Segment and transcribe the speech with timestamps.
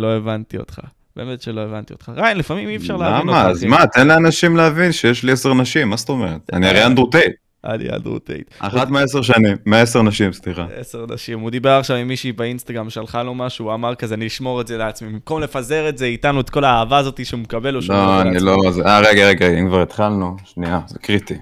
[0.00, 0.78] לא הבנתי אותך.
[1.16, 2.08] באמת שלא הבנתי אותך.
[2.16, 3.38] ריאן, לפעמים אי אפשר להבין אותך.
[3.40, 3.48] למה?
[3.50, 6.40] אז מה, תן לאנשים להבין שיש לי עשר נשים, מה זאת אומרת?
[6.52, 7.32] אני הרי אנדרו טייט.
[7.64, 8.50] אני אנדרו טייט.
[8.58, 10.66] אחת מעשר שנים, מעשר נשים, סליחה.
[10.76, 11.40] עשר נשים.
[11.40, 14.66] הוא דיבר עכשיו עם מישהי באינסטגרם, שלחה לו משהו, הוא אמר כזה, אני אשמור את
[14.66, 15.08] זה לעצמי.
[15.12, 18.16] במקום לפזר את זה איתנו, את כל האהבה הזאת שהוא מקבל, הוא שומר לא, את
[18.16, 18.64] זה אני לעצמי.
[18.64, 18.70] לא...
[18.70, 21.34] זה- אה, רגע, רגע, אם כבר התחלנו, שנייה, זה קריטי.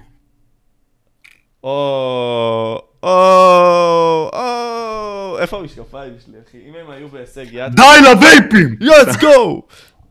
[1.63, 1.69] או,
[3.03, 3.09] או,
[4.33, 4.78] או,
[5.39, 6.57] איפה המשקפיים שלי, אחי?
[6.69, 7.75] אם הם היו בהישג יד...
[7.75, 8.75] די לווייפים!
[8.81, 9.61] let's go!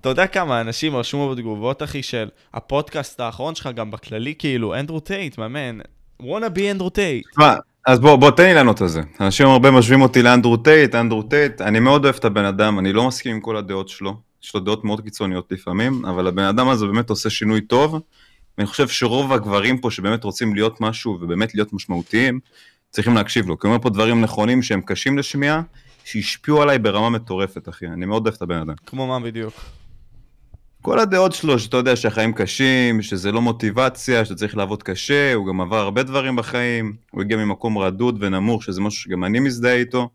[0.01, 5.01] אתה יודע כמה אנשים רשמו בתגובות, אחי, של הפודקאסט האחרון שלך, גם בכללי, כאילו, אנדרו
[5.01, 5.79] טייט, מאמן,
[6.23, 7.27] wanna be אנדרו טייט.
[7.31, 7.55] תשמע,
[7.87, 9.01] אז בוא, בוא, תן לי לענות על זה.
[9.21, 12.93] אנשים הרבה משווים אותי לאנדרו טייט, אנדרו טייט, אני מאוד אוהב את הבן אדם, אני
[12.93, 14.17] לא מסכים עם כל הדעות שלו.
[14.43, 18.01] יש לו דעות מאוד קיצוניות לפעמים, אבל הבן אדם הזה באמת עושה שינוי טוב.
[18.59, 22.41] ואני חושב שרוב הגברים פה שבאמת רוצים להיות משהו ובאמת להיות משמעותיים,
[22.91, 23.59] צריכים להקשיב לו.
[23.59, 25.63] כי הוא אומר פה דברים נכונים שהם קשים לשמיעה,
[26.05, 27.87] שהשפיעו עליי ברמה מטורפת, אחי.
[27.87, 28.75] אני מאוד אוהב את הבן אדם.
[28.87, 29.55] כמו מה בדיוק?
[30.83, 35.47] כל הדעות שלו, שאתה יודע שהחיים קשים, שזה לא מוטיבציה, שאתה צריך לעבוד קשה, הוא
[35.47, 39.75] גם עבר הרבה דברים בחיים, הוא הגיע ממקום רדוד ונמוך, שזה משהו שגם אני מזדהה
[39.75, 40.09] איתו.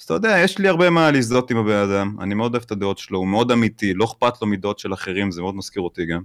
[0.00, 2.70] אז אתה יודע, יש לי הרבה מה להזדהות עם הבן אדם, אני מאוד אוהב את
[2.70, 6.06] הדעות שלו, הוא מאוד אמיתי, לא אכפת לו מדעות של אחרים, זה מאוד מזכיר אותי
[6.06, 6.22] גם.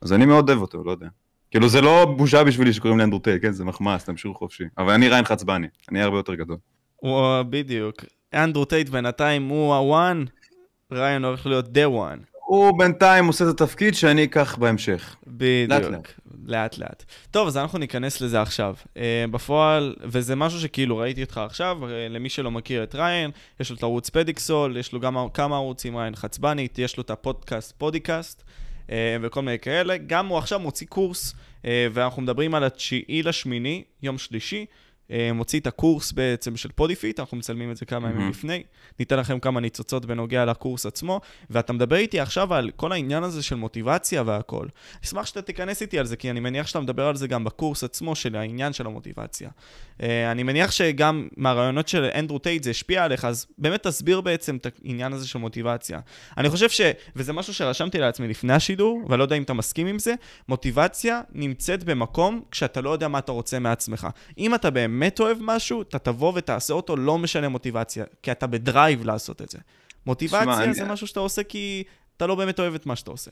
[0.00, 1.08] אז אני מאוד אוהב אותו, לא יודע.
[1.52, 4.64] כאילו זה לא בושה בשבילי שקוראים לי אנדרו טייט, כן, זה מחמאה, אז תמשיכו חופשי.
[4.78, 6.56] אבל אני ריאן חצבני, אני הרבה יותר גדול.
[6.96, 8.04] הוא, בדיוק.
[8.34, 10.24] אנדרו טייט בינתיים הוא ה one,
[10.92, 12.18] ריאן הולך להיות the one.
[12.44, 15.16] הוא בינתיים עושה את התפקיד שאני אקח בהמשך.
[15.26, 16.06] בדיוק.
[16.46, 17.04] לאט לאט.
[17.30, 18.74] טוב, אז אנחנו ניכנס לזה עכשיו.
[18.84, 18.98] Uh,
[19.30, 23.30] בפועל, וזה משהו שכאילו ראיתי אותך עכשיו, uh, למי שלא מכיר את ריאן,
[23.60, 27.10] יש לו את ערוץ פדיקסול, יש לו גם כמה ערוצים, ריאן חצבני, יש לו את
[27.10, 28.42] הפודקאסט פדיקאסט,
[29.22, 29.96] וכל מיני כאלה.
[29.96, 34.66] גם הוא עכשיו מוציא קורס, uh, ואנחנו מדברים על התשיעי לשמיני, יום שלישי.
[35.12, 38.30] Uh, מוציא את הקורס בעצם של פדיפיט, אנחנו מצלמים את זה כמה ימים.
[38.30, 38.62] לפני.
[38.98, 43.42] ניתן לכם כמה ניצוצות בנוגע לקורס עצמו, ואתה מדבר איתי עכשיו על כל העניין הזה
[43.42, 44.66] של מוטיבציה והכל.
[45.04, 47.84] אשמח שאתה תיכנס איתי על זה, כי אני מניח שאתה מדבר על זה גם בקורס
[47.84, 49.50] עצמו של העניין של המוטיבציה.
[49.98, 54.56] Uh, אני מניח שגם מהרעיונות של אנדרו טייט זה השפיע עליך, אז באמת תסביר בעצם
[54.56, 56.00] את העניין הזה של מוטיבציה.
[56.36, 56.80] אני חושב ש...
[57.16, 60.14] וזה משהו שרשמתי לעצמי לפני השידור, ואני לא יודע אם אתה מסכים עם זה,
[60.48, 64.08] מוטיבציה נמצאת במקום כשאתה לא יודע מה אתה רוצה מעצמך.
[64.38, 69.04] אם אתה באמת אוהב משהו, אתה תבוא ותעשה אותו, לא משנה מוטיבציה, כי אתה בדרייב
[69.04, 69.58] לעשות את זה.
[70.06, 71.82] מוטיבציה אני- זה משהו שאתה עושה כי
[72.16, 73.30] אתה לא באמת אוהב את מה שאתה עושה.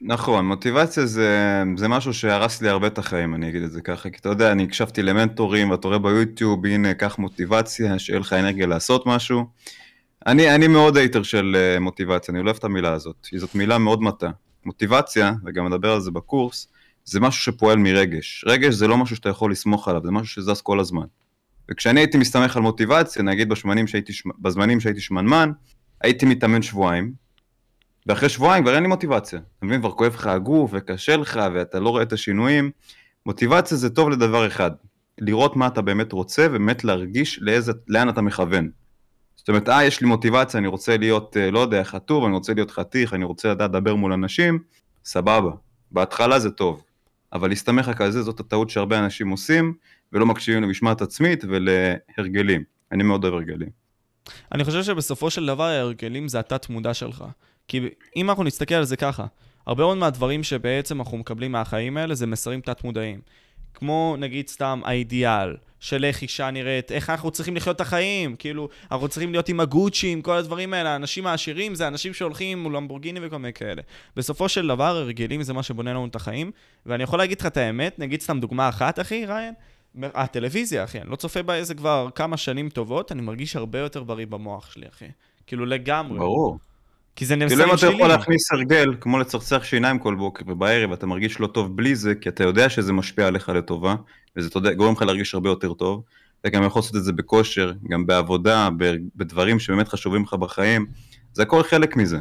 [0.00, 4.10] נכון, מוטיבציה זה, זה משהו שהרס לי הרבה את החיים, אני אגיד את זה ככה,
[4.10, 8.66] כי אתה יודע, אני הקשבתי למנטורים, ואתה רואה ביוטיוב, הנה, קח מוטיבציה, שיהיה לך אנרגיה
[8.66, 9.44] לעשות משהו.
[10.26, 13.54] אני, אני מאוד הייטר של אה, מוטיבציה, אני לא אוהב את המילה הזאת, כי זאת
[13.54, 14.30] מילה מאוד מטה.
[14.64, 16.68] מוטיבציה, וגם מדבר על זה בקורס,
[17.06, 18.44] זה משהו שפועל מרגש.
[18.48, 21.06] רגש זה לא משהו שאתה יכול לסמוך עליו, זה משהו שזז כל הזמן.
[21.70, 25.50] וכשאני הייתי מסתמך על מוטיבציה, נגיד בשמנים שהייתי, בזמנים שהייתי שמנמן,
[26.00, 27.12] הייתי מתאמן שבועיים,
[28.06, 29.38] ואחרי שבועיים כבר אין לי מוטיבציה.
[29.38, 29.80] אתה מבין?
[29.80, 32.70] כבר כואב לך הגוף וקשה לך ואתה לא רואה את השינויים.
[33.26, 34.70] מוטיבציה זה טוב לדבר אחד,
[35.18, 38.70] לראות מה אתה באמת רוצה ובאמת להרגיש לאיזה, לאן אתה מכוון.
[39.36, 42.54] זאת אומרת, אה, יש לי מוטיבציה, אני רוצה להיות, אה, לא יודע, חטוב, אני רוצה
[42.54, 44.58] להיות חתיך, אני רוצה לדעת לדבר מול אנשים,
[45.04, 45.50] סבבה.
[45.90, 46.82] בהתחלה זה טוב.
[47.32, 49.74] אבל להסתמך רק על זה, זאת הטעות שהרבה אנשים עושים,
[50.12, 52.64] ולא מקשיבים למשמעת עצמית ולהרגלים.
[52.92, 53.68] אני מאוד אוהב הרגלים.
[54.52, 57.24] אני חושב שבסופו של דבר ההרגלים זה התת-מודע שלך.
[57.68, 57.80] כי
[58.16, 59.26] אם אנחנו נסתכל על זה ככה,
[59.66, 63.20] הרבה מאוד מהדברים שבעצם אנחנו מקבלים מהחיים האלה זה מסרים תת-מודעים.
[63.76, 68.68] כמו נגיד סתם האידיאל של איך אישה נראית, איך אנחנו צריכים לחיות את החיים, כאילו,
[68.90, 73.20] אנחנו צריכים להיות עם הגוצ'ים, כל הדברים האלה, האנשים העשירים זה אנשים שהולכים מול למבורגיני
[73.22, 73.82] וכל מיני כאלה.
[74.16, 76.50] בסופו של דבר, הרגלים זה מה שבונה לנו את החיים,
[76.86, 79.54] ואני יכול להגיד לך את האמת, נגיד סתם דוגמה אחת, אחי, ריין,
[80.02, 84.02] הטלוויזיה, אחי, אני לא צופה בה איזה כבר כמה שנים טובות, אני מרגיש הרבה יותר
[84.02, 85.08] בריא במוח שלי, אחי.
[85.46, 86.18] כאילו לגמרי.
[86.18, 86.58] ברור.
[87.16, 87.94] כי זה כאילו אם נמסרים אתה שלי.
[87.94, 92.14] יכול להכניס הרגל, כמו לצחצח שיניים כל בוקר ובערב, אתה מרגיש לא טוב בלי זה,
[92.14, 93.94] כי אתה יודע שזה משפיע עליך לטובה,
[94.36, 96.02] וזה אתה יודע, גורם לך להרגיש הרבה יותר טוב.
[96.40, 98.68] אתה גם יכול לעשות את זה בכושר, גם בעבודה,
[99.16, 100.86] בדברים שבאמת חשובים לך בחיים.
[101.32, 102.18] זה הכל חלק מזה.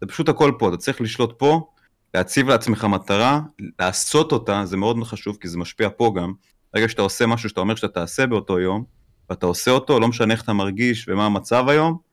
[0.00, 1.66] זה פשוט הכל פה, אתה צריך לשלוט פה,
[2.14, 3.40] להציב לעצמך מטרה,
[3.78, 6.32] לעשות אותה, זה מאוד חשוב, כי זה משפיע פה גם.
[6.74, 8.84] ברגע שאתה עושה משהו שאתה אומר שאתה תעשה באותו יום,
[9.30, 12.05] ואתה עושה אותו, לא משנה איך אתה מרגיש ומה המצב היום,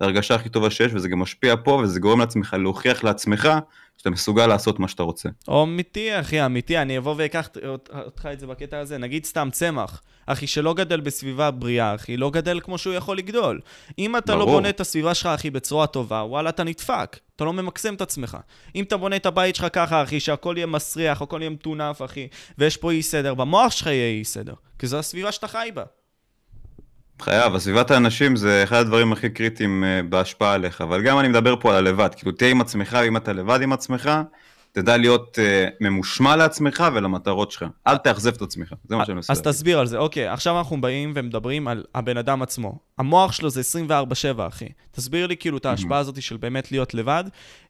[0.00, 3.48] זה ההרגשה הכי טובה שיש, וזה גם משפיע פה, וזה גורם לעצמך להוכיח לעצמך
[3.96, 5.28] שאתה מסוגל לעשות מה שאתה רוצה.
[5.50, 7.48] אמיתי, אחי, אמיתי, אני אבוא ואקח
[8.06, 8.98] אותך את זה בקטע הזה.
[8.98, 13.60] נגיד סתם צמח, אחי, שלא גדל בסביבה בריאה, אחי, לא גדל כמו שהוא יכול לגדול.
[13.98, 14.50] אם אתה לא ברור.
[14.50, 17.18] בונה את הסביבה שלך, אחי, בצורה טובה, וואלה, אתה נדפק.
[17.36, 18.38] אתה לא ממקסם את עצמך.
[18.74, 22.28] אם אתה בונה את הבית שלך ככה, אחי, שהכל יהיה מסריח, הכל יהיה מטונף, אחי,
[22.58, 24.54] ויש פה אי סדר, במוח שלך יהיה אי סדר.
[24.78, 25.84] כי זו הסביבה שאתה חי בה.
[27.20, 31.56] חייב, הסביבת האנשים זה אחד הדברים הכי קריטיים אה, בהשפעה עליך, אבל גם אני מדבר
[31.60, 34.10] פה על הלבד, כאילו תהיה עם עצמך, ואם אתה לבד עם עצמך,
[34.72, 37.64] תדע להיות uh, ממושמע לעצמך ולמטרות שלך.
[37.86, 39.32] אל תאכזב את עצמך, זה מה שאני עושה.
[39.32, 42.78] אז תסביר על זה, אוקיי, עכשיו אנחנו באים ומדברים על הבן אדם עצמו.
[42.98, 44.68] המוח שלו זה 24-7, אחי.
[44.90, 47.24] תסביר לי כאילו את ההשפעה הזאת של באמת להיות לבד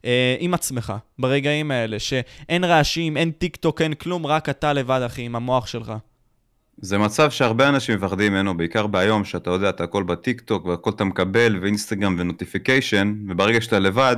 [0.05, 5.01] אה, עם עצמך, ברגעים האלה, שאין רעשים, אין טיק טוק, אין כלום, רק אתה לבד,
[5.05, 5.93] אחי, עם המוח שלך.
[6.77, 10.89] זה מצב שהרבה אנשים מפחדים ממנו, בעיקר ביום שאתה יודע, אתה הכל בטיק טוק והכל
[10.89, 14.17] אתה מקבל, ואינסטגרם ו notification, וברגע שאתה לבד,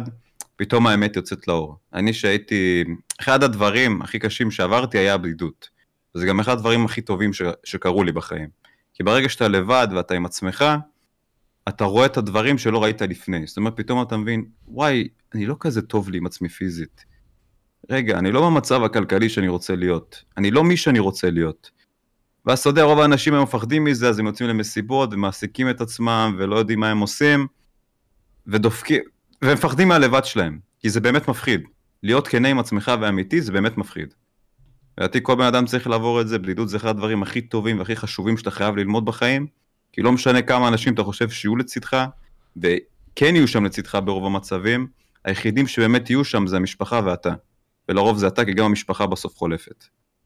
[0.56, 1.78] פתאום האמת יוצאת לאור.
[1.94, 2.84] אני שהייתי,
[3.22, 5.70] אחד הדברים הכי קשים שעברתי היה הבדידות.
[6.16, 8.50] וזה גם אחד הדברים הכי טובים ש, שקרו לי בחיים.
[8.94, 10.66] כי ברגע שאתה לבד ואתה עם עצמך,
[11.70, 13.48] אתה רואה את הדברים שלא ראית לפני.
[13.48, 17.06] זאת אומרת, פתאום אתה מבין, וואי, אני לא כזה טוב לי עם עצמי פיזית.
[17.90, 20.24] רגע, אני לא במצב הכלכלי שאני רוצה להיות.
[20.38, 21.72] אני לא מי שאני רוצה להיות.
[22.46, 26.36] ואז אתה יודע, רוב האנשים היום מפחדים מזה, אז הם יוצאים למסיבות ומעסיקים את עצמם
[26.40, 27.48] ולא יודעים מה הם עושים,
[28.48, 29.02] ודופקים,
[29.42, 31.62] ומפחדים מהלבד שלהם, כי זה באמת מפחיד.
[32.04, 34.14] להיות כנה עם עצמך ואמיתי זה באמת מפחיד.
[34.98, 37.96] לדעתי כל בן אדם צריך לעבור את זה, בדידות זה אחד הדברים הכי טובים והכי
[37.96, 39.48] חשובים שאתה חייב ללמוד בחיים,
[39.92, 42.06] כי לא משנה כמה אנשים אתה חושב שיהיו לצדך,
[42.58, 44.88] וכן יהיו שם לצדך ברוב המצבים,
[45.26, 47.34] היחידים שבאמת יהיו שם זה המשפחה ואתה.
[47.90, 49.86] ולרוב זה אתה, כי גם המשפחה בסוף חולפת.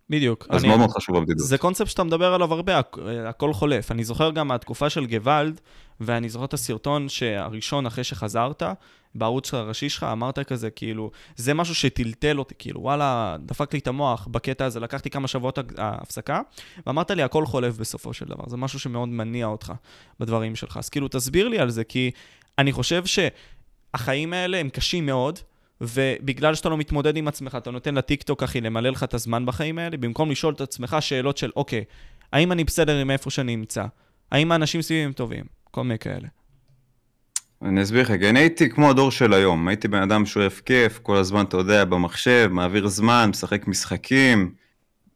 [0.10, 0.48] בדיוק.
[0.50, 1.48] אז אני, מאוד מאוד חשוב הבדידות.
[1.48, 2.82] זה קונספט שאתה מדבר עליו הרבה,
[3.30, 3.92] הכל חולף.
[3.92, 5.62] אני זוכר גם מהתקופה של גוואלד,
[6.00, 8.64] ואני זוכר את הסרטון שהראשון אחרי שחזרת,
[9.16, 13.88] בערוץ הראשי שלך, אמרת כזה, כאילו, זה משהו שטלטל אותי, כאילו, וואלה, דפק לי את
[13.88, 16.42] המוח בקטע הזה, לקחתי כמה שבועות הפסקה,
[16.88, 18.44] ואמרת לי, הכל חולף בסופו של דבר.
[18.48, 19.74] זה משהו שמאוד מניע אותך
[20.20, 20.78] בדברים שלך.
[20.78, 22.12] אז כאילו, תסביר לי על זה, כי
[22.58, 25.40] אני חושב שהחיים האלה הם קשים מאוד,
[25.82, 29.80] ובגלל שאתה לא מתמודד עם עצמך, אתה נותן לטיקטוק, אחי, למלא לך את הזמן בחיים
[29.80, 31.84] האלה, במקום לשאול את עצמך שאלות של, אוקיי,
[32.34, 33.86] האם אני בסדר עם איפה שאני נמצא?
[34.32, 35.46] האם האנשים סביבי הם טובים?
[35.72, 36.28] כל מיני כאלה.
[37.62, 41.00] אני אסביר לך, כי אני הייתי כמו הדור של היום, הייתי בן אדם שואף כיף,
[41.04, 44.54] כל הזמן, אתה יודע, במחשב, מעביר זמן, משחק משחקים,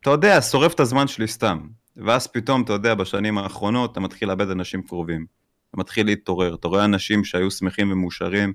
[0.02, 1.60] אתה יודע, שורף את הזמן שלי סתם.
[1.98, 5.26] ואז פתאום, אתה יודע, בשנים האחרונות, אתה מתחיל לאבד אנשים קרובים.
[5.70, 8.54] אתה מתחיל להתעורר, אתה רואה אנשים שהיו שמחים ומאושרים,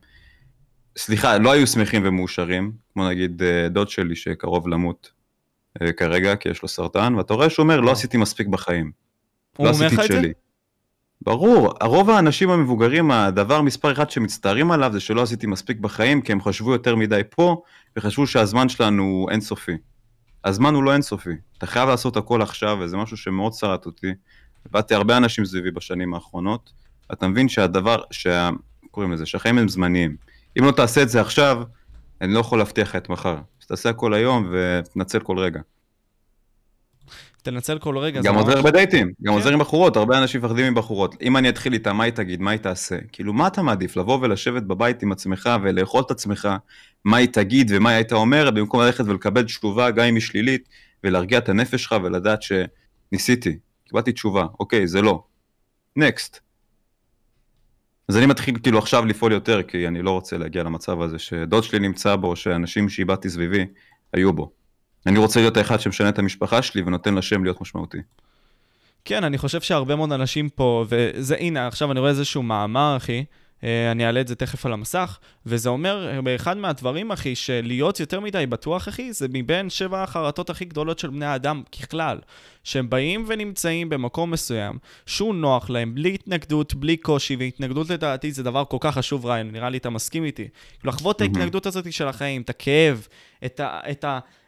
[0.96, 5.10] סליחה, לא היו שמחים ומאושרים, כמו נגיד אה, דוד שלי שקרוב למות
[5.82, 8.90] אה, כרגע, כי יש לו סרטן, ואתה רואה שהוא אומר, לא עשיתי מספיק בחיים.
[9.58, 10.22] לא לך את זה?
[11.22, 16.32] ברור, הרוב האנשים המבוגרים, הדבר מספר אחד שמצטערים עליו זה שלא עשיתי מספיק בחיים, כי
[16.32, 17.62] הם חשבו יותר מדי פה,
[17.96, 19.76] וחשבו שהזמן שלנו הוא אינסופי.
[20.44, 24.10] הזמן הוא לא אינסופי, אתה חייב לעשות הכל עכשיו, וזה משהו שמאוד שרט אותי.
[24.64, 26.72] עבדתי הרבה אנשים סביבי בשנים האחרונות,
[27.12, 28.50] אתה מבין שהדבר, שה...
[28.90, 30.16] קוראים לזה, שהחיים הם זמניים.
[30.58, 31.62] אם לא תעשה את זה עכשיו,
[32.20, 33.37] אני לא יכול להבטיח לך את מחר.
[33.61, 35.61] אז תעשה הכל היום ותנצל כל רגע.
[37.43, 38.20] תנצל כל רגע.
[38.23, 41.14] גם עוזר בדייטים, גם עוזר עם בחורות, הרבה אנשים מפחדים מבחורות.
[41.23, 42.97] אם אני אתחיל איתה, מה היא תגיד, מה היא תעשה?
[43.12, 43.97] כאילו, מה אתה מעדיף?
[43.97, 46.49] לבוא ולשבת בבית עם עצמך ולאכול את עצמך,
[47.05, 50.69] מה היא תגיד ומה היא הייתה אומרת, במקום ללכת ולקבל תשובה, גם אם היא שלילית,
[51.05, 53.58] ולהרגיע את הנפש שלך ולדעת שניסיתי,
[53.88, 55.23] קיבלתי תשובה, אוקיי, זה לא.
[55.97, 56.45] נקסט.
[58.08, 61.64] אז אני מתחיל כאילו עכשיו לפעול יותר, כי אני לא רוצה להגיע למצב הזה שדוד
[61.64, 63.67] שלי נמצא בו, שאנשים שאיבדתי סביבי
[64.12, 64.50] היו בו.
[65.06, 67.99] אני רוצה להיות האחד שמשנה את המשפחה שלי ונותן לשם להיות משמעותי.
[69.05, 73.25] כן, אני חושב שהרבה מאוד אנשים פה, וזה, הנה, עכשיו אני רואה איזשהו מאמר, אחי,
[73.62, 78.46] אני אעלה את זה תכף על המסך, וזה אומר, באחד מהדברים, אחי, שלהיות יותר מדי
[78.46, 82.19] בטוח, אחי, זה מבין שבע החרטות הכי גדולות של בני האדם ככלל.
[82.65, 88.43] שהם באים ונמצאים במקום מסוים, שהוא נוח להם, בלי התנגדות, בלי קושי, והתנגדות לדעתי זה
[88.43, 90.48] דבר כל כך חשוב, ריאן, נראה לי אתה מסכים איתי.
[90.84, 93.06] לחוות את ההתנגדות הזאת של החיים, את הכאב,
[93.44, 94.05] את, ה, את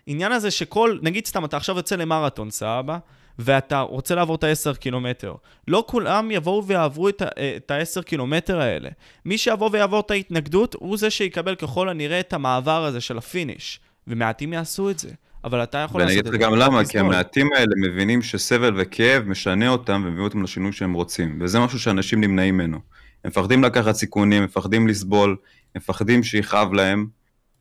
[0.07, 2.99] העניין הזה שכל, נגיד סתם, אתה עכשיו יוצא למרתון, סבבה?
[3.39, 5.35] ואתה רוצה לעבור את ה-10 קילומטר.
[5.69, 8.89] לא כולם יבואו ויעברו את ה-10 קילומטר האלה.
[9.25, 13.26] מי שיבוא ויעבור את ההתנגדות, הוא זה שיקבל ככל הנראה את המעבר הזה של ה
[13.26, 13.81] finish.
[14.07, 15.11] ומעטים יעשו את זה.
[15.45, 16.31] אבל אתה יכול לעשות את זה.
[16.31, 20.43] ואני אגיד לך גם למה, כי המעטים האלה מבינים שסבל וכאב משנה אותם ומביא אותם
[20.43, 21.39] לשינוי שהם רוצים.
[21.41, 22.79] וזה משהו שאנשים נמנעים ממנו.
[23.25, 25.37] הם מפחדים לקחת סיכונים, מפחדים לסבול,
[25.77, 27.07] מפחדים שיכאב להם,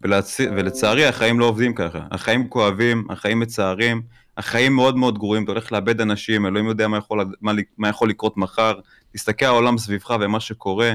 [0.01, 0.39] ולצ...
[0.39, 1.99] ולצערי החיים לא עובדים ככה.
[2.11, 4.01] החיים כואבים, החיים מצערים,
[4.37, 8.09] החיים מאוד מאוד גרועים, אתה הולך לאבד אנשים, אלוהים יודע מה יכול, מה, מה יכול
[8.09, 8.79] לקרות מחר,
[9.13, 10.93] תסתכל על העולם סביבך ומה שקורה,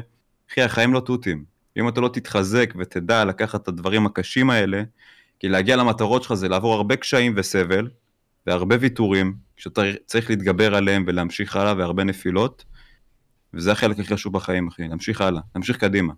[0.50, 1.44] אחי, החיים לא תותים.
[1.78, 4.82] אם אתה לא תתחזק ותדע לקחת את הדברים הקשים האלה,
[5.40, 7.88] כי להגיע למטרות שלך זה לעבור הרבה קשיים וסבל,
[8.46, 12.64] והרבה ויתורים, שאתה צריך להתגבר עליהם ולהמשיך הלאה, והרבה נפילות,
[13.54, 16.12] וזה החלק הכי חשוב בחיים, אחי, להמשיך הלאה, להמשיך קדימה.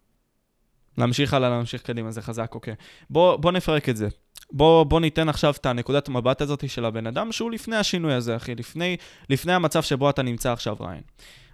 [0.99, 2.75] להמשיך הלאה, להמשיך קדימה, זה חזק, אוקיי.
[3.11, 4.09] בוא, בוא נפרק את זה.
[4.53, 8.37] בוא, בוא ניתן עכשיו את הנקודת מבט הזאת של הבן אדם, שהוא לפני השינוי הזה,
[8.37, 8.97] אחי, לפני,
[9.31, 11.03] לפני המצב שבו אתה נמצא עכשיו, ריין.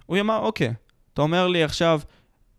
[0.05, 0.73] הוא אמר, אוקיי,
[1.13, 2.01] אתה אומר לי עכשיו,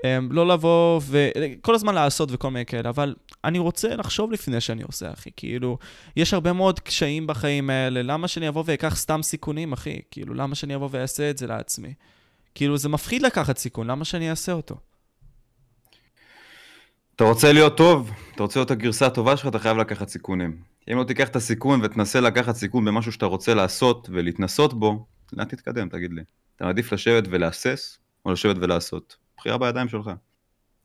[0.05, 4.83] אמ, לא לבוא וכל הזמן לעשות וכל מיני כאלה, אבל אני רוצה לחשוב לפני שאני
[4.83, 5.31] עושה, אחי.
[5.37, 5.79] כאילו,
[6.17, 10.01] יש הרבה מאוד קשיים בחיים האלה, למה שאני אבוא ואקח סתם סיכונים, אחי?
[10.11, 11.95] כאילו, למה שאני אבוא ואעשה את זה לעצמי?
[12.55, 14.77] כאילו, זה מפחיד לקחת סיכון, למה שאני אעשה אותו?
[17.16, 20.57] אתה רוצה להיות טוב, אתה רוצה להיות הגרסה הטובה שלך, אתה חייב לקחת סיכונים.
[20.92, 25.45] אם לא תיקח את הסיכון ותנסה לקחת סיכון במשהו שאתה רוצה לעשות ולהתנסות בו, לאן
[25.45, 26.23] תתקדם, תגיד לי?
[26.57, 29.16] אתה מעדיף לשבת ולהסס, או לשבת ולעשות?
[29.37, 30.11] בחירה בידיים שלך.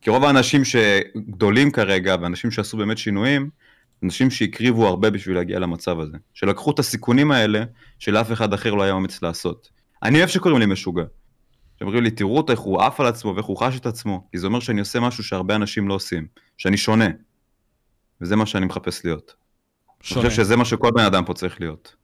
[0.02, 3.50] כי רוב האנשים שגדולים כרגע, ואנשים שעשו באמת שינויים,
[4.04, 6.18] אנשים שהקריבו הרבה בשביל להגיע למצב הזה.
[6.34, 7.64] שלקחו את הסיכונים האלה,
[8.00, 9.70] שלאף אחד אחר לא היה אומץ לעשות.
[10.04, 11.04] אני אוהב שקוראים לי משוגע.
[11.80, 14.38] שאומרים לי, תראו אותו איך הוא עף על עצמו ואיך הוא חש את עצמו, כי
[14.38, 17.08] זה אומר שאני עושה משהו שהרבה אנשים לא עושים, שאני שונה.
[18.22, 19.36] וזה מה שאני מחפש להיות.
[20.02, 20.22] שונה.
[20.22, 21.96] אני חושב שזה מה שכל בן אדם פה צריך להיות.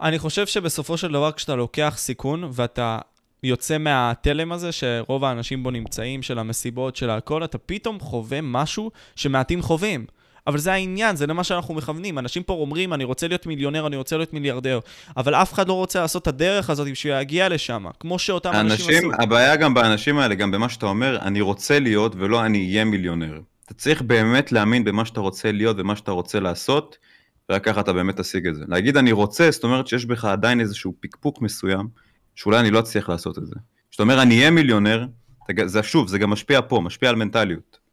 [0.00, 2.98] אני חושב שבסופו של דבר כשאתה לוקח סיכון ואתה
[3.42, 8.90] יוצא מהתלם הזה שרוב האנשים בו נמצאים, של המסיבות, של הכל, אתה פתאום חווה משהו
[9.16, 10.06] שמעטים חווים.
[10.46, 12.18] אבל זה העניין, זה למה שאנחנו מכוונים.
[12.18, 14.78] אנשים פה אומרים, אני רוצה להיות מיליונר, אני רוצה להיות מיליארדר,
[15.16, 18.86] אבל אף אחד לא רוצה לעשות את הדרך הזאת בשביל להגיע לשם, כמו שאותם אנשים,
[18.88, 19.22] אנשים עשו.
[19.22, 23.40] הבעיה גם באנשים האלה, גם במה שאתה אומר, אני רוצה להיות ולא אני אהיה מיליונר.
[23.64, 26.96] אתה צריך באמת להאמין במה שאתה רוצה להיות ומה שאתה רוצה לעשות,
[27.50, 28.64] ורק ככה אתה באמת תשיג את זה.
[28.68, 31.88] להגיד אני רוצה, זאת אומרת שיש בך עדיין איזשהו פקפוק מסוים,
[32.34, 33.54] שאולי אני לא אצליח לעשות את זה.
[33.90, 35.06] כשאתה אומר אני אהיה מיליונר,
[35.64, 37.85] זה שוב, זה גם משפיע פה, משפיע על מנטליות.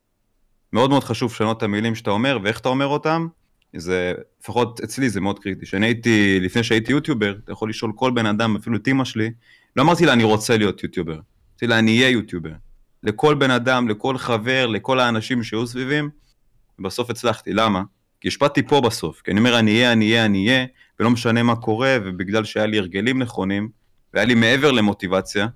[0.74, 3.28] מאוד מאוד חשוב לשנות את המילים שאתה אומר ואיך אתה אומר אותם,
[3.76, 5.66] זה, לפחות אצלי זה מאוד קריטי.
[5.66, 9.32] שאני הייתי, לפני שהייתי יוטיובר, אתה יכול לשאול כל בן אדם, אפילו את אמא שלי,
[9.76, 12.52] לא אמרתי לה אני רוצה להיות יוטיובר, אמרתי לה אני אהיה יוטיובר.
[13.04, 16.10] לכל בן אדם, לכל חבר, לכל האנשים שהיו סביבים,
[16.80, 17.54] בסוף הצלחתי.
[17.54, 17.84] למה?
[18.22, 20.66] כי השפעתי פה בסוף, כי אני אומר אני אהיה, אני אהיה, אני אהיה,
[21.00, 23.70] ולא משנה מה קורה, ובגלל שהיה לי הרגלים נכונים,
[24.14, 25.48] והיה לי מעבר למוטיבציה,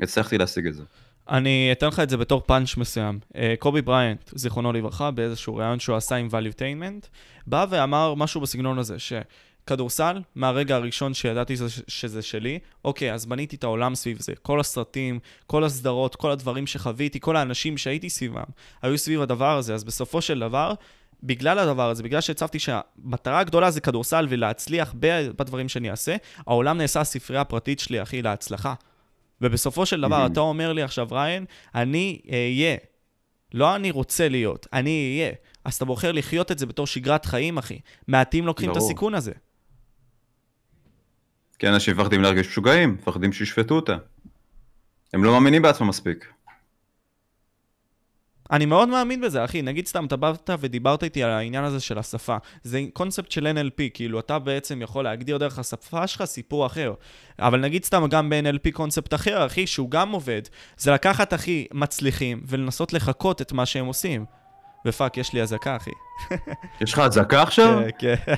[0.00, 0.82] הצלחתי להשיג את זה.
[1.28, 3.18] אני אתן לך את זה בתור פאנץ' מסוים.
[3.36, 7.06] אה, קובי בריינט, זיכרונו לברכה, באיזשהו ראיון שהוא עשה עם valuetainment,
[7.46, 11.54] בא ואמר משהו בסגנון הזה, שכדורסל, מהרגע הראשון שידעתי
[11.88, 14.32] שזה שלי, אוקיי, אז בניתי את העולם סביב זה.
[14.42, 18.44] כל הסרטים, כל הסדרות, כל הדברים שחוויתי, כל האנשים שהייתי סביבם,
[18.82, 20.74] היו סביב הדבר הזה, אז בסופו של דבר,
[21.22, 26.16] בגלל הדבר הזה, בגלל שהצבתי שהמטרה הגדולה זה כדורסל ולהצליח בדברים שאני אעשה,
[26.46, 28.74] העולם נעשה הספרייה הפרטית שלי, אחי, להצלחה.
[29.44, 32.76] ובסופו של דבר, אתה אומר לי עכשיו, ריין, אני אהיה.
[33.54, 35.32] לא אני רוצה להיות, אני אהיה.
[35.64, 37.78] אז אתה בוחר לחיות את זה בתור שגרת חיים, אחי.
[38.08, 38.78] מעטים לוקחים ברור.
[38.78, 39.32] את הסיכון הזה.
[41.58, 43.96] כי אנשים מפחדים להרגיש משוגעים, מפחדים שישפטו אותה.
[45.12, 46.33] הם לא מאמינים בעצמם מספיק.
[48.52, 49.62] אני מאוד מאמין בזה, אחי.
[49.62, 52.36] נגיד סתם, אתה באת ודיברת איתי על העניין הזה של השפה.
[52.62, 56.94] זה קונספט של NLP, כאילו, אתה בעצם יכול להגדיר דרך השפה שלך סיפור אחר.
[57.38, 60.42] אבל נגיד סתם, גם ב-NLP קונספט אחר, אחי, שהוא גם עובד,
[60.76, 64.24] זה לקחת, אחי, מצליחים ולנסות לחקות את מה שהם עושים.
[64.86, 65.90] ו fuck, יש לי אזעקה, אחי.
[66.80, 67.80] יש לך אזעקה עכשיו?
[67.98, 68.34] כן, כן.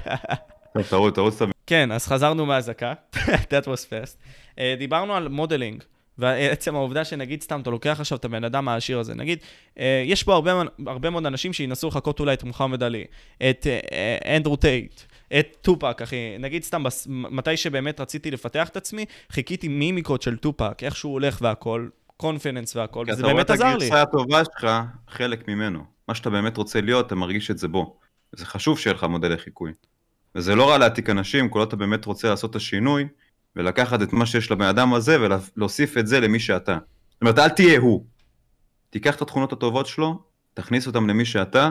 [0.74, 1.52] טוב, תרוץ, תרוץ תמיד.
[1.66, 2.92] כן, אז חזרנו מהאזעקה,
[3.50, 4.16] that was fast.
[4.58, 5.82] אה, דיברנו על modeling.
[6.18, 9.38] ועצם העובדה שנגיד סתם, אתה לוקח עכשיו את הבן אדם העשיר הזה, נגיד,
[9.78, 13.04] אה, יש פה הרבה, הרבה מאוד אנשים שינסו לחקות אולי את מוחמד עלי,
[13.50, 15.00] את אה, אנדרו טייט,
[15.38, 16.36] את טופאק, אחי.
[16.38, 21.12] נגיד סתם, בס, מתי שבאמת רציתי לפתח את עצמי, חיקיתי מימיקות של טופאק, איך שהוא
[21.12, 23.80] הולך והכל, confidence והכל, וזה באמת עזר לי.
[23.80, 24.70] כי אתה רואה את הגרסה הטובה שלך,
[25.08, 25.84] חלק ממנו.
[26.08, 27.96] מה שאתה באמת רוצה להיות, אתה מרגיש את זה בו.
[28.32, 29.72] זה חשוב שיהיה לך מודלי חיקוי.
[30.34, 33.04] וזה לא רע להעתיק אנשים, כל עוד אתה באמת רוצה לעשות את השינוי,
[33.56, 36.78] ולקחת את מה שיש לבן אדם הזה ולהוסיף את זה למי שאתה.
[37.10, 38.04] זאת אומרת, אל תהיה הוא.
[38.90, 40.22] תיקח את התכונות הטובות שלו,
[40.54, 41.70] תכניס אותן למי שאתה,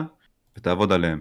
[0.56, 1.20] ותעבוד עליהן.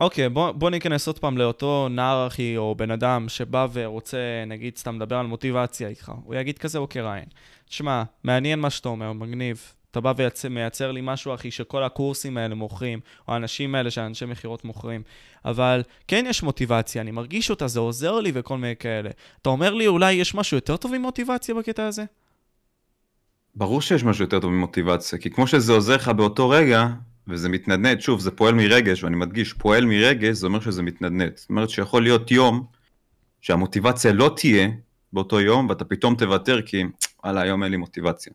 [0.00, 4.44] אוקיי, okay, בוא, בוא ניכנס עוד פעם לאותו נער אחי, או בן אדם שבא ורוצה,
[4.46, 6.12] נגיד, סתם לדבר על מוטיבציה איתך.
[6.24, 7.24] הוא יגיד כזה, אוקיי, ריין.
[7.68, 9.72] תשמע, מעניין מה שאתה אומר, מגניב.
[9.90, 10.12] אתה בא
[10.44, 15.02] ומייצר לי משהו, אחי, שכל הקורסים האלה מוכרים, או האנשים האלה שאנשי מכירות מוכרים.
[15.44, 19.10] אבל כן יש מוטיבציה, אני מרגיש אותה, זה עוזר לי וכל מיני כאלה.
[19.42, 22.04] אתה אומר לי, אולי יש משהו יותר טוב ממוטיבציה בקטע הזה?
[23.54, 26.86] ברור שיש משהו יותר טוב ממוטיבציה, כי כמו שזה עוזר לך באותו רגע,
[27.28, 31.32] וזה מתנדנד, שוב, זה פועל מרגש, ואני מדגיש, פועל מרגש, זה אומר שזה מתנדנד.
[31.36, 32.66] זאת אומרת שיכול להיות יום
[33.40, 34.68] שהמוטיבציה לא תהיה
[35.12, 36.84] באותו יום, ואתה פתאום תוותר כי,
[37.24, 38.32] וואלה, היום אין לי מוטיבציה.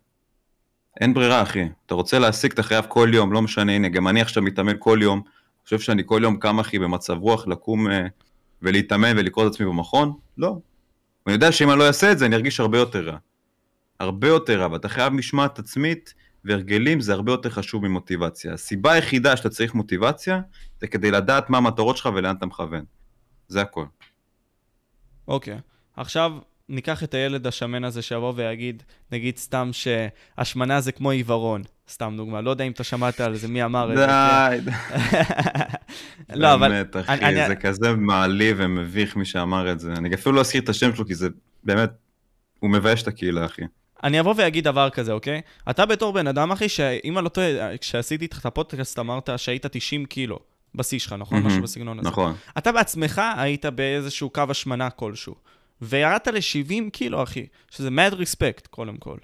[1.01, 1.67] אין ברירה, אחי.
[1.85, 4.99] אתה רוצה להשיג, אתה חייב כל יום, לא משנה, הנה, גם אני עכשיו מתאמן כל
[5.01, 5.17] יום.
[5.19, 7.91] אני חושב שאני כל יום קם, אחי, במצב רוח לקום uh,
[8.61, 10.13] ולהתאמן ולקרוא את עצמי במכון?
[10.37, 10.57] לא.
[11.27, 13.17] אני יודע שאם אני לא אעשה את זה, אני ארגיש הרבה יותר רע.
[13.99, 16.13] הרבה יותר רע, ואתה חייב משמעת עצמית,
[16.45, 18.53] והרגלים זה הרבה יותר חשוב ממוטיבציה.
[18.53, 20.41] הסיבה היחידה שאתה צריך מוטיבציה,
[20.81, 22.85] זה כדי לדעת מה המטרות שלך ולאן אתה מכוון.
[23.47, 23.85] זה הכל.
[25.27, 25.53] אוקיי.
[25.53, 25.59] Okay.
[25.97, 26.31] עכשיו,
[26.69, 32.41] ניקח את הילד השמן הזה שיבוא ויגיד, נגיד סתם שהשמנה זה כמו עיוורון, סתם דוגמה,
[32.41, 34.05] לא יודע אם אתה שמעת על זה, מי אמר את זה.
[34.05, 34.71] די, די.
[36.41, 36.69] לא, אבל...
[36.69, 39.93] באמת, אחי, זה כזה מעליב ומביך מי שאמר את זה.
[39.93, 41.27] אני אפילו לא אזכיר את השם שלו, כי זה
[41.63, 41.89] באמת,
[42.59, 43.61] הוא מבייש את הקהילה, אחי.
[44.03, 45.41] אני אבוא ואגיד דבר כזה, אוקיי?
[45.69, 49.65] אתה בתור בן אדם, אחי, שאם אני לא טועה, כשעשיתי איתך את הפודקאסט אמרת שהיית
[49.65, 50.39] 90 קילו
[50.75, 51.43] בשיא שלך, נכון?
[51.43, 52.09] משהו בסגנון הזה.
[52.09, 52.33] נכון.
[52.57, 55.35] אתה בעצמך היית באיזשהו קו השמנה כלשהו.
[55.81, 59.17] וירדת ל-70 קילו, אחי, שזה mad respect, קודם כל.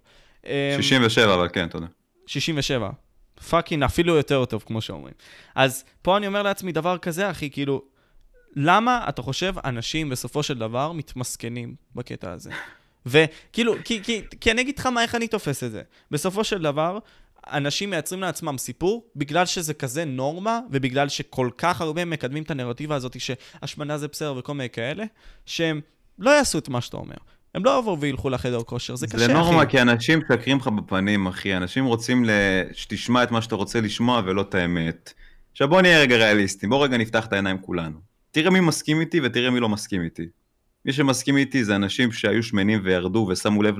[0.45, 1.87] אמ, 67, אבל כן, תודה.
[2.27, 2.89] 67.
[3.49, 5.13] פאקינג, אפילו יותר טוב, כמו שאומרים.
[5.55, 7.81] אז פה אני אומר לעצמי דבר כזה, אחי, כאילו,
[8.55, 12.51] למה אתה חושב אנשים בסופו של דבר מתמסכנים בקטע הזה?
[13.05, 15.81] וכאילו, כי, כי, כי אני אגיד לך מה, איך אני תופס את זה.
[16.11, 16.99] בסופו של דבר,
[17.47, 22.95] אנשים מייצרים לעצמם סיפור בגלל שזה כזה נורמה, ובגלל שכל כך הרבה מקדמים את הנרטיבה
[22.95, 25.03] הזאת שהשמנה זה בסדר וכל מיני כאלה,
[25.45, 25.81] שהם
[26.19, 27.15] לא יעשו את מה שאתה אומר.
[27.55, 29.33] הם לא יבואו וילכו לחדר כושר, זה קשה, זה אחי.
[29.33, 31.57] נורמה, כי אנשים משקרים לך בפנים, אחי.
[31.57, 32.25] אנשים רוצים
[32.73, 35.13] שתשמע את מה שאתה רוצה לשמוע ולא את האמת.
[35.51, 37.99] עכשיו בוא נהיה רגע ריאליסטים, בוא רגע נפתח את העיניים כולנו.
[38.31, 40.25] תראה מי מסכים איתי ותראה מי לא מסכים איתי.
[40.85, 43.75] מי שמסכים איתי זה אנשים שהיו שמנים וירדו ושמו לב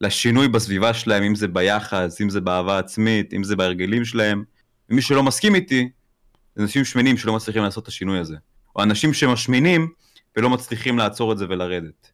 [0.00, 4.44] לשינוי בסביבה שלהם, אם זה ביחס, אם זה באהבה עצמית, אם זה בהרגלים שלהם.
[4.90, 5.88] ומי שלא מסכים איתי,
[6.56, 8.36] זה אנשים שמנים שלא מצליחים לעשות את השינוי הזה.
[8.76, 9.88] או אנשים שמשמינים
[10.36, 12.12] ולא מצליחים לעצור את זה ולרדת.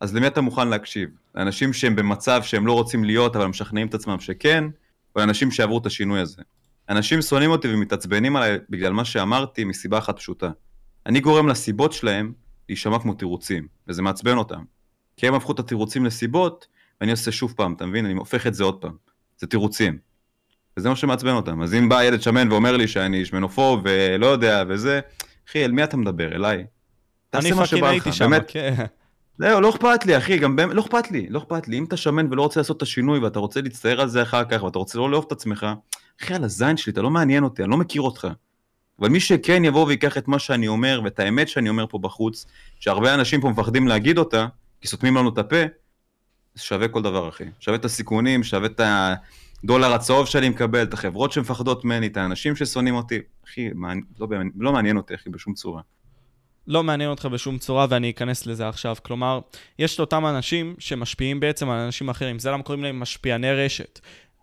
[0.00, 1.08] אז למי אתה מוכן להקשיב?
[1.34, 4.64] לאנשים שהם במצב שהם לא רוצים להיות, אבל משכנעים את עצמם שכן,
[5.16, 6.42] או לאנשים שעברו את השינוי הזה?
[6.88, 10.50] אנשים שונאים אותי ומתעצבנים עליי בגלל מה שאמרתי מסיבה אחת פשוטה.
[11.06, 12.32] אני גורם לסיבות שלהם
[12.68, 14.62] להישמע כמו תירוצים, וזה מעצבן אותם.
[15.16, 16.66] כי הם הפכו את התירוצים לסיבות,
[17.00, 18.04] ואני עושה שוב פעם, אתה מבין?
[18.04, 18.96] אני הופך את זה עוד פעם.
[19.38, 19.98] זה תירוצים.
[20.76, 21.62] וזה מה שמעצבן אותם.
[21.62, 25.00] אז אם בא ילד שמן ואומר לי שאני שמנופוב ולא יודע וזה,
[25.48, 26.34] אחי, אל מי אתה מדבר?
[26.34, 26.66] אליי.
[27.34, 28.44] אני תעשה מה שבא לך, הייתי שם, באמת.
[28.48, 28.74] כן.
[29.38, 31.78] זהו, לא אכפת לי, אחי, גם באמת, לא אכפת לי, לא אכפת לי.
[31.78, 34.62] אם אתה שמן ולא רוצה לעשות את השינוי ואתה רוצה להצטער על זה אחר כך
[34.62, 35.66] ואתה רוצה לא לאהוב את עצמך,
[36.22, 38.28] אחי, על הזין שלי, אתה לא מעניין אותי, אני לא מכיר אותך.
[39.00, 42.46] אבל מי שכן יבוא ויקח את מה שאני אומר ואת האמת שאני אומר פה בחוץ,
[42.80, 44.46] שהרבה אנשים פה מפחדים להגיד אותה,
[44.80, 45.56] כי סותמים לנו את הפה,
[46.54, 47.44] זה שווה כל דבר, אחי.
[47.60, 48.80] שווה את הסיכונים, שווה את
[49.64, 53.18] הדולר הצהוב שאני מקבל, את החברות שמפחדות ממני, את האנשים ששונאים אותי.
[53.48, 55.82] אחי, מעני- לא, לא מעניין אותי, אחי, בשום צורה.
[56.66, 58.96] לא מעניין אותך בשום צורה, ואני אכנס לזה עכשיו.
[59.02, 59.40] כלומר,
[59.78, 62.38] יש את אותם אנשים שמשפיעים בעצם על אנשים אחרים.
[62.38, 64.00] זה למה קוראים להם משפיעני רשת.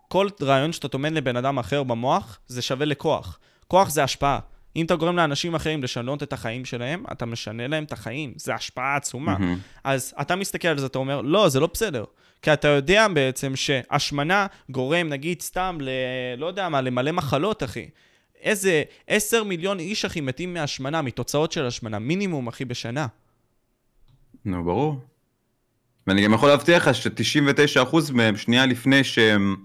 [0.08, 3.38] כל רעיון שאתה טומן לבן אדם אחר במוח, זה שווה לכוח.
[3.68, 4.38] כוח זה השפעה.
[4.76, 8.32] אם אתה גורם לאנשים אחרים לשנות את החיים שלהם, אתה משנה להם את החיים.
[8.36, 9.38] זה השפעה עצומה.
[9.38, 9.58] מהמם.
[9.84, 12.04] אז אתה מסתכל על זה, אתה אומר, לא, זה לא בסדר.
[12.42, 15.88] כי אתה יודע בעצם שהשמנה גורם, נגיד, סתם ל...
[16.36, 17.88] לא יודע מה, למלא מחלות, אחי.
[18.42, 23.06] איזה 10 מיליון איש, אחי, מתים מהשמנה, מתוצאות של השמנה, מינימום, אחי, בשנה.
[24.44, 25.00] נו, ברור.
[26.06, 29.56] ואני גם יכול להבטיח לך ש-99% מהם, שנייה לפני שהם,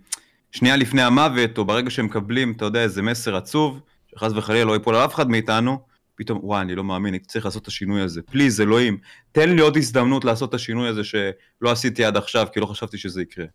[0.52, 3.80] שנייה לפני המוות, או ברגע שהם מקבלים, אתה יודע, איזה מסר עצוב,
[4.12, 5.80] שחס וחלילה לא ייפול על אף אחד מאיתנו,
[6.16, 8.22] פתאום, וואי, אני לא מאמין, אני צריך לעשות את השינוי הזה.
[8.22, 8.98] פליז, אלוהים,
[9.32, 12.98] תן לי עוד הזדמנות לעשות את השינוי הזה שלא עשיתי עד עכשיו, כי לא חשבתי
[12.98, 13.46] שזה יקרה.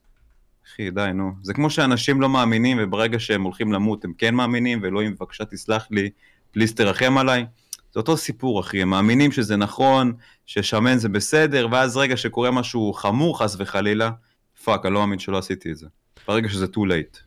[0.67, 1.33] אחי, די, נו.
[1.43, 5.87] זה כמו שאנשים לא מאמינים, וברגע שהם הולכים למות, הם כן מאמינים, ואלוהים, בבקשה תסלח
[5.91, 6.11] לי,
[6.51, 7.47] please תרחם עליי.
[7.93, 10.13] זה אותו סיפור, אחי, הם מאמינים שזה נכון,
[10.47, 14.11] ששמן זה בסדר, ואז רגע שקורה משהו חמור, חס וחלילה,
[14.65, 15.87] fuck, אני לא מאמין שלא עשיתי את זה.
[16.29, 17.19] ברגע שזה too late.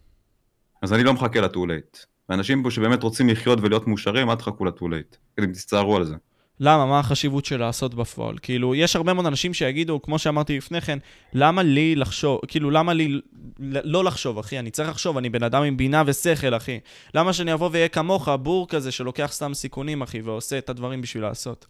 [0.82, 2.06] אז אני לא מחכה ל-too late.
[2.30, 5.42] ואנשים פה שבאמת רוצים לחיות ולהיות מאושרים, אל תחכו ל-too late.
[5.42, 6.16] תצטערו על זה.
[6.60, 6.86] למה?
[6.86, 8.36] מה החשיבות של לעשות בפועל?
[8.42, 11.00] כאילו, יש הרבה מאוד אנשים שיגידו, כמו שאמרתי לפני כן,
[11.34, 13.22] למה לי לחשוב, כאילו, למה לי
[13.60, 14.60] לא לחשוב, אחי?
[14.60, 16.80] אני צריך לחשוב, אני בן אדם עם בינה ושכל, אחי.
[17.14, 21.24] למה שאני אבוא ואהיה כמוך, בור כזה שלוקח סתם סיכונים, אחי, ועושה את הדברים בשביל
[21.24, 21.66] לעשות?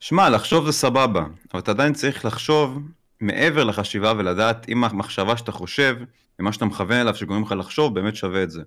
[0.00, 2.78] שמע, לחשוב זה סבבה, אבל אתה עדיין צריך לחשוב
[3.20, 5.96] מעבר לחשיבה ולדעת אם המחשבה שאתה חושב,
[6.38, 8.62] ומה שאתה מכוון אליו שגורם לך לחשוב, באמת שווה את זה.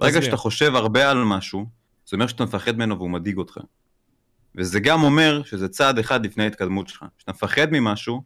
[0.00, 0.22] ברגע.
[0.22, 1.66] שאתה חושב הרבה על משהו,
[2.06, 3.58] זה אומר שאתה מפחד ממנו והוא מדאיג אותך.
[4.56, 7.04] וזה גם אומר שזה צעד אחד לפני ההתקדמות שלך.
[7.18, 8.22] כשאתה מפחד ממשהו,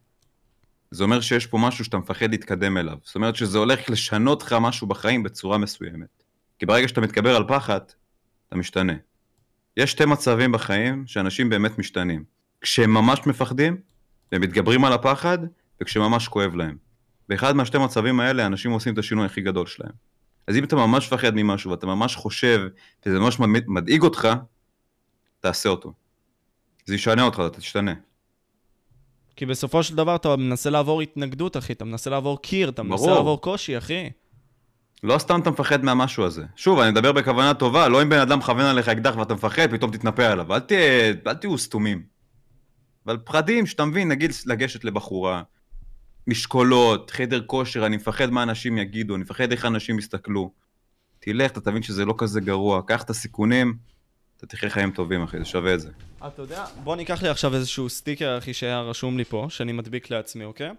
[0.91, 2.97] זה אומר שיש פה משהו שאתה מפחד להתקדם אליו.
[3.05, 6.23] זאת אומרת שזה הולך לשנות לך משהו בחיים בצורה מסוימת.
[6.59, 7.81] כי ברגע שאתה מתגבר על פחד,
[8.49, 8.93] אתה משתנה.
[9.77, 12.25] יש שתי מצבים בחיים שאנשים באמת משתנים.
[12.61, 13.77] כשהם ממש מפחדים,
[14.33, 15.39] והם מתגברים על הפחד,
[15.83, 16.77] וכשממש כואב להם.
[17.29, 19.93] באחד מהשתי מצבים האלה, אנשים עושים את השינוי הכי גדול שלהם.
[20.47, 22.61] אז אם אתה ממש מפחד ממשהו, ואתה ממש חושב,
[23.07, 24.29] וזה ממש מד- מדאיג אותך,
[25.41, 25.93] תעשה אותו.
[26.87, 27.95] זה ישנה אותך, אתה תשתנה.
[29.37, 33.05] כי בסופו של דבר אתה מנסה לעבור התנגדות, אחי, אתה מנסה לעבור קיר, אתה מנסה
[33.05, 33.17] ברור.
[33.17, 34.11] לעבור קושי, אחי.
[35.03, 36.45] לא סתם אתה מפחד מהמשהו הזה.
[36.57, 39.91] שוב, אני מדבר בכוונה טובה, לא אם בן אדם מכוון עליך אקדח ואתה מפחד, פתאום
[39.91, 40.55] תתנפל עליו.
[40.55, 42.03] אל, תהיה, אל תהיו סתומים.
[43.07, 45.43] אבל פחדים שאתה מבין, נגיד לגשת לבחורה,
[46.27, 50.51] משקולות, חדר כושר, אני מפחד מה אנשים יגידו, אני מפחד איך אנשים יסתכלו.
[51.19, 53.77] תלך, אתה תבין שזה לא כזה גרוע, קח את הסיכונים,
[54.37, 55.91] אתה תחיה חיים טובים, אחי, זה שווה את זה.
[56.27, 60.11] אתה יודע, בוא ניקח לי עכשיו איזשהו סטיקר, אחי, שהיה רשום לי פה, שאני מדביק
[60.11, 60.71] לעצמי, אוקיי?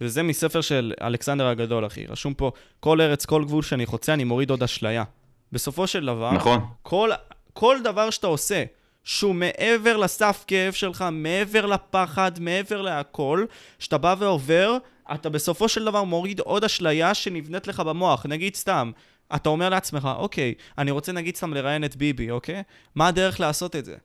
[0.00, 2.06] וזה מספר של אלכסנדר הגדול, אחי.
[2.06, 5.04] רשום פה, כל ארץ, כל גבול שאני חוצה, אני מוריד עוד אשליה.
[5.52, 6.60] בסופו של דבר, נכון.
[6.82, 7.10] כל,
[7.52, 8.64] כל דבר שאתה עושה,
[9.04, 13.44] שהוא מעבר לסף כאב שלך, מעבר לפחד, מעבר להכל,
[13.78, 14.76] שאתה בא ועובר,
[15.14, 18.26] אתה בסופו של דבר מוריד עוד אשליה שנבנית לך במוח.
[18.26, 18.90] נגיד סתם,
[19.34, 22.62] אתה אומר לעצמך, אוקיי, אני רוצה נגיד סתם לראיין את ביבי, אוקיי?
[22.94, 23.96] מה הדרך לעשות את זה?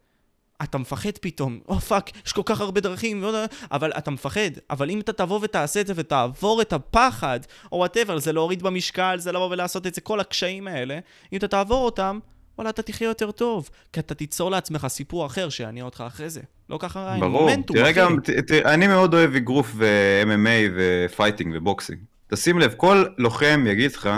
[0.63, 3.23] אתה מפחד פתאום, או oh, fuck, יש כל כך הרבה דרכים,
[3.71, 4.51] אבל אתה מפחד.
[4.69, 7.39] אבל אם אתה תבוא ותעשה את זה ותעבור את הפחד,
[7.71, 10.99] או whatever, זה להוריד במשקל, זה לבוא ולעשות את זה, כל הקשיים האלה,
[11.33, 12.19] אם אתה תעבור אותם,
[12.57, 13.69] וואלה, אתה תחיה יותר טוב.
[13.93, 16.41] כי אתה תיצור לעצמך סיפור אחר שיעניין אותך אחרי זה.
[16.69, 17.93] לא ככה ריאן, מומנטום, אחי.
[17.93, 21.99] ברור, תראה גם, אני מאוד אוהב אגרוף ו-MMA ו fighting ו boxing.
[22.27, 24.09] תשים לב, כל לוחם יגיד לך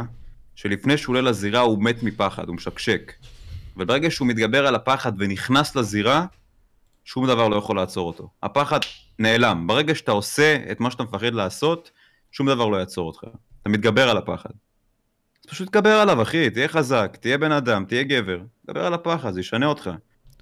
[0.56, 3.14] שלפני שהוא עולה לזירה הוא מת מפחד, הוא משקשק.
[3.76, 6.26] אבל ברגע שהוא מתגבר על הפחד ונכנס לזירה,
[7.06, 8.30] שום דבר לא יכול לעצור אותו.
[8.44, 8.80] הפחד
[9.20, 9.68] נעלם.
[9.68, 11.92] ברגע שאתה עושה את מה שאתה מפחד לעשות,
[12.32, 13.24] שום דבר לא יעצור אותך.
[13.62, 14.50] אתה מתגבר על הפחד.
[15.44, 18.40] אז פשוט תגבר עליו, אחי, תהיה חזק, תהיה בן אדם, תהיה גבר.
[18.66, 19.90] תגבר על הפחד, זה ישנה אותך.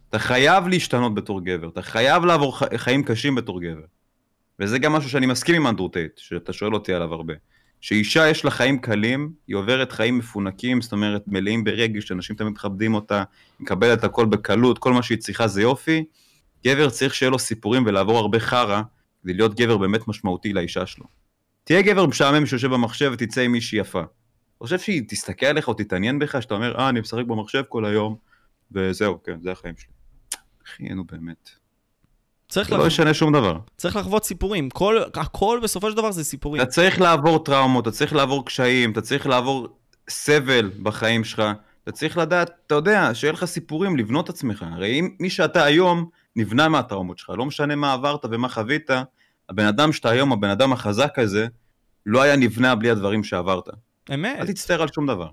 [0.10, 2.58] אתה חייב להשתנות בתור גבר, אתה חייב לעבור.
[2.78, 3.86] חיים קשים בתור גבר.
[4.60, 7.34] וזה גם משהו שאני מסכים עם אנדרו שאתה שואל אותי עליו הרבה.
[7.82, 12.52] שאישה יש לה חיים קלים, היא עוברת חיים מפונקים, זאת אומרת מלאים ברגש, שאנשים תמיד
[12.52, 16.04] מכבדים אותה, היא מקבלת הכל בקלות, כל מה שהיא צריכה זה יופי.
[16.68, 18.82] גבר צריך שיהיה לו סיפורים ולעבור הרבה חרא,
[19.24, 21.06] כדי להיות גבר באמת משמעותי לאישה שלו.
[21.64, 24.02] תהיה גבר משעמם שיושב במחשב ותצא עם מישהי יפה.
[24.64, 28.16] חושב שהיא תסתכל עליך או תתעניין בך, שאתה אומר, אה, אני משחק במחשב כל היום,
[28.72, 29.94] וזהו, כן, זה החיים שלי.
[30.66, 31.61] אחי, נו באמת.
[32.52, 33.58] צריך לא ישנה שום דבר.
[33.78, 36.62] צריך לחוות סיפורים, כל, הכל בסופו של דבר זה סיפורים.
[36.62, 39.68] אתה צריך לעבור טראומות, אתה צריך לעבור קשיים, אתה צריך לעבור
[40.10, 41.44] סבל בחיים שלך,
[41.84, 44.66] אתה צריך לדעת, אתה יודע, שיהיה לך סיפורים, לבנות עצמך.
[44.72, 48.90] הרי אם מי שאתה היום נבנה מהטראומות שלך, לא משנה מה עברת ומה חווית,
[49.50, 51.48] הבן אדם שאתה היום, הבן אדם החזק הזה,
[52.06, 53.70] לא היה נבנה בלי הדברים שעברת.
[54.14, 54.38] אמת.
[54.40, 55.30] אל תצטער על שום דבר.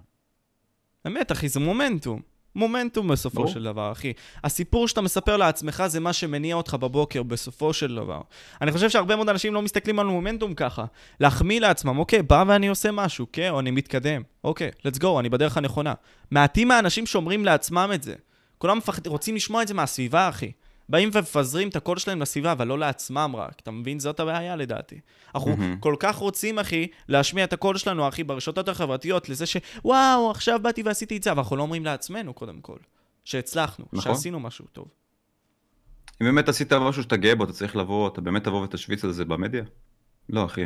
[1.07, 2.38] אמת, אחי, זה מומנטום.
[2.59, 3.51] מומנטום בסופו בוא.
[3.51, 4.13] של דבר, אחי.
[4.45, 8.21] הסיפור שאתה מספר לעצמך זה מה שמניע אותך בבוקר בסופו של דבר.
[8.63, 10.85] אני חושב שהרבה מאוד אנשים לא מסתכלים על מומנטום ככה.
[11.21, 14.23] להחמיא לעצמם, אוקיי, בא ואני עושה משהו, כן, או אני מתקדם.
[14.45, 15.95] אוקיי, let's go, אני בדרך הנכונה.
[16.31, 18.15] מעטים מהאנשים שאומרים לעצמם את זה.
[18.59, 20.53] כולם מפחד, רוצים לשמוע את זה מהסביבה, אחי.
[20.89, 23.61] באים ומפזרים את הקול שלהם לסביבה, אבל לא לעצמם רק.
[23.63, 24.01] אתה מבין?
[24.01, 25.01] זאת הבעיה לדעתי.
[25.35, 25.81] אנחנו mm-hmm.
[25.81, 30.83] כל כך רוצים, אחי, להשמיע את הקול שלנו, אחי, ברשתות החברתיות, לזה שוואו, עכשיו באתי
[30.83, 32.79] ועשיתי את זה, אבל אנחנו לא אומרים לעצמנו, קודם כל,
[33.25, 34.15] שהצלחנו, נכון.
[34.15, 34.89] שעשינו משהו טוב.
[36.23, 39.13] אם באמת עשית משהו שאתה גאה בו, אתה צריך לבוא, אתה באמת תבוא ותשוויץ על
[39.13, 39.65] זה במדיה?
[40.29, 40.65] לא, אחי.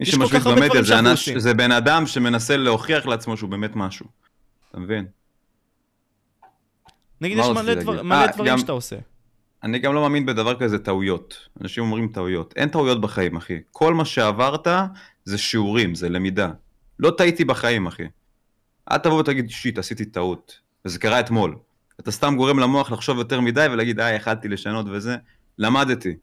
[0.00, 4.06] מי שמשוויץ במדיה זה, אנש, זה בן אדם שמנסה להוכיח לעצמו שהוא באמת משהו.
[4.70, 5.06] אתה מבין?
[7.20, 8.96] נגיד, יש מלא, דבר, מלא 아, דברים גם, שאתה עושה.
[9.62, 11.48] אני גם לא מאמין בדבר כזה טעויות.
[11.60, 12.54] אנשים אומרים טעויות.
[12.56, 13.58] אין טעויות בחיים, אחי.
[13.70, 14.68] כל מה שעברת
[15.24, 16.50] זה שיעורים, זה למידה.
[16.98, 18.04] לא טעיתי בחיים, אחי.
[18.92, 20.60] אל תבוא ותגיד, שיט, עשיתי טעות.
[20.84, 21.56] וזה קרה אתמול.
[22.00, 25.16] אתה סתם גורם למוח לחשוב יותר מדי ולהגיד, אה, יכלתי לשנות וזה.
[25.58, 26.16] למדתי.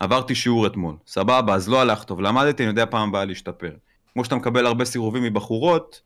[0.00, 0.96] עברתי שיעור אתמול.
[1.06, 2.20] סבבה, אז לא הלך טוב.
[2.20, 3.70] למדתי, אני יודע פעם הבאה להשתפר.
[4.12, 6.00] כמו שאתה מקבל הרבה סירובים מבחורות,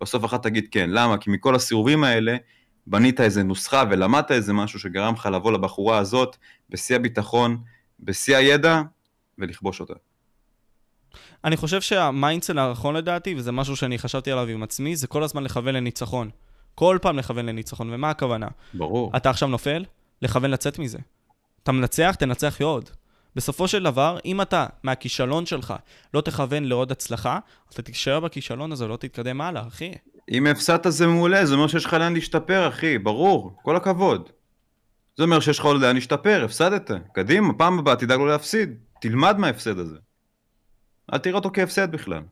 [0.00, 0.90] בסוף אחת תגיד כן.
[0.90, 1.18] למה?
[1.18, 2.36] כי מכל הסירובים האלה,
[2.86, 6.36] בנית איזה נוסחה ולמדת איזה משהו שגרם לך לבוא לבחורה הזאת
[6.70, 7.58] בשיא הביטחון,
[8.00, 8.82] בשיא הידע,
[9.38, 9.94] ולכבוש אותה.
[11.44, 15.44] אני חושב שהמיינדסל הנכון לדעתי, וזה משהו שאני חשבתי עליו עם עצמי, זה כל הזמן
[15.44, 16.30] לכוון לניצחון.
[16.74, 18.48] כל פעם לכוון לניצחון, ומה הכוונה?
[18.74, 19.12] ברור.
[19.16, 19.84] אתה עכשיו נופל,
[20.22, 20.98] לכוון לצאת מזה.
[21.62, 22.90] אתה מנצח, תנצח עוד.
[23.36, 25.74] בסופו של דבר, אם אתה מהכישלון שלך
[26.14, 27.38] לא תכוון לעוד הצלחה,
[27.72, 29.92] אתה תישאר בכישלון הזה, לא תתקדם הלאה, אחי.
[30.30, 34.28] אם הפסדת זה מעולה, זה אומר שיש לך לאן להשתפר, אחי, ברור, כל הכבוד.
[35.16, 36.90] זה אומר שיש לך עוד לאן להשתפר, הפסדת.
[37.14, 38.74] קדימה, פעם הבאה תדאג לו להפסיד.
[39.00, 39.96] תלמד מההפסד הזה.
[41.12, 42.22] אל תראה אותו כהפסד בכלל.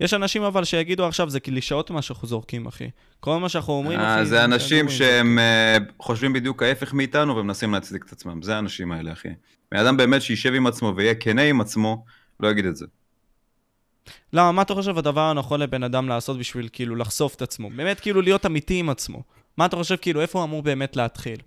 [0.00, 2.90] יש אנשים אבל שיגידו עכשיו, זה קלישאות מה שאנחנו זורקים, אחי.
[3.20, 4.26] כל מה שאנחנו אומרים, אה, אחי...
[4.26, 8.42] זה אנשים שהם אה, חושבים בדיוק ההפך מאיתנו ומנסים להצדיק את עצמם.
[8.42, 9.28] זה האנשים האלה, אחי.
[9.72, 12.04] בן אדם באמת שישב עם עצמו ויהיה כנה עם עצמו,
[12.40, 12.86] לא יגיד את זה.
[14.32, 17.70] למה, מה אתה חושב הדבר הנכון לבן אדם לעשות בשביל כאילו לחשוף את עצמו?
[17.70, 19.22] באמת כאילו להיות אמיתי עם עצמו.
[19.56, 21.38] מה אתה חושב כאילו, איפה הוא אמור באמת להתחיל?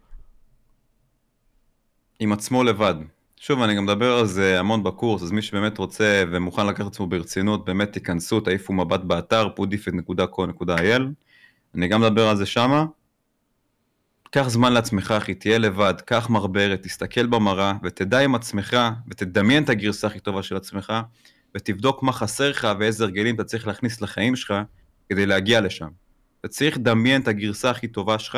[2.19, 2.95] עם עצמו לבד.
[3.39, 7.07] שוב, אני גם מדבר על זה המון בקורס, אז מי שבאמת רוצה ומוכן לקחת עצמו
[7.07, 11.01] ברצינות, באמת תיכנסו, תעיפו מבט באתר, pudifit.co.il.
[11.75, 12.85] אני גם מדבר על זה שמה.
[14.31, 19.69] קח זמן לעצמך, אחי, תהיה לבד, קח מרברת, תסתכל במראה, ותדע עם עצמך, ותדמיין את
[19.69, 20.93] הגרסה הכי טובה של עצמך,
[21.55, 24.53] ותבדוק מה חסר לך ואיזה הרגלים אתה צריך להכניס לחיים שלך
[25.09, 25.87] כדי להגיע לשם.
[26.39, 28.37] אתה צריך לדמיין את הגרסה הכי טובה שלך,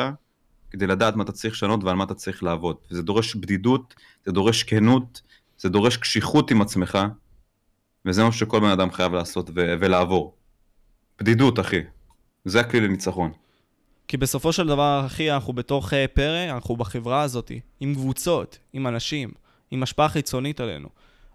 [0.70, 2.76] כדי לדעת מה אתה צריך לשנות ועל מה אתה צריך לעבוד.
[2.90, 3.94] וזה דורש בדידות,
[4.26, 5.22] זה דורש כנות,
[5.58, 6.98] זה דורש קשיחות עם עצמך,
[8.04, 10.34] וזה מה שכל בן אדם חייב לעשות ו- ולעבור.
[11.20, 11.80] בדידות, אחי.
[12.44, 13.32] זה הכלי לניצחון.
[14.08, 18.86] כי בסופו של דבר, אחי, אנחנו בתוך uh, פרא, אנחנו בחברה הזאת, עם קבוצות, עם
[18.86, 19.30] אנשים,
[19.70, 20.88] עם השפעה חיצונית עלינו.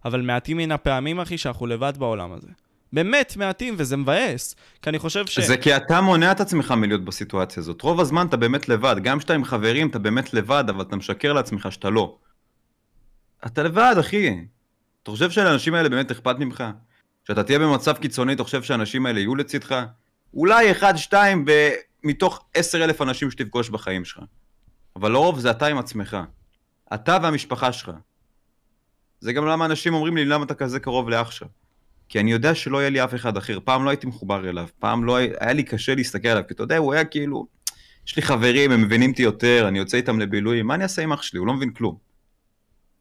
[0.06, 2.48] אבל מעטים מן הפעמים, אחי, שאנחנו לבד בעולם הזה.
[2.94, 4.56] באמת מעטים, וזה מבאס.
[4.82, 5.40] כי אני חושב ש...
[5.40, 7.82] זה כי אתה מונע את עצמך מלהיות בסיטואציה הזאת.
[7.82, 8.96] רוב הזמן אתה באמת לבד.
[9.04, 12.18] גם כשאתה עם חברים, אתה באמת לבד, אבל אתה משקר לעצמך שאתה לא.
[13.46, 14.38] אתה לבד, אחי.
[15.04, 16.64] אתה חושב שלאנשים האלה באמת אכפת ממך?
[17.26, 19.76] כשאתה תהיה במצב קיצוני, אתה חושב שהאנשים האלה יהיו לצדך?
[20.34, 21.46] אולי אחד, שתיים,
[22.04, 24.20] מתוך עשר אלף אנשים שתפגוש בחיים שלך.
[24.96, 26.18] אבל לרוב זה אתה עם עצמך.
[26.94, 27.92] אתה והמשפחה שלך.
[29.22, 31.48] זה גם למה אנשים אומרים לי, למה אתה כזה קרוב לאח שלך?
[32.10, 33.60] כי אני יודע שלא יהיה לי אף אחד אחר.
[33.64, 36.64] פעם לא הייתי מחובר אליו, פעם לא היה, היה לי קשה להסתכל עליו, כי אתה
[36.64, 37.48] יודע, הוא היה כאילו,
[38.08, 41.14] יש לי חברים, הם מבינים אותי יותר, אני יוצא איתם לבילויים, מה אני אעשה עם
[41.14, 41.40] אח שלי?
[41.40, 41.98] הוא לא מבין כלום.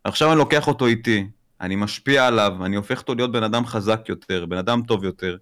[0.04, 1.26] עכשיו אני לוקח אותו איתי,
[1.60, 5.36] אני משפיע עליו, אני הופך אותו להיות בן אדם חזק יותר, בן אדם טוב יותר,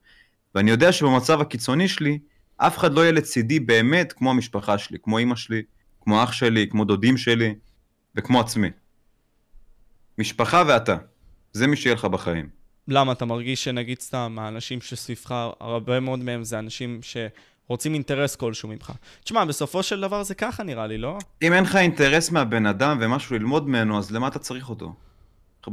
[0.54, 2.18] ואני יודע שבמצב הקיצוני שלי,
[2.56, 5.62] אף אחד לא יהיה לצידי באמת כמו המשפחה שלי, כמו אימא שלי,
[6.00, 7.54] כמו אח שלי, כמו דודים שלי,
[8.14, 8.68] וכמו עצמי.
[10.18, 10.96] משפחה ואתה,
[11.52, 12.48] זה מי שיהיה לך בחיים.
[12.88, 18.68] למה אתה מרגיש שנגיד סתם האנשים שסביבך, הרבה מאוד מהם זה אנשים שרוצים אינטרס כלשהו
[18.68, 18.92] ממך.
[19.24, 21.18] תשמע, בסופו של דבר זה ככה נראה לי, לא?
[21.42, 24.94] אם אין לך אינטרס מהבן אדם ומשהו ללמוד ממנו, אז למה אתה צריך אותו?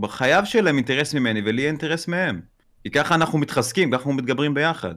[0.07, 2.41] חייב שיהיה להם אינטרס ממני ולי יהיה אינטרס מהם.
[2.83, 4.95] כי ככה אנחנו מתחזקים, ככה אנחנו מתגברים ביחד.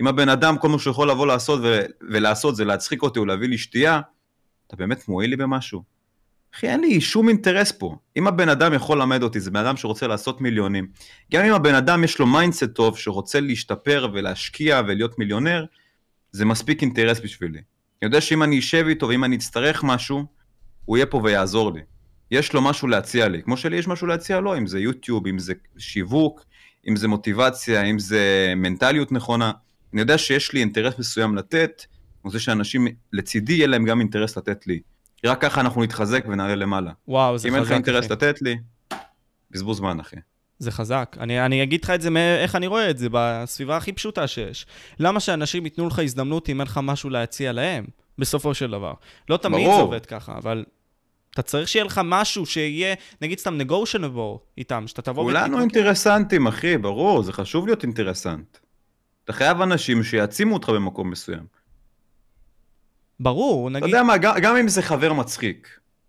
[0.00, 1.80] אם הבן אדם, כל מה שהוא יכול לבוא לעשות ו-
[2.10, 4.00] ולעשות זה להצחיק אותי או להביא לי שתייה,
[4.66, 5.93] אתה באמת מועיל לי במשהו?
[6.54, 7.96] אחי, אין לי שום אינטרס פה.
[8.16, 10.86] אם הבן אדם יכול ללמד אותי, זה בן אדם שרוצה לעשות מיליונים.
[11.32, 15.64] גם אם הבן אדם יש לו mindset טוב, שרוצה להשתפר ולהשקיע ולהיות מיליונר,
[16.32, 17.58] זה מספיק אינטרס בשבילי.
[17.58, 20.24] אני יודע שאם אני אשב איתו ואם אני אצטרך משהו,
[20.84, 21.80] הוא יהיה פה ויעזור לי.
[22.30, 25.38] יש לו משהו להציע לי, כמו שלי יש משהו להציע לו, אם זה יוטיוב, אם
[25.38, 26.44] זה שיווק,
[26.88, 29.52] אם זה מוטיבציה, אם זה מנטליות נכונה.
[29.92, 34.36] אני יודע שיש לי אינטרס מסוים לתת, אני רוצה שאנשים לצידי יהיה להם גם אינטרס
[34.36, 34.80] לתת לי.
[35.26, 36.92] רק ככה אנחנו נתחזק ונעלה למעלה.
[37.08, 38.10] וואו, זה אם חזק, אין לך אינטרס.
[38.10, 38.56] לתת לי,
[39.50, 40.16] בזבוז זמן, אחי.
[40.58, 41.16] זה חזק.
[41.20, 44.66] אני, אני אגיד לך את זה מאיך אני רואה את זה, בסביבה הכי פשוטה שיש.
[44.98, 47.84] למה שאנשים ייתנו לך הזדמנות אם אין לך משהו להציע להם,
[48.18, 48.92] בסופו של דבר?
[49.28, 49.76] לא תמיד ברור.
[49.76, 50.64] זה עובד ככה, אבל
[51.30, 55.76] אתה צריך שיהיה לך משהו שיהיה, נגיד סתם negotiable איתם, שאתה תבוא כולנו ותתווכח.
[55.76, 58.58] אינטרסנטים, אחי, ברור, זה חשוב להיות אינטרסנט.
[59.24, 61.46] אתה חייב אנשים שיעצימו אותך במקום מסוים.
[63.20, 63.88] ברור, אתה נגיד...
[63.88, 65.68] יודע מה, גם, גם אם זה חבר מצחיק,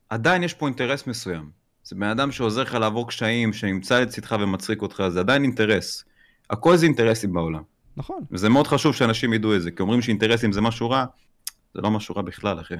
[0.09, 1.49] עדיין יש פה אינטרס מסוים.
[1.83, 6.03] זה בן אדם שעוזר לך לעבור קשיים, שנמצא לצדך ומצחיק אותך, זה עדיין אינטרס.
[6.49, 7.61] הכל זה אינטרסים בעולם.
[7.97, 8.19] נכון.
[8.31, 11.05] וזה מאוד חשוב שאנשים ידעו את זה, כי אומרים שאינטרסים זה משהו רע,
[11.73, 12.75] זה לא משהו רע בכלל, אחי.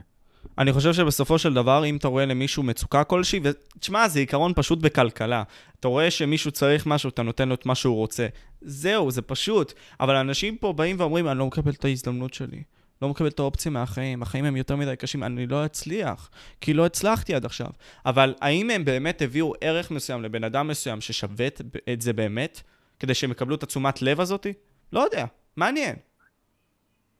[0.58, 4.80] אני חושב שבסופו של דבר, אם אתה רואה למישהו מצוקה כלשהי, ותשמע, זה עיקרון פשוט
[4.80, 5.44] בכלכלה.
[5.80, 8.28] אתה רואה שמישהו צריך משהו, אתה נותן לו את מה שהוא רוצה.
[8.62, 9.74] זהו, זה פשוט.
[10.00, 12.64] אבל אנשים פה באים ואומרים, אני לא מקבל את ההזדמנות שלי.
[13.06, 16.30] לא מקבל את האופציה מהחיים, החיים הם יותר מדי קשים, אני לא אצליח,
[16.62, 17.68] כי לא הצלחתי עד עכשיו.
[18.06, 22.62] אבל האם הם באמת הביאו ערך מסוים לבן אדם מסוים ששווה את- זה באמת,
[23.00, 24.54] כדי שהם יקבלו את התשומת לב הזאתי?
[24.94, 25.26] לא יודע,
[25.58, 25.96] מעניין.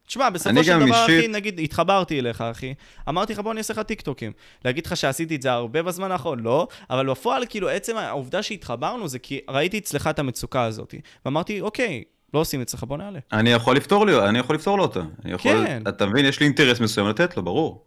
[0.08, 2.74] תשמע, בסופו של דבר, אישית- אחי, נגיד, התחברתי אליך, אחי.
[3.10, 4.32] אמרתי לך, בוא אני אעשה לך טיקטוקים.
[4.66, 9.08] להגיד לך שעשיתי את זה הרבה בזמן האחרון, לא, אבל בפועל, כאילו, עצם העובדה שהתחברנו
[9.08, 10.96] זה כי ראיתי אצלך את המצוקה הזאת.
[11.26, 13.20] ואמרתי, אוקיי, לא עושים אצלך, בוא נעלה.
[13.34, 15.02] אני יכול לפתור לי, אני יכול לפתור לו אותה.
[15.26, 15.84] יכול, כן.
[15.88, 17.86] אתה מבין, יש לי אינטרס מסוים לתת לו, ברור.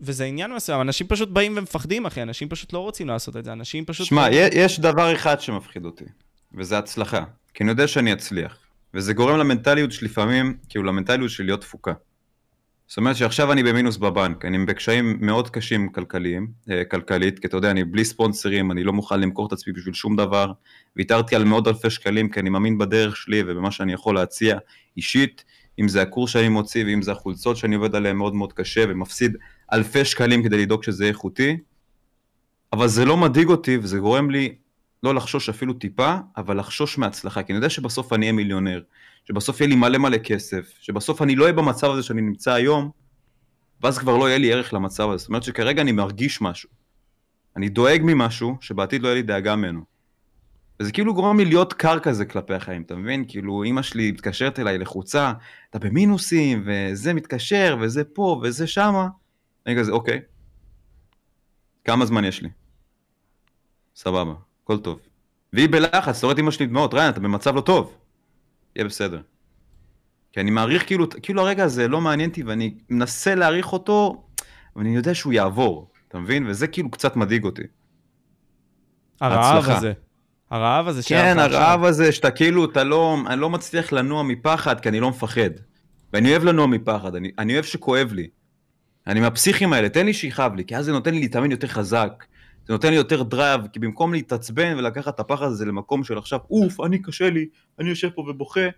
[0.00, 3.52] וזה עניין מסוים, אנשים פשוט באים ומפחדים, אחי, אנשים פשוט לא רוצים לעשות את זה,
[3.52, 4.06] אנשים פשוט...
[4.06, 6.04] שמע, י- יש דבר אחד שמפחיד אותי,
[6.54, 7.24] וזה הצלחה.
[7.54, 8.58] כי אני יודע שאני אצליח.
[8.94, 11.92] וזה גורם למנטליות שלפעמים, כאילו למנטליות של להיות תפוקה.
[12.88, 17.56] זאת אומרת שעכשיו אני במינוס בבנק, אני בקשיים מאוד קשים כלכליים, אה, כלכלית, כי אתה
[17.56, 20.52] יודע, אני בלי ספונסרים, אני לא מוכן למכור את עצמי בשביל שום דבר,
[20.96, 24.58] ויתרתי על מאות אלפי שקלים, כי אני מאמין בדרך שלי ובמה שאני יכול להציע
[24.96, 25.44] אישית,
[25.78, 29.36] אם זה הקורס שאני מוציא, ואם זה החולצות שאני עובד עליהן מאוד מאוד קשה, ומפסיד
[29.72, 31.56] אלפי שקלים כדי לדאוג שזה איכותי,
[32.72, 34.54] אבל זה לא מדאיג אותי, וזה גורם לי
[35.02, 38.80] לא לחשוש אפילו טיפה, אבל לחשוש מהצלחה, כי אני יודע שבסוף אני אהיה מיליונר,
[39.28, 42.90] שבסוף יהיה לי מלא מלא כסף, שבסוף אני לא אהיה במצב הזה שאני נמצא היום,
[43.82, 45.18] ואז כבר לא יהיה לי ערך למצב הזה.
[45.18, 46.68] זאת אומרת שכרגע אני מרגיש משהו.
[47.56, 49.80] אני דואג ממשהו שבעתיד לא יהיה לי דאגה ממנו.
[50.80, 53.24] וזה כאילו גורם לי להיות קר כזה כלפי החיים, אתה מבין?
[53.28, 55.32] כאילו אימא שלי מתקשרת אליי לחוצה,
[55.70, 59.08] אתה במינוסים, וזה מתקשר, וזה פה, וזה שמה.
[59.66, 60.20] אני כזה, אוקיי.
[61.84, 62.48] כמה זמן יש לי?
[63.96, 64.34] סבבה,
[64.64, 64.98] הכל טוב.
[65.52, 67.94] והיא בלחץ, את אמא שלי דמעות, ריין, אתה במצב לא טוב.
[68.76, 69.20] יהיה בסדר.
[70.32, 74.24] כי אני מעריך כאילו, כאילו הרגע הזה לא מעניין אותי ואני מנסה להעריך אותו,
[74.76, 76.46] אבל אני יודע שהוא יעבור, אתה מבין?
[76.46, 77.62] וזה כאילו קצת מדאיג אותי.
[79.20, 79.76] הרעב הצלחה.
[79.76, 79.92] הזה.
[80.50, 81.38] הרעב הזה שהיה כן.
[81.38, 85.50] הרעב הזה שאתה כאילו, אתה לא, אני לא מצליח לנוע מפחד כי אני לא מפחד.
[86.12, 88.28] ואני אוהב לנוע מפחד, אני, אני אוהב שכואב לי.
[89.06, 92.24] אני מהפסיכים האלה, תן לי שיכאב לי, כי אז זה נותן לי להתאמן יותר חזק.
[92.66, 96.38] זה נותן לי יותר drive, כי במקום להתעצבן ולקחת את הפחד הזה למקום של עכשיו,
[96.50, 97.48] אוף, אני קשה לי,
[97.78, 98.68] אני יושב פה ובוכה,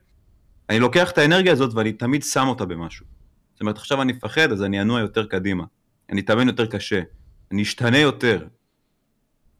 [0.68, 3.06] אני לוקח את האנרגיה הזאת ואני תמיד שם אותה במשהו.
[3.52, 5.64] זאת אומרת, עכשיו אני מפחד, אז אני אנוע יותר קדימה.
[6.10, 7.00] אני אתאמן יותר קשה.
[7.52, 8.46] אני אשתנה יותר.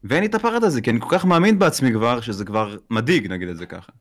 [0.03, 3.27] ואין לי את הפחד הזה, כי אני כל כך מאמין בעצמי כבר, שזה כבר מדאיג,
[3.27, 3.91] נגיד את זה ככה.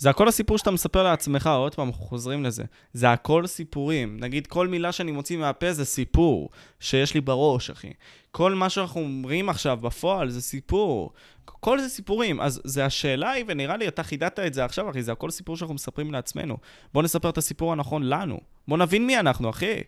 [0.00, 2.64] זה הכל הסיפור שאתה מספר לעצמך, עוד פעם, אנחנו חוזרים לזה.
[2.92, 4.16] זה הכל סיפורים.
[4.20, 7.92] נגיד, כל מילה שאני מוציא מהפה זה סיפור שיש לי בראש, אחי.
[8.30, 11.12] כל מה שאנחנו אומרים עכשיו בפועל זה סיפור.
[11.44, 12.40] כל זה סיפורים.
[12.40, 15.56] אז זה השאלה היא, ונראה לי אתה חידדת את זה עכשיו, אחי, זה הכל סיפור
[15.56, 16.56] שאנחנו מספרים לעצמנו.
[16.94, 18.40] בוא נספר את הסיפור הנכון לנו.
[18.68, 19.80] בוא נבין מי אנחנו, אחי.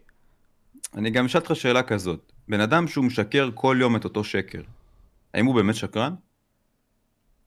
[0.94, 2.33] אני גם אשאל אותך שאלה כזאת.
[2.48, 4.62] בן אדם שהוא משקר כל יום את אותו שקר,
[5.35, 6.14] האם הוא באמת שקרן?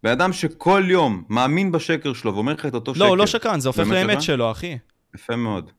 [0.04, 3.04] בן אדם שכל יום מאמין בשקר שלו ואומר לך את אותו שקר.
[3.04, 4.22] לא, הוא לא שקרן, זה הופך לאמת שקרן?
[4.22, 4.78] שלו, אחי.
[5.16, 5.72] יפה מאוד.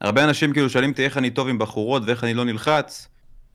[0.00, 3.08] הרבה אנשים כאילו שואלים אותי איך אני טוב עם בחורות ואיך אני לא נלחץ,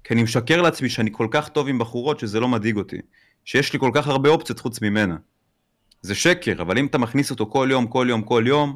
[0.04, 2.98] כי אני משקר לעצמי שאני כל כך טוב עם בחורות שזה לא מדאיג אותי.
[3.46, 5.16] שיש לי כל כך הרבה אופציות חוץ ממנה.
[6.02, 8.76] זה שקר, אבל אם אתה מכניס אותו כל יום, כל יום, כל יום,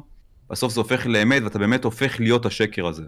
[0.50, 3.02] בסוף זה הופך לאמת ואתה באמת הופך להיות השקר הזה.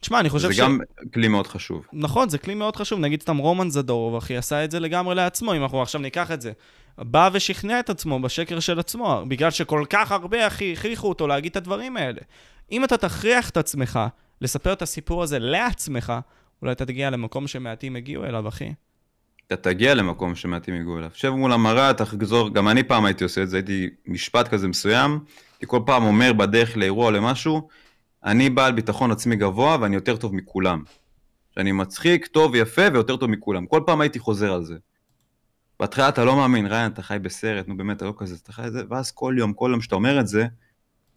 [0.00, 0.60] תשמע, אני חושב זה ש...
[0.60, 0.78] גם
[1.14, 1.86] כלי מאוד חשוב.
[1.92, 3.00] נכון, זה כלי מאוד חשוב.
[3.00, 6.40] נגיד סתם רומן זדורוב, אחי, עשה את זה לגמרי לעצמו, אם אנחנו עכשיו ניקח את
[6.40, 6.52] זה.
[6.98, 11.50] בא ושכנע את עצמו בשקר של עצמו, בגלל שכל כך הרבה, אחי, הכריחו אותו להגיד
[11.50, 12.20] את הדברים האלה.
[12.72, 14.00] אם אתה תכריח את עצמך
[14.40, 16.12] לספר את הסיפור הזה לעצמך,
[16.62, 18.72] אולי אתה תגיע למקום שמעטים הגיעו אליו, אחי.
[19.46, 21.10] אתה תגיע למקום שמעטים יגעו אליו.
[21.14, 25.18] שב מול המראה, תחזור, גם אני פעם הייתי עושה את זה, הייתי משפט כזה מסוים,
[25.60, 27.68] כי כל פעם אומר בדרך לאירוע או למשהו,
[28.24, 30.82] אני בעל ביטחון עצמי גבוה ואני יותר טוב מכולם.
[31.54, 33.66] שאני מצחיק, טוב, יפה ויותר טוב מכולם.
[33.66, 34.74] כל פעם הייתי חוזר על זה.
[35.80, 38.66] בהתחלה אתה לא מאמין, ריין, אתה חי בסרט, נו באמת, אתה לא כזה, אתה חי
[38.66, 40.46] את זה, ואז כל יום, כל יום שאתה אומר את זה,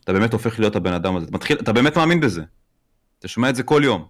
[0.04, 1.26] אתה באמת הופך להיות הבן אדם הזה.
[1.26, 2.43] אתה מתחיל, אתה באמת מאמין בזה.
[3.19, 4.08] אתה שומע את זה כל יום.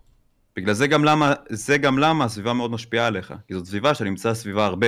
[0.56, 3.34] בגלל זה גם למה, זה גם למה הסביבה מאוד משפיעה עליך.
[3.48, 4.88] כי זאת סביבה שנמצאה סביבה הרבה.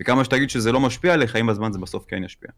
[0.00, 2.50] וכמה שתגיד שזה לא משפיע עליך, עם הזמן זה בסוף כן ישפיע.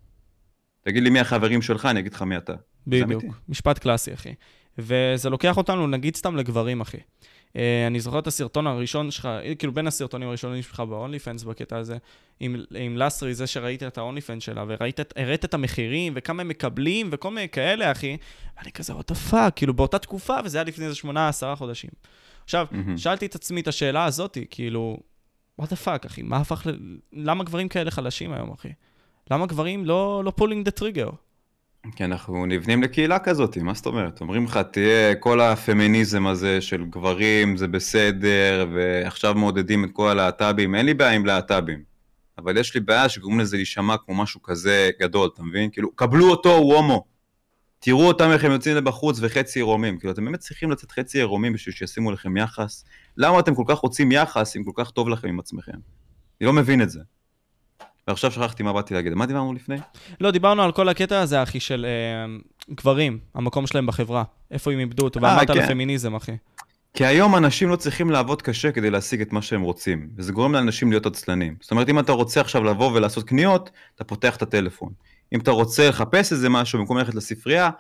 [0.82, 2.54] תגיד לי מי החברים שלך, אני אגיד לך מי אתה.
[2.86, 3.24] בדיוק.
[3.48, 4.34] משפט קלאסי, אחי.
[4.78, 6.98] וזה לוקח אותנו, נגיד סתם לגברים, אחי.
[7.56, 11.46] אה, אני זוכר את הסרטון הראשון שלך, אה, כאילו בין הסרטונים הראשונים שלך ב-only fans
[11.46, 11.96] בקטע הזה,
[12.40, 15.12] עם, עם לסרי, זה שראית את ה-only fans שלה, וראית, את-
[15.54, 18.16] המחירים, וכמה הם מקבלים, וכל מיני כאלה, אחי.
[18.58, 21.90] ואני כזה, what the fuck, כאילו באותה תקופה, וזה היה לפני איזה שמונה, עשרה חודשים.
[22.44, 22.98] עכשיו, מהמם.
[22.98, 24.98] שאלתי את עצמי את השאלה הזאתי, כאילו,
[25.60, 26.72] what the fuck, אחי, מה הפך ל...
[27.12, 28.68] למה גברים כאלה חלשים היום, אחי?
[29.30, 31.12] למה גברים לא, לא pulling the trigger?
[31.96, 34.20] כי אנחנו נבנים לקהילה כזאת, מה זאת אומרת?
[34.20, 40.74] אומרים לך, תהיה כל הפמיניזם הזה של גברים, זה בסדר, ועכשיו מעודדים את כל הלהט"בים,
[40.74, 41.82] אין לי בעיה עם להט"בים.
[42.38, 45.70] אבל יש לי בעיה שגורמים לזה להישמע כמו משהו כזה גדול, אתה מבין?
[45.70, 47.04] כאילו, קבלו אותו, הוא הומו.
[47.78, 49.98] תראו אותם איך הם יוצאים לבחוץ וחצי עירומים.
[49.98, 52.84] כאילו, אתם באמת צריכים לצאת חצי עירומים בשביל שישימו לכם יחס?
[53.16, 55.72] למה אתם כל כך רוצים יחס אם כל כך טוב לכם עם עצמכם?
[56.40, 57.00] אני לא מבין את זה.
[58.08, 59.14] ועכשיו שכחתי מה באתי להגיד.
[59.14, 59.76] מה דיברנו לפני?
[60.20, 62.36] לא, דיברנו על כל הקטע הזה, אחי, של אה,
[62.74, 64.24] גברים, המקום שלהם בחברה.
[64.50, 65.64] איפה הם איבדו אותו, אה, ואמרת על כן.
[65.64, 66.36] הפמיניזם, אחי.
[66.94, 70.52] כי היום אנשים לא צריכים לעבוד קשה כדי להשיג את מה שהם רוצים, וזה גורם
[70.52, 71.56] לאנשים להיות עצלנים.
[71.60, 74.92] זאת אומרת, אם אתה רוצה עכשיו לבוא ולעשות קניות, אתה פותח את הטלפון.
[75.32, 77.70] אם אתה רוצה לחפש איזה משהו במקום ללכת לספרייה,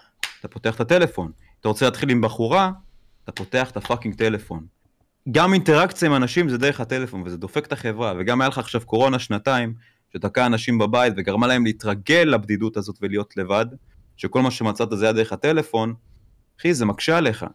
[0.40, 1.32] אתה פותח את הטלפון.
[1.60, 2.70] אתה רוצה להתחיל עם בחורה,
[3.24, 4.60] אתה פותח את הפאקינג טלפון.
[5.30, 8.80] גם אינטראקציה עם אנשים זה דרך הטלפון, וזה דופק את החברה, וגם היה לך עכשיו
[8.86, 9.74] קורונה שנתיים,
[10.12, 13.66] שתקע אנשים בבית וגרמה להם להתרגל לבדידות הזאת ולהיות לבד,
[14.16, 15.94] שכל מה שמצאת זה היה דרך הטלפון,
[16.60, 17.46] אחי, זה מקשה עליך.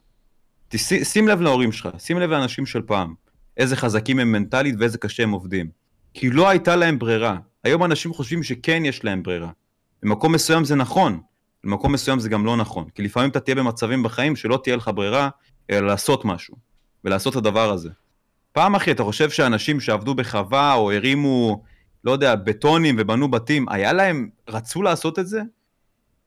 [0.68, 3.14] תש- שים לב להורים שלך, שים לב לאנשים של פעם,
[3.58, 5.70] איזה חזקים הם מנטלית ואיזה קשה הם עובדים.
[6.14, 7.38] כי לא הייתה להם ברירה.
[7.64, 9.50] היום אנשים חושבים שכן יש להם ברירה.
[10.04, 11.22] במקום מסוים זה נכון,
[11.64, 12.86] במקום מסוים זה גם לא נכון.
[12.96, 15.30] כי לפעמים אתה תהיה במצבים בחיים שלא תהיה לך ברירה,
[15.70, 16.56] אלא לעשות משהו,
[17.04, 17.90] ולעשות את הדבר הזה.
[18.52, 21.64] פעם אחי, אתה חושב שאנשים שעבדו בחווה או הרימו,
[22.04, 25.42] לא יודע, בטונים ובנו בתים, היה להם, רצו לעשות את זה?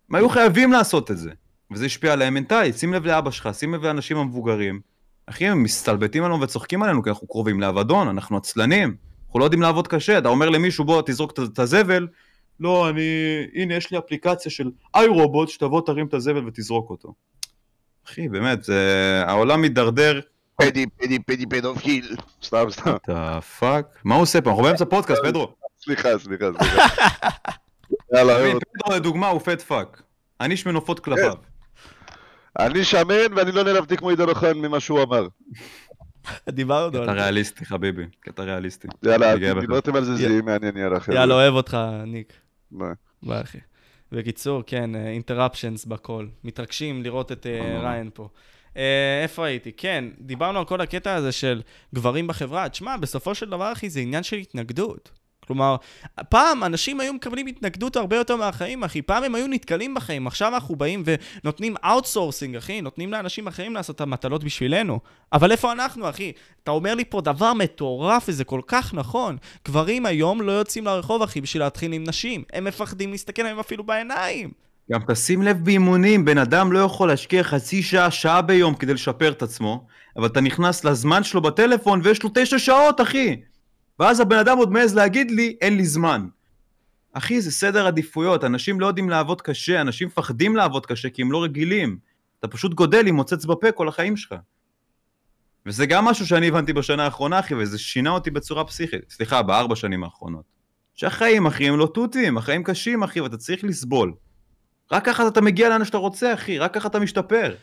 [0.09, 1.31] הם היו חייבים לעשות את זה.
[1.73, 2.77] וזה השפיע עליהם מנטלית.
[2.79, 4.81] שים לב לאבא שלך, שים לב לאנשים המבוגרים.
[5.27, 8.97] אחי, הם מסתלבטים עלינו וצוחקים עלינו כי אנחנו קרובים לאבדון, אנחנו עצלנים.
[9.27, 10.19] אנחנו לא יודעים לעבוד קשה.
[10.19, 12.07] אתה אומר למישהו, בוא, תזרוק את- הזבל.
[12.61, 13.03] לא, אני...
[13.55, 17.15] הנה, יש לי אפליקציה של iRobot, שתבוא תרים את הזבל ותזרוק אותו.
[18.07, 19.23] אחי, באמת, זה...
[19.27, 20.21] העולם מידרדר
[20.57, 22.17] פדי, פדי, פדי, פדופיל.
[22.43, 22.95] סתם, סתם.
[22.97, 23.87] what the fuck?
[24.05, 24.51] מה הוא עושה פה?
[24.51, 25.53] אנחנו באמצע פודקאסט, פדרו.
[25.87, 26.83] סליחה, סליחה, סליחה.
[28.15, 28.63] יאללה, אהוד.
[28.75, 30.03] פדרו לדוגמה הוא fat fuck.
[30.41, 31.35] אני איש מנופות כלפיו.
[32.59, 35.29] אני שמן ואני לא נעלבתי כמו עידן אוחיון ממה שהוא אמר.
[36.49, 37.13] דיברנו קטע על זה.
[37.13, 38.05] ריאליסטי, חביבי.
[38.21, 38.89] קטע ריאליסטי.
[39.03, 39.61] יאללה.
[39.61, 40.35] דיברתם על זה, זה יאללה.
[40.35, 41.19] יהיה מעניין, יאללה, חבר'ה.
[41.19, 41.77] יאללה, אוהב אותך,
[42.07, 42.33] ניק.
[42.71, 42.89] ביי.
[43.23, 43.59] ביי, אחי.
[44.13, 46.27] בקיצור, כן, interruptions בכל.
[46.45, 47.85] מתרגשים לראות את אה, ממש.
[47.85, 48.29] ריין פה.
[48.77, 49.73] אה, איפה הייתי?
[49.73, 51.63] כן, דיברנו על כל הקטע הזה של
[51.95, 52.69] גברים בחברה.
[52.69, 55.11] תשמע, בסופו של דבר, אחי, זה עניין של התנגדות.
[55.47, 55.77] כלומר,
[56.29, 59.03] פעם אנשים היו מקבלים התנגדות הרבה יותר מהחיים, אחי.
[59.03, 60.27] פעם הם היו נתקלים בחיים.
[60.27, 62.81] עכשיו אנחנו באים ונותנים outsourcing, אחי.
[62.81, 65.01] נותנים לאנשים אחרים לעשות את המטלות בשבילנו.
[65.33, 66.33] אבל איפה אנחנו, אחי?
[66.63, 69.37] אתה אומר לי פה דבר מטורף, וזה כל כך נכון.
[69.65, 72.43] גברים היום לא יוצאים לרחוב, אחי, בשביל להתחיל עם נשים.
[72.53, 74.51] הם מפחדים להסתכל עליהם אפילו בעיניים.
[74.93, 79.33] גם תשים לב באימונים, בן אדם לא יכול להשקיע חצי שעה, שעה ביום כדי לשפר
[79.33, 79.87] את עצמו,
[80.17, 83.37] אבל אתה נכנס לזמן שלו בטלפון ויש לו תשע שעות, אחי.
[83.99, 86.27] ואז הבן אדם עוד מעז להגיד לי, אין לי זמן.
[87.13, 91.33] אחי, זה סדר עדיפויות, אנשים לא יודעים לעבוד קשה, אנשים מפחדים לעבוד קשה כי הם
[91.33, 91.99] לא רגילים.
[92.41, 94.35] אתה פשוט גודל עם מוצץ בפה כל החיים שלך.
[95.67, 99.01] וזה גם משהו שאני הבנתי בשנה האחרונה, אחי, וזה שינה אותי בצורה פסיכית.
[99.11, 100.45] סליחה, בארבע שנים האחרונות.
[100.95, 104.13] שהחיים, אחי, הם לא תותים, החיים קשים, אחי, ואתה צריך לסבול.
[104.93, 107.55] רק ככה אתה מגיע לאן שאתה רוצה, אחי, רק ככה אתה משתפר.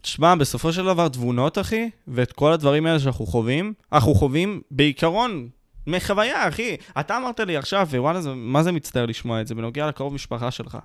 [0.00, 5.48] תשמע, בסופו של דבר תבונות, אחי, ואת כל הדברים האלה שאנחנו חווים, אנחנו חווים בעיקרון
[5.86, 6.76] מחוויה, אחי.
[7.00, 10.50] אתה אמרת לי עכשיו, ווואלה, זה, מה זה מצטער לשמוע את זה, בנוגע לקרוב משפחה
[10.50, 10.78] שלך.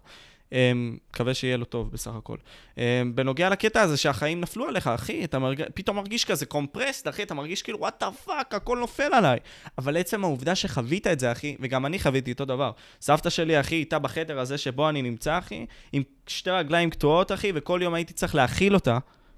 [0.51, 2.37] אמ, מקווה שיהיה לו טוב בסך הכל.
[2.77, 2.83] אמ,
[3.15, 5.63] בנוגע לקטע הזה שהחיים נפלו עליך, אחי, אתה מרג...
[5.73, 9.39] פתאום מרגיש כזה compressed, אחי, אתה מרגיש כאילו, what the fuck, הכל נופל עליי.
[9.77, 12.71] אבל עצם העובדה שחווית את זה, אחי, וגם אני חוויתי אותו דבר.
[13.01, 17.51] סבתא שלי, אחי, איתה בחדר הזה שבו אני נמצא, אחי, עם שתי רגליים קטועות, אחי,
[17.55, 18.97] וכל יום הייתי צריך להאכיל אותה,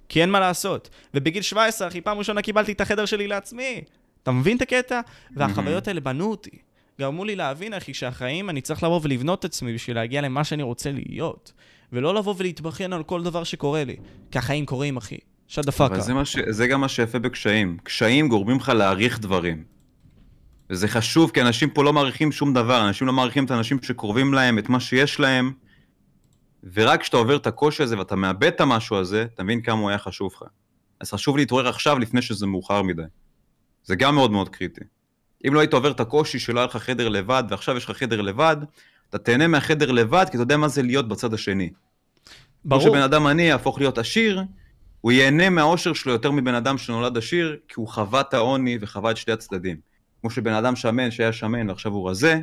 [0.09, 0.89] כי אין מה לעשות.
[1.13, 3.81] ובגיל 17, אחי, פעם ראשונה קיבלתי את החדר שלי לעצמי.
[4.27, 5.01] אתה מבין את הקטע?
[5.35, 6.49] והחוויות האלה בנו אותי.
[6.99, 10.63] גרמו לי להבין, אחי, שהחיים, אני צריך לבוא ולבנות את עצמי בשביל להגיע למה שאני
[10.63, 11.51] רוצה להיות.
[11.93, 13.95] ולא לבוא ולהתבכיין על כל דבר שקורה לי.
[14.31, 15.17] כי החיים קורים, אחי.
[15.47, 15.99] שד אבל הפאקה.
[15.99, 16.37] זה, מה ש...
[16.49, 17.77] זה גם מה שיפה בקשיים.
[17.83, 19.63] קשיים גורמים לך להעריך דברים.
[20.69, 24.33] וזה חשוב, כי אנשים פה לא מעריכים שום דבר, אנשים לא מעריכים את האנשים שקרובים
[24.33, 25.51] להם, את מה שיש להם,
[26.73, 29.89] ורק כשאתה עובר את הקושי הזה ואתה מאבד את המשהו הזה, אתה מבין כמה הוא
[29.89, 30.43] היה חשוב לך.
[30.99, 33.03] אז חשוב להתעורר עכשיו לפני שזה מאוחר מדי.
[33.87, 34.81] זה גם מאוד מאוד קריטי.
[35.47, 38.21] אם לא היית עובר את הקושי שלא היה לך חדר לבד, ועכשיו יש לך חדר
[38.21, 38.57] לבד,
[39.09, 41.69] אתה תהנה מהחדר לבד, כי אתה יודע מה זה להיות בצד השני.
[41.69, 42.81] כמו ברור.
[42.81, 44.43] שבן אדם עני יהפוך להיות עשיר,
[45.01, 49.11] הוא ייהנה מהאושר שלו יותר מבן אדם שנולד עשיר, כי הוא חווה את העוני וחווה
[49.11, 49.77] את שתי הצדדים.
[50.21, 52.39] כמו שבן אדם שמן שהיה שמן ועכשיו הוא רזה,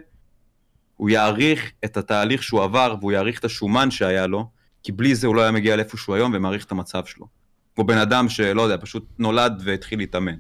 [0.97, 4.51] הוא יעריך את התהליך שהוא עבר והוא יעריך את השומן שהיה לו,
[4.83, 7.27] כי בלי זה הוא לא היה מגיע לאיפה שהוא היום ומעריך את המצב שלו.
[7.75, 10.37] כמו בן אדם שלא יודע, פשוט נולד והתחיל להתאמן.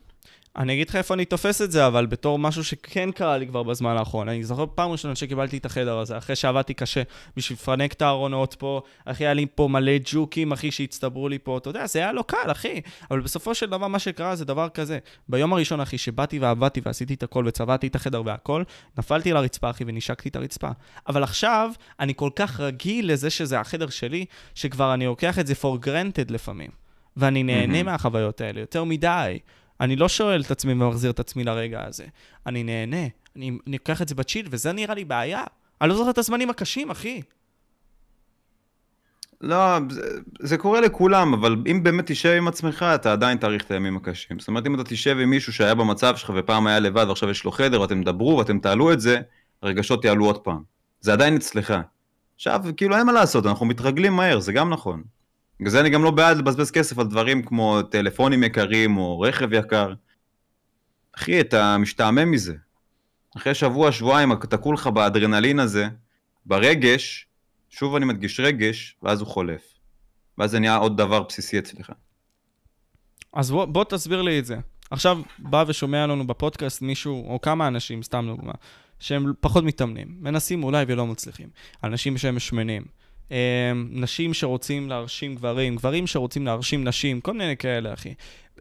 [0.56, 3.62] אני אגיד לך איפה אני תופס את זה, אבל בתור משהו שכן קרה לי כבר
[3.62, 4.28] בזמן האחרון.
[4.28, 7.02] אני זוכר פעם ראשונה שקיבלתי את החדר הזה, אחרי שעבדתי קשה
[7.36, 11.58] בשביל לפרנק את הארונות פה, אחי, היה לי פה מלא ג'וקים, אחי, שהצטברו לי פה,
[11.58, 12.80] אתה יודע, זה היה לא קל, אחי.
[13.10, 14.98] אבל בסופו של דבר, מה שקרה זה דבר כזה.
[15.28, 18.62] ביום הראשון, אחי, שבאתי ועבדתי ועשיתי את הכל וצבעתי את החדר והכל,
[18.98, 20.70] נפלתי על הרצפה, אחי, ונשקתי את הרצפה.
[21.08, 24.24] אבל עכשיו, אני כל כך רגיל לזה שזה החדר שלי,
[24.54, 26.70] שכבר אני לוקח את זה for granted לפעמים.
[27.16, 27.86] ואני נהנה מהמם.
[27.86, 29.38] מהחוויות האלה, יותר מדי.
[29.84, 32.04] אני לא שואל את עצמי ומחזיר את עצמי לרגע הזה.
[32.46, 33.06] אני נהנה,
[33.36, 35.42] אני, לוקח את זה בצ'יל, וזה נראה לי בעיה.
[35.80, 37.22] אני לא זוכר את הזמנים הקשים, אחי.
[39.40, 40.02] לא, זה,
[40.40, 44.38] זה קורה לכולם, אבל אם באמת תשב עם עצמך, אתה עדיין תאריך את הימים הקשים.
[44.38, 47.44] זאת אומרת, אם אתה תשב עם מישהו שהיה במצב שלך ופעם היה לבד ועכשיו יש
[47.44, 49.20] לו חדר ואתם תדברו ואתם תעלו את זה,
[49.62, 50.62] הרגשות יעלו עוד פעם.
[51.00, 51.74] זה עדיין אצלך.
[52.34, 55.02] עכשיו, כאילו אין מה לעשות, אנחנו מתרגלים מהר, זה גם נכון.
[55.60, 59.52] בגלל זה אני גם לא בעד לבזבז כסף על דברים כמו טלפונים יקרים או רכב
[59.52, 59.94] יקר.
[61.16, 62.54] אחי, אתה משתעמם מזה.
[63.36, 65.88] אחרי שבוע, שבועיים, אתה כולך באדרנלין הזה,
[66.46, 67.26] ברגש,
[67.70, 69.62] שוב אני מדגיש רגש, ואז הוא חולף.
[70.38, 71.92] ואז זה נהיה עוד דבר בסיסי אצלך.
[73.32, 74.56] אז בוא, בוא תסביר לי את זה.
[74.90, 78.52] עכשיו בא ושומע לנו בפודקאסט מישהו, או כמה אנשים, סתם דוגמה,
[78.98, 81.48] שהם פחות מתאמנים, מנסים אולי ולא מצליחים.
[81.84, 82.84] אנשים שהם שמנים.
[83.32, 88.14] אה, נשים שרוצים להרשים גברים, גברים שרוצים להרשים נשים, כל מיני כאלה, אחי.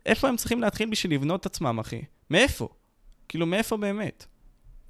[0.05, 2.01] איפה הם צריכים להתחיל בשביל לבנות את עצמם, אחי?
[2.29, 2.67] מאיפה?
[3.27, 4.25] כאילו, מאיפה באמת?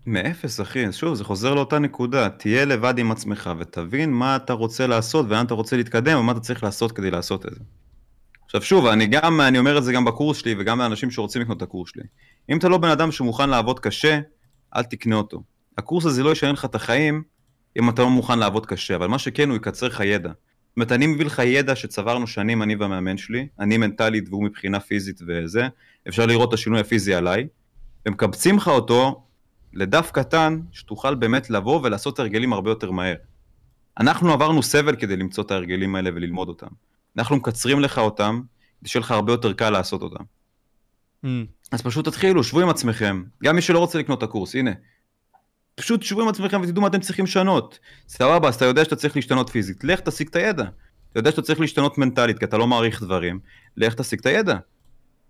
[0.05, 0.91] מאפס, אחי.
[0.91, 2.29] שוב, זה חוזר לאותה נקודה.
[2.29, 6.39] תהיה לבד עם עצמך ותבין מה אתה רוצה לעשות ולאן אתה רוצה להתקדם ומה אתה
[6.39, 7.59] צריך לעשות כדי לעשות את זה.
[8.45, 11.57] עכשיו שוב, אני גם, אני אומר את זה גם בקורס שלי וגם לאנשים שרוצים לקנות
[11.57, 12.03] את הקורס שלי.
[12.49, 14.19] אם אתה לא בן אדם שמוכן לעבוד קשה,
[14.75, 15.43] אל תקנה אותו.
[15.77, 17.23] הקורס הזה לא ישנה לך את החיים
[17.79, 20.29] אם אתה לא מוכן לעבוד קשה, אבל מה שכן הוא יקצר לך ידע.
[20.29, 24.79] זאת אומרת, אני מביא לך ידע שצברנו שנים, אני והמאמן שלי, אני מנטלית והוא מבחינה
[24.79, 25.67] פיזית וזה,
[26.07, 27.47] אפשר לראות את השינוי הפיזי עליי,
[28.05, 29.23] ומקבצים לך אותו
[29.73, 33.15] לדף קטן, שתוכל באמת לבוא ולעשות הרגלים הרבה יותר מהר.
[33.99, 36.67] אנחנו עברנו סבל כדי למצוא את ההרגלים האלה וללמוד אותם.
[37.17, 38.41] אנחנו מקצרים לך אותם,
[38.79, 40.23] כדי שיהיה לך הרבה יותר קל לעשות אותם.
[41.25, 41.27] Mm.
[41.71, 43.23] אז פשוט תתחילו, שבו עם עצמכם.
[43.43, 44.71] גם מי שלא רוצה לקנות את הקורס, הנה.
[45.75, 47.79] פשוט שבו עם עצמכם ותדעו מה אתם צריכים לשנות.
[48.07, 50.63] סבבה, אז אתה יודע שאתה צריך להשתנות פיזית, לך תשיג את הידע.
[51.11, 53.39] אתה יודע שאתה צריך להשתנות מנטלית, כי אתה לא מעריך דברים,
[53.77, 54.55] לך תשיג את הידע.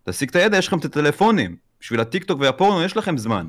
[0.03, 1.55] תשיג את הידע, יש לכם את הטלפונים.
[1.81, 3.47] בשביל הטיק טוק והפורנו יש לכם זמן.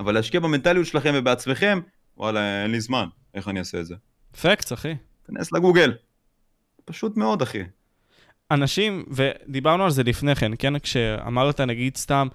[0.00, 1.80] אבל להשקיע במנטליות שלכם ובעצמכם,
[2.16, 3.06] וואלה, אין לי זמן.
[3.34, 3.94] איך אני אעשה את זה?
[4.42, 4.94] facts, אחי.
[5.26, 5.94] תיכנס לגוגל.
[6.84, 7.62] פשוט מאוד, אחי.
[8.50, 10.78] אנשים, ודיברנו על זה לפני כן, כן?
[10.78, 12.28] כשאמרת, נגיד סתם,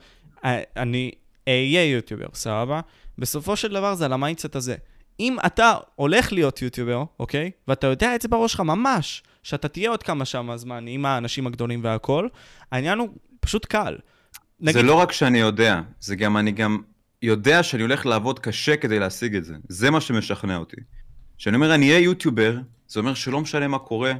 [0.45, 1.11] "אה, אני
[1.47, 2.81] אהיה יוטיובר, סבבה?
[3.17, 4.75] בסופו של דבר זה על ה mindset הזה.
[5.19, 7.51] אם אתה הולך להיות יוטיובר, אוקיי?
[7.67, 11.47] ואתה יודע את זה בראש שלך ממש, שאתה תהיה עוד כמה שמה זמן עם האנשים
[11.47, 12.27] הגדולים והכל,
[12.71, 13.09] העניין הוא
[13.39, 13.97] פשוט קל.
[14.59, 16.77] זה לא רק שאני יודע, זה גם אני גם
[17.21, 19.55] יודע שאני הולך לעבוד קשה כדי להשיג את זה.
[19.69, 20.77] זה מה שמשכנע אותי.
[21.37, 22.57] כשאני אומר אני אהיה יוטיובר,
[22.87, 24.13] זה אומר שלא משנה מה קורה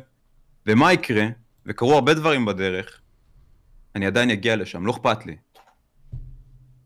[0.65, 1.25] ומה יקרה,
[1.65, 3.01] וקרו הרבה דברים בדרך,
[3.95, 5.35] אני עדיין אגיע לשם, לא אכפת לי.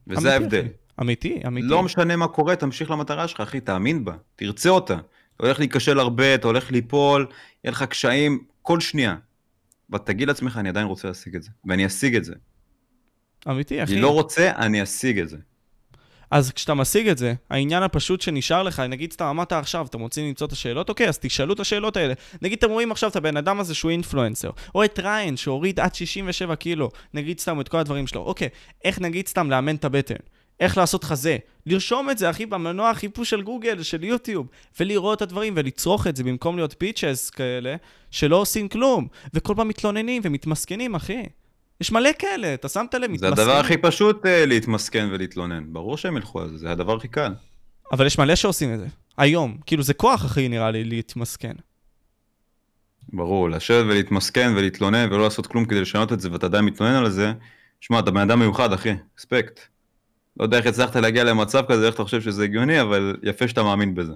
[0.08, 0.68] וזה ההבדל.
[1.02, 1.68] אמיתי, אמיתי.
[1.68, 4.94] לא משנה מה קורה, תמשיך למטרה שלך, אחי, תאמין בה, תרצה אותה.
[4.94, 7.28] אתה הולך להיכשל הרבה, אתה הולך ליפול,
[7.64, 9.16] יהיה לך קשיים כל שנייה.
[9.94, 12.34] ותגיד לעצמך, אני עדיין רוצה להשיג את זה, ואני אשיג את זה.
[13.50, 13.94] אמיתי, אחי.
[13.94, 15.38] אני לא רוצה, אני אשיג את זה.
[16.32, 20.28] אז כשאתה משיג את זה, העניין הפשוט שנשאר לך, נגיד סתם אמרת עכשיו, אתם רוצים
[20.28, 22.14] למצוא את השאלות, אוקיי, אז תשאלו את השאלות האלה.
[22.42, 25.96] נגיד אתם רואים עכשיו את הבן אדם הזה שהוא אינפלואנסר, או את ריין שהוריד עד
[25.96, 28.50] 67 קילו, נגיד סתם את כל הדברים שלו, אוקיי,
[28.84, 30.16] איך נגיד סתם לאמן את הבטן?
[30.60, 31.38] איך לעשות חזה?
[31.66, 34.48] לרשום את זה, אחי, במנוע החיפוש של גוגל, של יוטיוב,
[34.80, 37.76] ולראות את הדברים ולצרוך את זה במקום להיות פיצ'ס כאלה,
[38.12, 41.24] שלא עושים כלום, וכל פעם מתלוננים ומתמסכנים, אחי.
[41.82, 43.34] יש מלא כאלה, אתה שמת לב, זה מתמסכנים.
[43.34, 45.64] הדבר הכי פשוט אה, להתמסכן ולהתלונן.
[45.74, 47.34] ברור שהם ילכו על זה, זה הדבר הכי קל.
[47.92, 48.88] אבל יש מלא שעושים את זה.
[49.18, 49.58] היום.
[49.66, 51.54] כאילו, זה כוח, אחי, נראה לי, להתמסכן.
[53.14, 57.10] ברור, לשבת ולהתמסכן ולהתלונן ולא לעשות כלום כדי לשנות את זה ואתה עדיין מתלונן על
[57.10, 57.34] זה,
[57.82, 59.60] שמע, אתה בן אדם מיוחד, אחי, אספקט.
[60.38, 63.64] לא יודע איך הצלחת להגיע למצב כזה, איך אתה חושב שזה הגיוני, אבל יפה שאתה
[63.64, 64.14] מאמין בזה.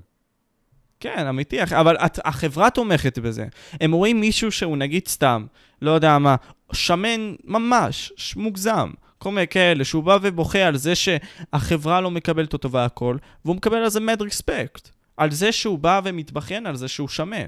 [1.00, 3.46] כן, אמיתי, אבל את, החברה תומכת בזה.
[3.82, 5.46] הם רואים מישהו שהוא נגיד סתם,
[5.82, 6.36] לא יודע מה,
[6.72, 12.72] שמן ממש, מוגזם, כל מיני כאלה, שהוא בא ובוכה על זה שהחברה לא מקבלת אותו
[12.72, 14.90] והכל, והוא מקבל על זה mad respect.
[15.18, 17.48] על זה שהוא בא ומתבכיין על זה שהוא שמן.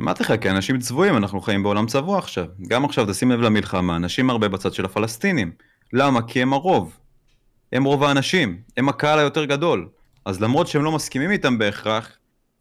[0.00, 2.46] אמרתי לך, כי אנשים צבועים, אנחנו חיים בעולם צבוע עכשיו.
[2.68, 5.52] גם עכשיו, תשים לב למלחמה, אנשים הרבה בצד של הפלסטינים.
[5.96, 6.22] למה?
[6.22, 6.98] כי הם הרוב.
[7.72, 9.88] הם רוב האנשים, הם הקהל היותר גדול.
[10.24, 12.08] אז למרות שהם לא מסכימים איתם בהכרח,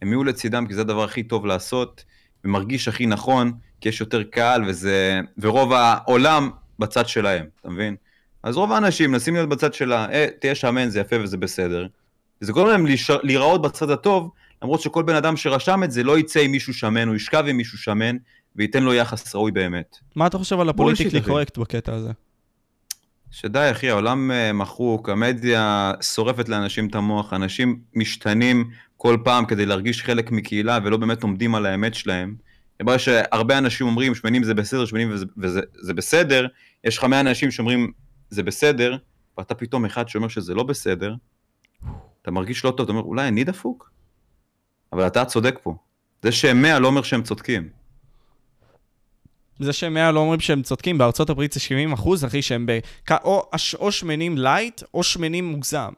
[0.01, 2.03] הם יהיו לצידם כי זה הדבר הכי טוב לעשות,
[2.45, 5.19] ומרגיש הכי נכון, כי יש יותר קהל וזה...
[5.38, 7.95] ורוב העולם בצד שלהם, אתה מבין?
[8.43, 10.07] אז רוב האנשים מנסים להיות בצד של ה...
[10.11, 11.88] אה, תהיה שמן, זה יפה וזה בסדר.
[12.41, 14.31] וזה גורם להם להיש- להיראות בצד הטוב,
[14.61, 17.57] למרות שכל בן אדם שרשם את זה לא יצא עם מישהו שמן, הוא ישכב עם
[17.57, 18.17] מישהו שמן,
[18.55, 19.97] וייתן לו יחס ראוי באמת.
[20.15, 21.21] מה אתה חושב על הפוליטיקלי.
[21.21, 22.11] קורקט בקטע הזה?
[23.34, 29.65] שדי אחי, העולם אה, מחוק, המדיה שורפת לאנשים את המוח, אנשים משתנים כל פעם כדי
[29.65, 32.36] להרגיש חלק מקהילה ולא באמת עומדים על האמת שלהם.
[32.81, 36.47] ברגע שהרבה אנשים אומרים שמנים זה בסדר, שמנים וזה, וזה זה בסדר,
[36.84, 37.91] יש לך 100 אנשים שאומרים
[38.29, 38.97] זה בסדר,
[39.38, 41.15] ואתה פתאום אחד שאומר שזה לא בסדר,
[42.21, 43.91] אתה מרגיש לא טוב, אתה אומר אולי אני דפוק?
[44.93, 45.75] אבל אתה צודק פה.
[46.23, 47.69] זה שהם 100 לא אומר שהם צודקים.
[49.64, 52.80] זה שהם 100 לא אומרים שהם צודקים, בארצות הברית זה 70 אחוז, אחי, שהם ב...
[53.24, 53.49] או,
[53.80, 55.91] או שמנים light, או שמנים מוגזם.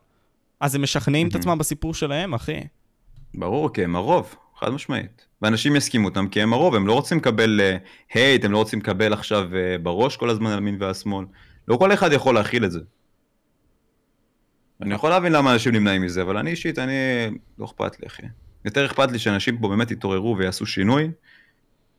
[0.60, 1.36] אז הם משכנעים את.
[1.36, 2.60] עצמם בסיפור שלהם, אחי.
[3.34, 5.26] ברור, כי הם הרוב, חד משמעית.
[5.42, 7.78] ואנשים יסכימו אותם כי הם הרוב, הם לא רוצים לקבל אה,
[8.14, 11.26] hate, הם לא רוצים לקבל עכשיו אה, בראש כל הזמן על ימין ועל שמאל.
[11.68, 12.80] לא כל אחד יכול להכיל את זה.
[14.82, 16.94] אני יכול להבין למה אנשים נמנעים מזה, אבל אני אישית, אני...
[17.60, 18.24] לא אכפת לי, אחי.
[18.66, 21.12] יותר אכפת לי שאנשים פה באמת יתעוררו ויעשו שינוי,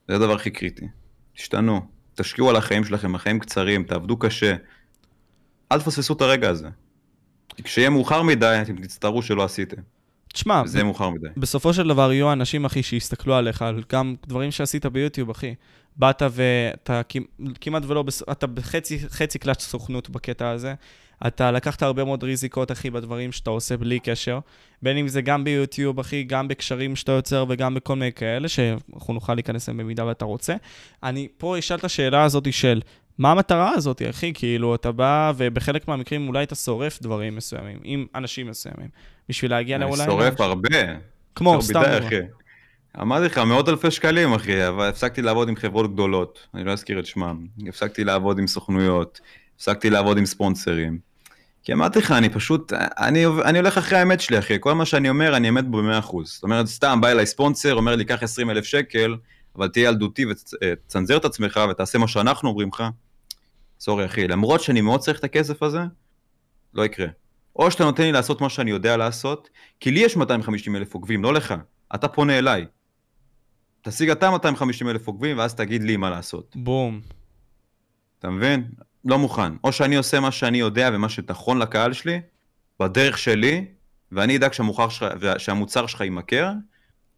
[0.09, 0.87] זה הדבר הכי קריטי.
[1.37, 1.81] תשתנו,
[2.15, 4.57] תשקיעו על החיים שלכם, החיים קצרים, תעבדו קשה.
[5.73, 6.69] אל תפספסו את הרגע הזה.
[7.57, 9.83] כי כשיהיה מאוחר מדי, אתם תצטערו שלא עשיתם.
[10.33, 11.29] תשמע, יהיה מאוחר מדי.
[11.37, 15.55] בסופו של דבר יהיו אנשים, אחי, שיסתכלו עליך, על גם דברים שעשית ביוטיוב, אחי.
[15.97, 20.75] באת ואתה כמ- כמעט ולא, אתה בחצי חצי קלאץ' סוכנות בקטע הזה.
[21.27, 24.39] אתה לקחת הרבה מאוד ריזיקות, אחי, בדברים שאתה עושה בלי קשר.
[24.83, 29.15] בין אם זה גם ביוטיוב, אחי, גם בקשרים שאתה יוצר וגם בכל מיני כאלה, שאנחנו
[29.15, 30.55] נוכל להיכנס אליהם במידה ואתה רוצה.
[31.03, 32.81] אני פה אשאל את השאלה הזאת של,
[33.19, 34.33] מה המטרה הזאת, אחי?
[34.35, 38.89] כאילו, אתה בא, ובחלק מהמקרים אולי אתה שורף דברים מסוימים, עם אנשים מסוימים,
[39.29, 40.05] בשביל להגיע אני לעולם...
[40.05, 40.79] שורף הרבה.
[41.35, 41.83] כמו, סתם.
[43.01, 46.99] אמרתי לך, מאות אלפי שקלים, אחי, אבל הפסקתי לעבוד עם חברות גדולות, אני לא אזכיר
[46.99, 47.47] את שמם.
[47.69, 49.21] הפסקתי לעבוד עם סוכנויות,
[49.57, 51.06] הפסקתי לעבוד עם ספונסרים.
[51.67, 54.57] כי אמרתי לך, אני פשוט, אני, אני הולך אחרי האמת שלי, אחי.
[54.61, 56.25] כל מה שאני אומר, אני אמת בו ב-100%.
[56.25, 59.17] זאת אומרת, סתם בא אליי ספונסר, אומר לי, קח 20 אלף שקל,
[59.57, 62.85] אבל תהיה ילדותי ותצנזר את עצמך ותעשה מה שאנחנו אומרים לך.
[63.81, 65.81] סורי, אחי, למרות שאני מאוד צריך את הכסף הזה,
[66.75, 67.07] לא יקרה.
[67.57, 69.49] או שאתה נותן לי לעשות מה שאני יודע לעשות,
[69.81, 71.55] כי לי יש 250 אלף עוקבים, לא לך.
[71.95, 72.67] אתה פונה אליי.
[73.83, 76.57] תשיג אתה 250 אלף עוקבים, ואז תגיד לי מה לעשות.
[76.57, 77.01] בום.
[78.19, 78.69] אתה מבין?
[79.07, 79.53] לא מוכן.
[79.65, 82.21] או שאני עושה מה שאני יודע ומה שנכון לקהל שלי,
[82.81, 83.65] בדרך שלי,
[84.13, 86.53] ואני אדאג שהמוצר שלך, שהמוצר שלך יימכר,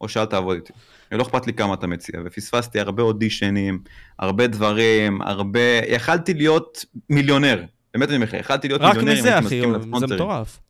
[0.01, 0.72] או שאל תעבוד איתי.
[1.12, 3.82] לא אכפת לי כמה אתה מציע, ופספסתי הרבה אודישנים,
[4.18, 5.61] הרבה דברים, הרבה...
[5.89, 7.64] יכלתי להיות מיליונר,
[7.95, 10.14] באמת אני אומר לך, יכלתי להיות רק מיליונר אם מזה, הייתי אחי, מסכים זה לספונסרים.
[10.14, 10.61] מטורף.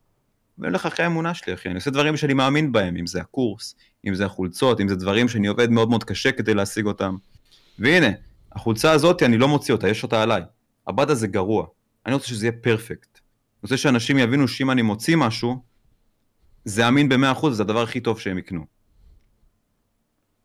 [0.59, 1.69] ואני הולך אחרי האמונה שלי, אחי.
[1.69, 3.75] אני עושה דברים שאני מאמין בהם, אם זה הקורס,
[4.07, 7.17] אם זה החולצות, אם זה דברים שאני עובד מאוד מאוד קשה כדי להשיג אותם.
[7.79, 8.09] והנה,
[8.53, 10.43] החולצה הזאת, אני לא מוציא אותה, יש אותה עליי.
[10.89, 11.67] הבד הזה גרוע.
[12.07, 13.15] אני רוצה שזה יהיה פרפקט.
[13.15, 15.63] אני רוצה שאנשים יבינו שאם אני מוציא משהו,
[16.65, 18.65] זה אמין ב-100%, זה הדבר הכי טוב שהם יקנו.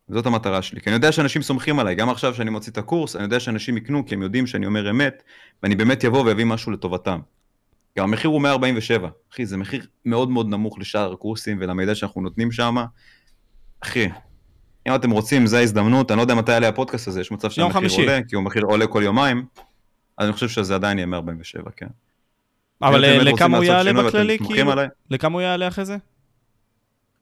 [0.08, 3.16] זאת המטרה שלי, כי אני יודע שאנשים סומכים עליי, גם עכשיו שאני מוציא את הקורס,
[3.16, 5.22] אני יודע שאנשים יקנו, כי הם יודעים שאני אומר אמת,
[5.62, 7.20] ואני באמת יבוא ואביא משהו לטובתם.
[7.98, 12.52] גם המחיר הוא 147, אחי, זה מחיר מאוד מאוד נמוך לשאר הקורסים ולמידע שאנחנו נותנים
[12.52, 12.76] שם.
[13.80, 14.08] אחי,
[14.88, 17.90] אם אתם רוצים, זו ההזדמנות, אני לא יודע מתי יעלה הפודקאסט הזה, יש מצב שהמחיר.
[17.98, 19.44] עולה, כי הוא מחיר עולה כל יומיים,
[20.18, 21.86] אני חושב שזה עדיין יהיה 147, כן.
[22.82, 24.38] אבל אה, לכמה הוא יעלה בכללי?
[24.38, 24.72] כאילו?
[25.10, 25.96] לכמה הוא יעלה אחרי זה?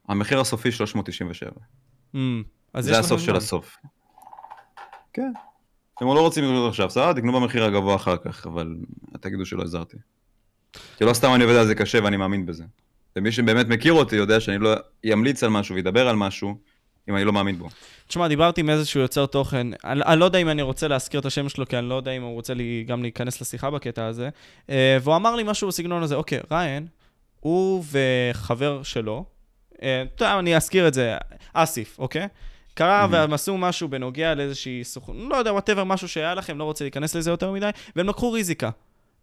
[0.09, 1.51] המחיר הסופי 397.
[2.15, 2.19] Mm,
[2.79, 3.37] זה הסוף של.
[3.37, 3.77] הסוף.
[5.13, 5.33] כן.
[6.03, 8.77] אם לא רוצים לקנות עכשיו, סבבה, תקנו במחיר הגבוה אחר כך, אבל
[9.21, 9.97] תגידו שלא עזרתי.
[10.97, 12.65] כי לא סתם אני עובד על זה קשה ואני מאמין בזה.
[13.17, 14.75] ומי שבאמת מכיר אותי יודע שאני לא
[15.05, 16.59] ימליץ על משהו וידבר על משהו,
[17.09, 17.69] אם אני לא מאמין בו.
[18.09, 21.27] תשמע, דיברתי עם איזשהו יוצר תוכן, אני, אני לא יודע אם אני רוצה להזכיר את
[21.27, 24.29] השם שלו, כי אני לא יודע אם הוא רוצה לי, גם להיכנס לשיחה בקטע הזה,
[24.71, 26.87] אה, והוא אמר לי משהו בסגנון הזה, אוקיי, ריין,
[27.41, 29.25] הוא וחבר שלו,
[29.83, 31.17] אה, אתה יודע, אני אזכיר את זה,
[31.53, 32.29] אסיף, אוקיי?
[32.75, 33.07] קרה.
[33.11, 37.17] והם עשו משהו בנוגע לאיזושהי סוכנות, לא יודע, whatever, משהו שהיה לכם, לא רוצה להיכנס
[37.17, 38.71] לזה יותר מדי, והם לקחו ריזיקה.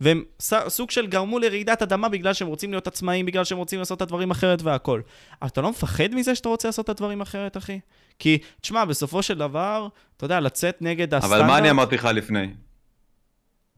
[0.02, 0.24] והם
[0.68, 4.02] סוג של גרמו לרעידת אדמה בגלל שהם רוצים להיות עצמאים, בגלל שהם רוצים לעשות את
[4.02, 5.02] הדברים אחרת והכל.
[5.46, 7.80] אתה לא מפחד מזה שאתה רוצה לעשות את הדברים אחרת, אחי?
[8.20, 9.88] כי, תשמע, בסופו של דבר,
[10.18, 11.40] אתה יודע, לצאת נגד הסטנדרט...
[11.40, 12.48] אבל מה אני אמרתי לך לפני?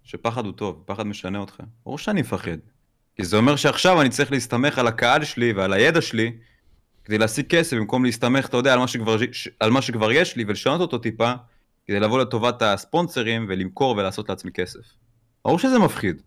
[0.04, 1.56] שפחד הוא טוב, פחד משנה אותך.
[1.86, 2.58] ברור שאני מפחד.
[3.16, 6.32] כי זה אומר שעכשיו אני צריך להסתמך על הקהל שלי ועל הידע שלי
[7.04, 10.36] כדי להשיג כסף, במקום להסתמך, אתה יודע, על מה שכבר, ש- על מה שכבר יש
[10.36, 11.34] לי ולשנות אותו טיפה,
[11.86, 14.80] כדי לבוא לטובת הספונסרים ולמכור ולעשות לעצמי כסף.
[15.46, 16.22] ברור שזה מפחיד.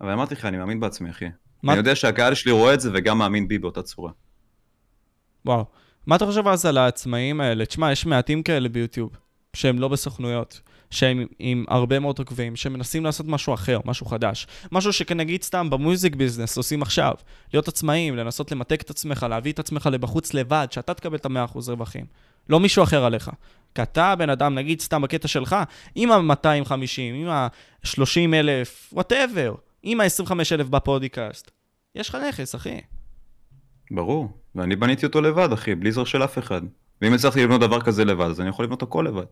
[0.00, 1.24] אבל אמרתי לך, אני מאמין בעצמי, אחי.
[1.62, 4.12] מה- אני יודע שהקהל שלי רואה את זה וגם מאמין בי באותה צורה.
[5.46, 5.64] וואו.
[6.06, 7.66] מה אתה חושב אז על העצמאים האלה?
[7.66, 9.10] תשמע, יש מעטים כאלה ביוטיוב,
[9.56, 14.46] שהם לא בסוכנויות, שהם עם הרבה מאוד עוקבים, שמנסים לעשות משהו אחר, משהו חדש.
[14.72, 17.14] משהו שכנגיד סתם במוזיק ביזנס עושים עכשיו.
[17.52, 21.58] להיות עצמאים, לנסות למתק את עצמך, להביא את עצמך לבחוץ לבד, שאתה תקבל את ה-100%
[21.68, 22.04] רווחים.
[22.48, 23.30] לא מישהו אחר עליך.
[23.74, 25.56] כי אתה בן אדם, נגיד סתם בקטע שלך,
[25.94, 31.50] עם ה-250, עם ה-30 אלף, whatever, עם ה-25 אלף בפודקאסט.
[31.94, 32.80] יש לך נכס, אחי.
[33.90, 36.62] ברור, ואני בניתי אותו לבד, אחי, בלי עזרה של אף אחד.
[37.02, 39.24] ואם הצלחתי לבנות דבר כזה לבד, אז אני יכול לבנות הכל לבד.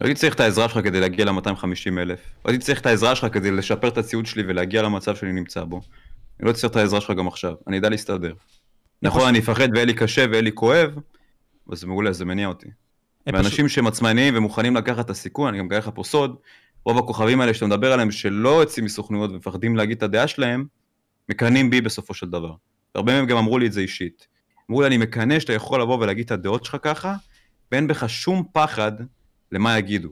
[0.00, 2.20] לא הייתי צריך את העזרה שלך כדי להגיע ל-250 אלף.
[2.44, 5.64] לא הייתי צריך את העזרה שלך כדי לשפר את הציוד שלי ולהגיע למצב שאני נמצא
[5.64, 5.80] בו.
[6.40, 8.32] אני לא צריך את העזרה שלך גם עכשיו, אני אדע להסתדר.
[9.02, 10.98] נכון, אני אפחד ויהיה לי קשה ויהיה לי כואב,
[11.70, 12.68] אבל זה מעולה, זה מניע אותי.
[13.26, 16.36] ואנשים שהם עצמאיים ומוכנים לקחת את הסיכון, אני גם אגלה לך פה סוד,
[16.84, 20.66] רוב הכוכבים האלה שאתה מדבר עליהם, שלא יוצאים מסוכנויות ומפחדים להגיד את הדעה שלהם,
[21.28, 22.54] מקנאים בי בסופו של דבר.
[22.94, 24.26] הרבה מהם גם אמרו לי את זה אישית.
[24.70, 27.16] אמרו לי, אני מקנא שאתה יכול לבוא ולהגיד את הדעות שלך ככה,
[27.72, 28.92] ואין בך שום פחד
[29.52, 30.08] למה יגידו.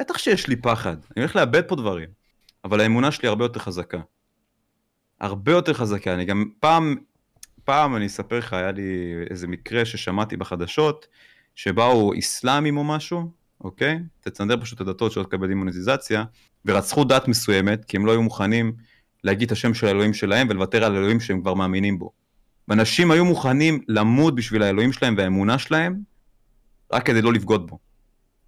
[0.00, 2.08] בטח שיש לי פחד, אני הולך לאבד פה דברים,
[2.64, 4.00] אבל האמונה שלי הרבה יותר חזקה.
[5.20, 6.96] הרבה יותר חזקה, אני גם פעם,
[7.68, 11.06] פעם אני אספר לך, היה לי איזה מקרה ששמעתי בחדשות,
[11.54, 13.98] שבאו איסלאמים או משהו, אוקיי?
[14.20, 16.24] תצנדר פשוט את הדתות שלא תקבל דימוניזציה,
[16.64, 18.72] ורצחו דת מסוימת, כי הם לא היו מוכנים
[19.24, 22.12] להגיד את השם של האלוהים שלהם ולוותר על האלוהים שהם כבר מאמינים בו.
[22.68, 25.96] ואנשים היו מוכנים למות בשביל האלוהים שלהם והאמונה שלהם,
[26.92, 27.78] רק כדי לא לבגוד בו.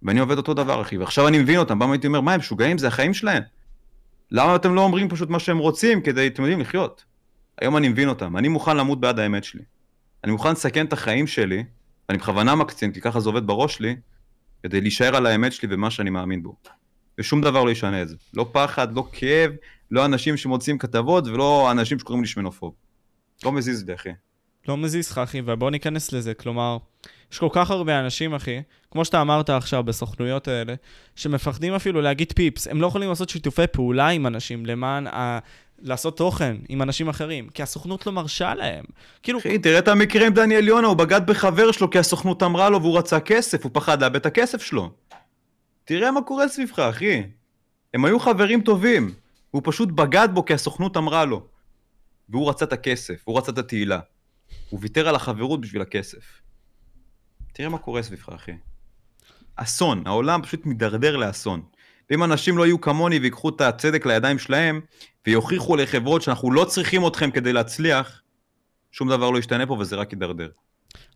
[0.03, 2.77] ואני עובד אותו דבר, אחי, ועכשיו אני מבין אותם, פעם הייתי אומר, מה, הם משוגעים?
[2.77, 3.43] זה החיים שלהם.
[4.31, 7.10] למה אתם לא אומרים פשוט מה שהם רוצים כדי, אתם יודעים, לחיות?
[7.61, 9.61] היום אני מבין אותם, אני מוכן למות בעד האמת שלי.
[10.23, 11.63] אני מוכן לסכן את החיים שלי,
[12.09, 13.95] ואני בכוונה מקצין, כי ככה זה עובד בראש שלי,
[14.63, 16.55] כדי להישאר על האמת שלי ומה שאני מאמין בו.
[17.17, 18.15] ושום דבר לא ישנה את זה.
[18.33, 19.51] לא פחד, לא כאב,
[19.91, 22.73] לא אנשים שמוצאים כתבות, ולא אנשים שקוראים לי שמנופוב.
[23.45, 24.09] לא מזיז לי, אחי.
[24.67, 26.33] לא מזיז לך, אחי, ובוא ניכנס לזה.
[26.33, 26.77] כלומר,
[27.31, 30.73] יש כל כך הרבה אנשים, אחי, כמו שאתה אמרת עכשיו בסוכנויות האלה,
[31.15, 32.67] שמפחדים אפילו להגיד פיפס.
[32.67, 35.39] הם לא יכולים לעשות שיתופי פעולה עם אנשים למען ה...
[35.81, 38.85] לעשות תוכן עם אנשים אחרים, כי הסוכנות לא מרשה להם.
[39.23, 39.39] כאילו...
[39.39, 42.81] אחי, תראה את המקרה עם דניאל יונה, הוא בגד בחבר שלו כי הסוכנות אמרה לו
[42.81, 44.91] והוא רצה כסף, הוא פחד לאבד את הכסף שלו.
[45.85, 47.23] תראה מה קורה סביבך, אחי.
[47.93, 49.13] הם היו חברים טובים,
[49.51, 51.45] הוא פשוט בגד בו כי הסוכנות אמרה לו.
[52.29, 53.99] והוא רצה את הכסף, הוא רצה את התהילה.
[54.69, 56.41] הוא ויתר על החברות בשביל הכסף.
[57.53, 58.51] תראה מה קורה סביבך, אחי.
[59.55, 61.61] אסון, העולם פשוט מידרדר לאסון.
[62.11, 64.81] ואם אנשים לא יהיו כמוני ויקחו את הצדק לידיים שלהם,
[65.27, 68.21] ויוכיחו לחברות שאנחנו לא צריכים אתכם כדי להצליח,
[68.91, 70.47] שום דבר לא ישתנה פה וזה רק יידרדר.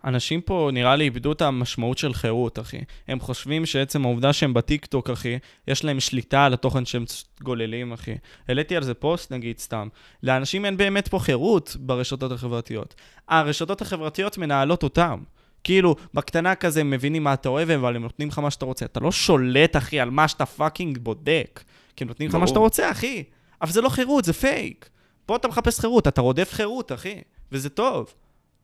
[0.05, 2.79] אנשים פה נראה לי איבדו את המשמעות של חירות, אחי.
[3.07, 5.37] הם חושבים שעצם העובדה שהם בטיקטוק, אחי,
[5.67, 7.05] יש להם שליטה על התוכן שהם
[7.41, 8.15] גוללים, אחי.
[8.47, 9.87] העליתי על זה פוסט, נגיד, סתם.
[10.23, 12.95] לאנשים אין באמת פה חירות ברשתות החברתיות.
[13.27, 15.23] הרשתות החברתיות מנהלות אותם.
[15.65, 18.85] כאילו, בקטנה כזה הם מבינים מה אתה אוהב, אבל הם נותנים לך מה שאתה רוצה.
[18.85, 21.63] אתה לא שולט, אחי, על מה שאתה fucking בודק.
[21.95, 23.23] כי הם נותנים לך מה שאתה רוצה, אחי.
[23.61, 24.89] אבל זה לא חירות, זה פייק.
[25.25, 27.21] פה אתה מחפש חירות, אתה רודף חירות, אחי.
[27.51, 28.13] וזה טוב.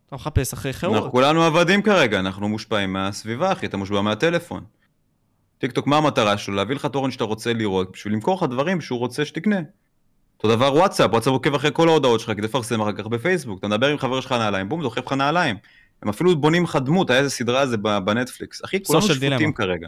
[0.07, 0.95] אתה מחפש אחרי חירות.
[0.95, 4.63] אנחנו כולנו עבדים כרגע, אנחנו מושפעים מהסביבה, אחי, אתה מושפע מהטלפון.
[5.57, 6.55] טיקטוק, מה המטרה שלו?
[6.55, 9.59] להביא לך תוכן שאתה רוצה לראות, בשביל למכור לך דברים שהוא רוצה שתקנה.
[10.37, 13.67] אותו דבר וואטסאפ, וואטסאפ עוקב אחרי כל ההודעות שלך כדי לפרסם אחר כך בפייסבוק, אתה
[13.67, 15.55] מדבר עם חבר שלך נעליים, בום, דוחף לך נעליים.
[16.03, 18.65] הם אפילו בונים לך דמות, היה איזה סדרה זה בנטפליקס.
[18.65, 19.53] אחי, כולנו שפוטים דילמה.
[19.53, 19.87] כרגע.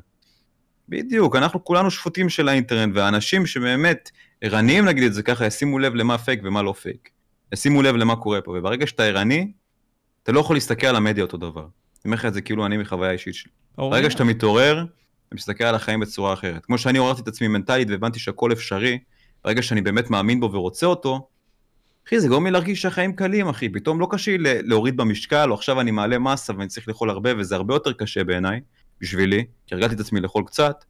[0.89, 4.11] בדיוק, אנחנו כולנו שפוטים של האינטרנט, והאנשים שבאמת
[4.41, 7.09] ערניים, נגיד את זה ככה, ישימו לב למה פייק ומה לא פייק.
[7.53, 9.51] ישימו לב למה קורה פה, וברגע שאתה ערני,
[10.23, 11.61] אתה לא יכול להסתכל על המדיה אותו דבר.
[11.61, 11.69] אני
[12.05, 13.51] אומר לך את זה כאילו אני מחוויה אישית שלי.
[13.77, 14.85] ברגע שאתה מתעורר,
[15.27, 16.65] אתה מסתכל על החיים בצורה אחרת.
[16.65, 18.99] כמו שאני עוררתי את עצמי מנטלית והבנתי שהכל אפשרי,
[19.43, 21.27] ברגע שאני באמת מאמין בו ורוצה אותו,
[22.07, 23.69] אחי, זה גורם לי להרגיש שהחיים קלים, אחי.
[23.69, 27.37] פתאום לא קשה לי להוריד במשקל, או עכשיו אני מעלה מסה ואני צריך לאכול הרבה,
[27.37, 28.61] וזה הרבה יותר קשה בעיניי,
[29.01, 30.85] בשבילי, כי הרגלתי את עצמי לאכול קצת,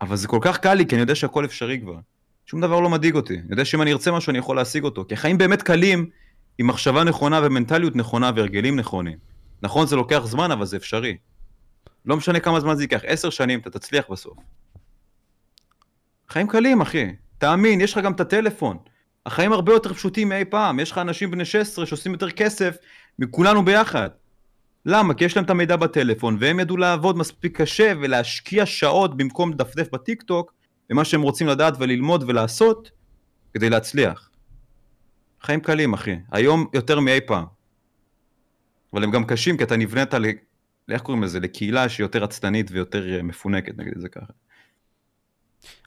[0.00, 1.98] אבל זה כל כך קל לי, כי אני יודע שהכל אפשרי כבר.
[2.46, 3.34] שום דבר לא מדאיג אותי.
[3.34, 5.04] אני יודע שאם אני ארצה משהו, אני יכול להשיג אותו.
[5.08, 6.10] כי החיים באמת קלים,
[6.58, 9.18] עם מחשבה נכונה ומנטליות נכונה והרגלים נכונים.
[9.62, 11.16] נכון, זה לוקח זמן, אבל זה אפשרי.
[12.04, 14.38] לא משנה כמה זמן זה ייקח, עשר שנים, אתה תצליח בסוף.
[16.28, 17.06] חיים קלים, אחי.
[17.38, 18.76] תאמין, יש לך גם את הטלפון.
[19.26, 20.80] החיים הרבה יותר פשוטים מאי פעם.
[20.80, 22.76] יש לך אנשים בני 16 שעושים יותר כסף
[23.18, 24.10] מכולנו ביחד.
[24.86, 25.14] למה?
[25.14, 29.90] כי יש להם את המידע בטלפון, והם ידעו לעבוד מספיק קשה ולהשקיע שעות במקום לדפדף
[29.92, 30.52] בטיק טוק,
[30.90, 32.90] במה שהם רוצים לדעת וללמוד ולעשות,
[33.54, 34.30] כדי להצליח.
[35.42, 36.16] חיים קלים, אחי.
[36.32, 37.44] היום יותר מאי פעם.
[38.92, 40.24] אבל הם גם קשים, כי אתה נבנית ל...
[40.90, 41.40] איך קוראים לזה?
[41.40, 44.32] לקהילה שהיא יותר עצלנית ויותר אה, מפונקת, נגיד את זה ככה.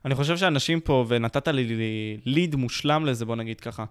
[0.06, 1.78] אני חושב שאנשים פה, ונתת לי
[2.26, 3.86] ליד מושלם לזה, בוא נגיד ככה,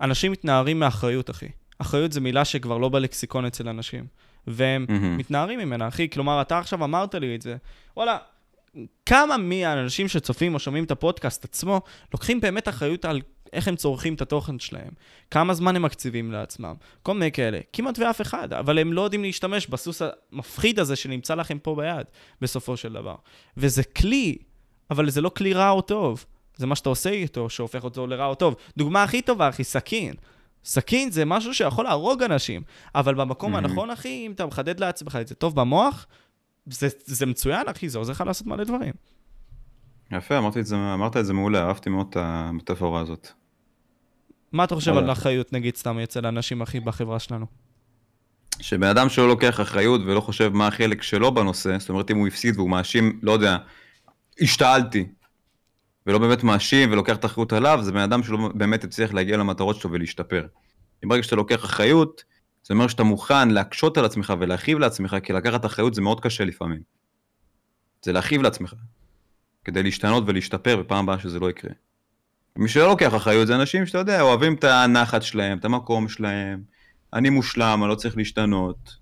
[0.00, 1.48] אנשים מתנערים מאחריות, אחי.
[1.78, 4.06] אחריות זה מילה שכבר לא בלקסיקון אצל אנשים.
[4.46, 4.92] והם mm-hmm.
[5.18, 6.10] מתנערים ממנה, אחי.
[6.10, 7.56] כלומר, אתה עכשיו אמרת לי את זה.
[7.96, 8.18] וואלה,
[9.06, 11.80] כמה מהאנשים שצופים או שומעים את הפודקאסט עצמו,
[12.12, 13.20] לוקחים באמת אחריות על
[13.52, 14.90] איך הם צורכים את התוכן שלהם,
[15.30, 17.58] כמה זמן הם מקציבים לעצמם, כל מיני כאלה.
[17.72, 20.02] כמעט ואף אחד, אבל הם לא יודעים להשתמש בסוס
[20.32, 22.06] המפחיד הזה שנמצא לכם פה ביד,
[22.40, 23.14] בסופו של דבר.
[23.56, 24.38] וזה כלי,
[24.90, 26.24] אבל זה לא כלי רע או טוב.
[26.56, 28.54] זה מה שאתה עושה איתו, שהופך אותו לרע או טוב.
[28.76, 30.14] דוגמה הכי טובה, אחי, סכין.
[30.64, 32.62] סכין זה משהו שיכול להרוג אנשים,
[32.94, 33.58] אבל במקום mm-hmm.
[33.58, 36.06] הנכון, אחי, אם אתה מחדד לעצמך את זה טוב במוח,
[36.66, 38.92] זה, זה מצוין, אחי, זה עוזר לך לעשות מלא דברים.
[40.12, 43.28] יפה, אמרתי את זה, אמרת את זה מעולה, אהבתי מאוד את המטאפורה הזאת.
[44.52, 47.46] מה אתה חושב על אחריות, נגיד, סתם אצל האנשים הכי בחברה שלנו?
[48.60, 52.26] שבן אדם שלא לוקח אחריות ולא חושב מה החלק שלו בנושא, זאת אומרת אם הוא
[52.26, 53.56] הפסיד והוא מאשים, לא יודע,
[54.40, 55.06] השתעלתי,
[56.06, 59.76] ולא באמת מאשים ולוקח את האחריות עליו, זה בן אדם שלא באמת הצליח להגיע למטרות
[59.76, 60.46] שלו ולהשתפר.
[61.04, 62.24] אם ברגע שאתה לוקח אחריות,
[62.64, 66.44] זה אומר שאתה מוכן להקשות על עצמך ולהכאיב לעצמך, כי לקחת אחריות זה מאוד קשה
[66.44, 66.80] לפעמים.
[68.02, 68.74] זה להכאיב לעצמך,
[69.64, 71.70] כדי להשתנות ולהשתפר בפעם הבאה שזה לא יקרה.
[72.56, 76.62] מי שלא לוקח אחריות זה אנשים שאתה יודע, אוהבים את הנחת שלהם, את המקום שלהם,
[77.12, 78.96] אני מושלם, אני לא צריך להשתנות.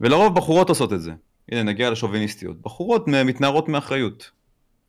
[0.00, 1.12] ולרוב בחורות עושות את זה.
[1.52, 2.62] הנה, נגיע לשוביניסטיות.
[2.62, 4.30] בחורות מתנערות מאחריות.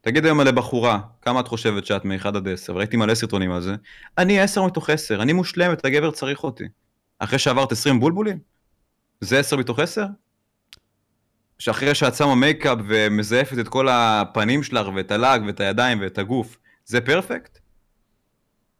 [0.01, 3.61] תגיד היום על בחורה, כמה את חושבת שאת מ-1 עד 10, ראיתי מלא סרטונים על
[3.61, 3.75] זה,
[4.17, 6.63] אני 10 מתוך 10, אני מושלמת, הגבר צריך אותי.
[7.19, 8.39] אחרי שעברת 20 בולבולים?
[9.21, 10.05] זה 10 מתוך 10?
[11.59, 16.57] שאחרי שאת שמה מייקאפ ומזייפת את כל הפנים שלך ואת הלאג ואת הידיים ואת הגוף,
[16.85, 17.59] זה פרפקט?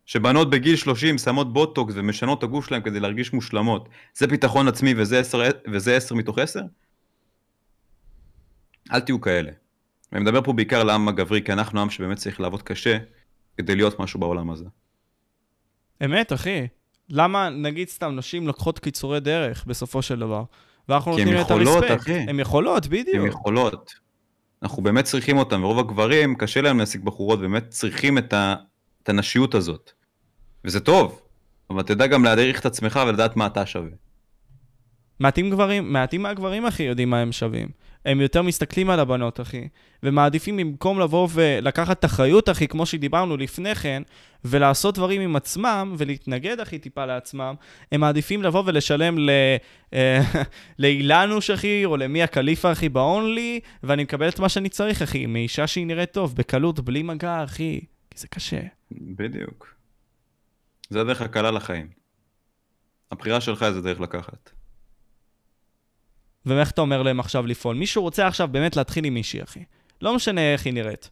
[0.06, 4.94] שבנות בגיל 30 שמות בוטוקס ומשנות את הגוף שלהם כדי להרגיש מושלמות, זה ביטחון עצמי
[4.98, 6.60] וזה 10, וזה 10 מתוך 10?
[8.92, 9.52] אל תהיו כאלה.
[10.14, 12.98] אני מדבר פה בעיקר לעם הגברי, כי אנחנו עם שבאמת צריך לעבוד קשה
[13.58, 14.66] כדי להיות משהו בעולם הזה.
[16.06, 16.68] אמת, אחי.
[17.10, 20.44] למה, נגיד סתם, נשים לוקחות קיצורי דרך בסופו של דבר,
[20.90, 22.02] ואנחנו כי הן נותנים את יכולות, הרספקט.
[22.02, 22.14] אחי.
[22.14, 23.16] הן יכולות, בדיוק.
[23.16, 23.94] הן יכולות.
[24.64, 28.56] אנחנו באמת צריכים אותם, ורוב הגברים, קשה להם להשיג בחורות, באמת צריכים את, ה,
[29.04, 29.92] את הנשיות הזאת.
[30.66, 31.22] וזה טוב,
[31.70, 33.90] אבל תדע גם להעריך את עצמך ולדעת מה אתה שווה.
[35.20, 37.68] מעטים גברים, מעטים מהגברים, אחי, יודעים מה הם שווים.
[38.06, 39.68] הם יותר מסתכלים על הבנות, אחי,
[40.04, 44.04] ומעדיפים במקום לבוא ולקחת אחריות, אחי, כמו שדיברנו לפני כן,
[44.46, 47.56] ולעשות דברים עם עצמם, ולהתנגד, אחי, טיפה לעצמם,
[47.92, 49.30] הם מעדיפים לבוא ולשלם ל...
[49.94, 50.22] אה,
[50.80, 55.68] לאילנוש, אחי, או למי הקליפה, אחי, באונלי, ואני מקבל את מה שאני צריך, אחי, מאישה
[55.68, 57.80] שהיא נראית טוב, בקלות, בלי מגע, אחי,
[58.12, 58.62] כי זה קשה.
[58.92, 59.76] בדיוק.
[60.90, 61.88] זה הדרך הקלה לחיים.
[63.12, 64.50] הבחירה שלך איזה דרך לקחת.
[66.46, 67.76] ואיך אתה אומר להם עכשיו לפעול?
[67.76, 69.64] מישהו רוצה עכשיו באמת להתחיל עם מישהי, אחי.
[70.02, 71.10] לא משנה איך היא נראית.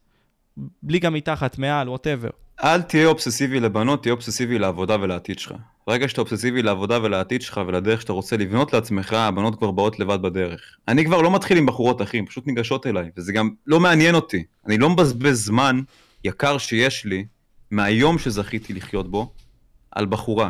[0.84, 2.30] בלי גם מתחת, מעל, ווטאבר.
[2.64, 5.54] אל תהיה אובססיבי לבנות, תהיה אובססיבי לעבודה ולעתיד שלך.
[5.88, 10.22] ברגע שאתה אובססיבי לעבודה ולעתיד שלך ולדרך שאתה רוצה לבנות לעצמך, הבנות כבר באות לבד
[10.22, 10.62] בדרך.
[10.88, 14.44] אני כבר לא מתחיל עם בחורות אחים, פשוט ניגשות אליי, וזה גם לא מעניין אותי.
[14.66, 15.80] אני לא מבזבז זמן
[16.24, 17.26] יקר שיש לי
[17.72, 19.34] מהיום שזכיתי לחיות בו
[19.92, 20.50] על בחורה.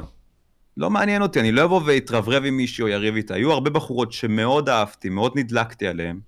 [0.77, 3.33] לא מעניין אותי, אני לא אבוא ואתרברב עם מישהי או יריב איתה.
[3.33, 6.19] היו הרבה בחורות שמאוד אהבתי, מאוד נדלקתי עליהן.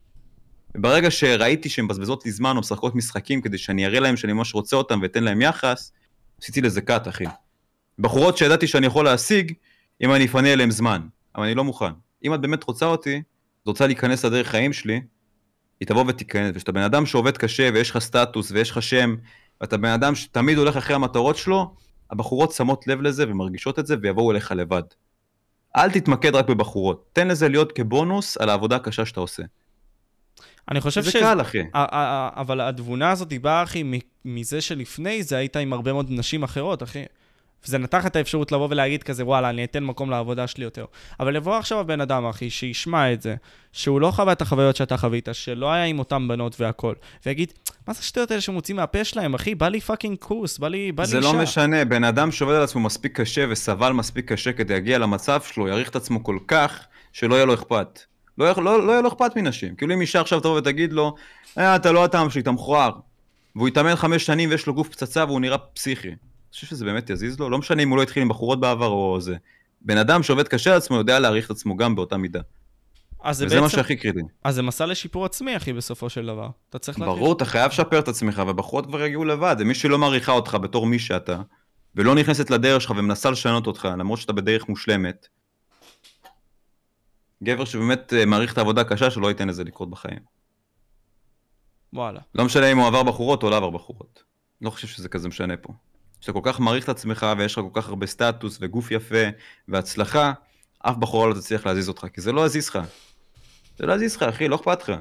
[0.75, 4.53] וברגע שראיתי שהן מבזבזות לי זמן או משחקות משחקים כדי שאני אראה להם שאני ממש
[4.53, 5.91] רוצה אותם ואתן להם יחס,
[6.41, 7.25] עשיתי לזה קאט, אחי.
[7.99, 9.53] בחורות שידעתי שאני יכול להשיג
[10.01, 11.01] אם אני אפנה אליהם זמן,
[11.35, 11.91] אבל אני לא מוכן.
[12.23, 13.21] אם את באמת רוצה אותי,
[13.63, 15.01] את רוצה להיכנס לדרך חיים שלי,
[15.79, 16.51] היא תבוא ותיכנס.
[16.53, 19.15] וכשאתה בן אדם שעובד קשה ויש לך סטטוס ויש לך שם,
[19.61, 21.75] ואתה בן אדם שתמיד הולך אחרי המטרות שלו,
[22.11, 24.83] הבחורות שמות לב לזה ומרגישות את זה ויבואו אליך לבד.
[25.77, 29.43] אל תתמקד רק בבחורות, תן לזה להיות כבונוס על העבודה הקשה שאתה עושה.
[30.71, 31.15] אני חושב זה ש...
[31.15, 31.63] קל, אחי.
[31.73, 33.83] אבל התבונה הזאת היא באה, אחי,
[34.25, 37.03] מזה שלפני זה היית עם הרבה מאוד נשים אחרות, אחי.
[37.67, 40.85] וזה נתן לך את האפשרות לבוא ולהגיד כזה, וואלה, אני אתן מקום לעבודה שלי יותר.
[41.19, 43.35] אבל לבוא עכשיו הבן אדם, אחי, שישמע את זה,
[43.73, 46.93] שהוא לא חווה את החוויות שאתה חווית, שלא היה עם אותן בנות והכל,
[47.25, 47.53] ויגיד,
[47.87, 49.55] מה זה השטויות האלה שמוציאים מהפה שלהם, אחי?
[49.55, 51.33] בא לי fucking כוס, בא לי, בא לי זה אישה.
[51.33, 55.41] לא משנה, בן אדם שעובד על עצמו מספיק קשה וסבל מספיק קשה כדי להגיע למצב
[55.41, 57.99] שלו, יעריך את עצמו כל כך, שלא יהיה לו אכפת.
[58.37, 59.75] לא, לא, לא יהיה לו אכפת מנשים.
[59.75, 61.15] כאילו אם אישה עכשיו תבוא ותגיד לו,
[61.57, 62.91] אה, אתה לא הטעם שלי, אתה מכוער.
[63.55, 66.11] והוא התאמן חמש שנים ויש לו גוף פצצה והוא נראה פסיכי.
[66.55, 67.49] חושב שזה באמת יזיז לו?
[67.49, 69.35] לא משנה אם הוא לא התחיל עם בחורות בעבר או זה.
[69.81, 72.41] בן אדם שעובד קשה על עצמו יודע להעריך את עצמו גם באותה מידה.
[73.23, 74.19] אז זה וזה מה בעצם, שהכי קריטי.
[74.43, 76.49] אז זה מסע לשיפור עצמי, אחי, בסופו של דבר.
[76.69, 77.15] אתה צריך להכיר.
[77.15, 79.55] ברור, אתה חייב לשפר את עצמך, ובחורות כבר יגיעו לבד.
[79.57, 81.41] זה מי שלא מעריכה אותך בתור מי שאתה,
[81.95, 85.27] ולא נכנסת לדרך שלך ומנסה לשנות אותך, למרות שאתה בדרך מושלמת.
[87.43, 90.19] גבר שבאמת אה, מעריך את העבודה הקשה שלו, לא ייתן לזה לקרות בחיים.
[91.93, 92.19] וואלה.
[92.35, 94.23] לא משנה אם הוא עבר בחורות או לא עבר בחורות.
[94.61, 95.73] לא חושב שזה כזה משנה פה.
[96.25, 99.23] כשאתה כל כך מעריך את עצמך ויש לך כל כך הרבה סטטוס וגוף יפה
[99.67, 100.33] והצלחה,
[100.79, 102.79] אף בחורה לא תצליח להזיז אותך, כי זה לא יזיז לך.
[103.77, 104.95] זה לא יזיז לך, אחי, לא אכפת לך.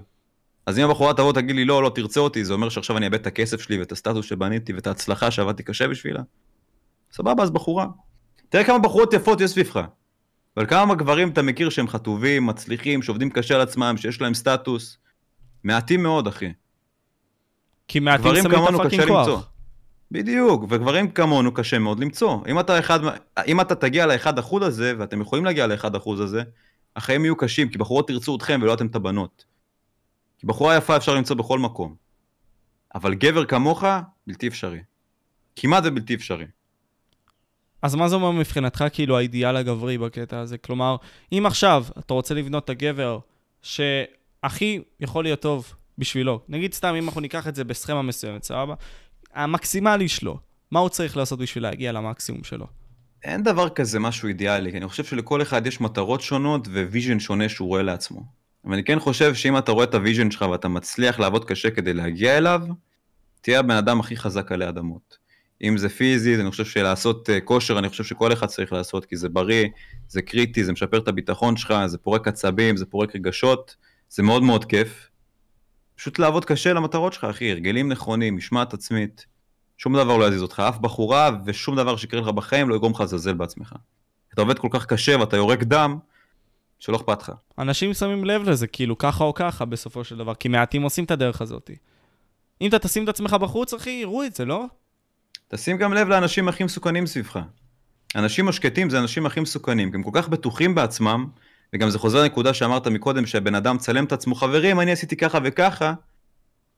[0.67, 3.21] אז אם הבחורה תבוא תגיד לי לא, לא תרצה אותי, זה אומר שעכשיו אני אאבד
[3.21, 6.23] את הכסף שלי ואת הסטטוס שבניתי ואת ההצלחה שעבדתי קשה בשבילה.
[7.13, 7.87] סבבה, אז בחורה.
[8.49, 9.81] תראה כמה בחורות יפות יש סביבך.
[10.57, 14.99] אבל כמה גברים אתה מכיר שהם חטובים, מצליחים, שעובדים קשה על עצמם, שיש להם סטטוס.
[15.65, 16.53] מעטים מאוד, אחי.
[17.89, 19.41] כי מעטים שמים את הפאקינג למצוא.
[20.15, 22.39] בדיוק, וגברים כמונו קשה מאוד למצוא.
[22.49, 23.01] אם אתה, אחד,
[23.47, 26.43] אם אתה תגיע לאחד אחוז הזה, ואתם יכולים להגיע לאחד אחוז הזה,
[26.97, 29.45] החיים יהיו קשים, כי בחורות תרצו אתכם ולא אתם את הבנות.
[30.39, 31.95] כי בחורה יפה אפשר למצוא בכל מקום.
[32.95, 33.85] אבל גבר כמוך,
[34.27, 34.81] בלתי אפשרי.
[35.57, 36.47] כמעט ובלתי אפשרי.
[37.83, 40.59] אז מה זה אומר מבחינתך, כאילו, האידיאל הגברי בקטע הזה?
[40.59, 40.97] כלומר,
[41.33, 43.19] אם עכשיו אתה רוצה לבנות את הגבר
[43.63, 48.75] שהכי יכול להיות טוב בשבילו, נגיד סתם, אם אנחנו ניקח את זה בסכמה מסוימת, סבבה?
[49.35, 50.39] המקסימלי שלו,
[50.71, 52.67] מה הוא צריך לעשות בשביל להגיע למקסימום שלו?
[53.25, 57.49] אין דבר כזה משהו אידיאלי, כי אני חושב שלכל אחד יש מטרות שונות vision שונה
[57.49, 58.25] שהוא רואה לעצמו.
[58.65, 61.71] אבל אני כן חושב שאם אתה רואה את ה vision שלך ואתה מצליח לעבוד קשה
[61.71, 62.61] כדי להגיע אליו,
[63.41, 65.19] תהיה הבן אדם הכי חזק עלי אדמות.
[65.63, 69.17] אם זה פיזי, אני חושב שלעשות אה, כושר, אני חושב שכל אחד צריך לעשות, כי
[69.17, 69.69] זה בריא,
[70.09, 73.77] זה קריטי, זה משפר את הביטחון שלך, זה פורק עצבים, זה פורק רגשות,
[74.09, 75.09] זה מאוד מאוד כיף.
[75.97, 79.27] פשוט לעבוד קשה למטרות שלך, אחי, הרגלים נכונים, משמעת עצמית.
[79.79, 83.01] שום דבר לא יזיז אותך, אף בחורה ושום דבר שיקרה לך בחיים לא יגרום לך
[83.01, 83.75] לזלזל בעצמך.
[84.35, 85.99] אתה עובד כל כך קשה ואתה יורק דם,
[86.79, 87.33] שלא אכפת לך.
[87.59, 91.11] אנשים שמים לב לזה, כאילו, ככה או ככה, בסופו של דבר, כי מעטים עושים את
[91.11, 91.71] הדרך הזאת.
[92.61, 94.65] אם אתה תשים את עצמך בחוץ, אחי, יראו את זה, לא?
[95.49, 97.41] תשים גם לב לאנשים הכי מסוכנים סביבך.
[98.15, 101.27] אנשים השקטים זה האנשים הכי מסוכנים, כי הם כל כך בטוחים בעצמם,
[101.75, 105.39] וגם זה חוזר לנקודה שאמרת מקודם, שהבן אדם צלם את עצמו, חברים, אני עשיתי ככה
[105.45, 105.95] וככה,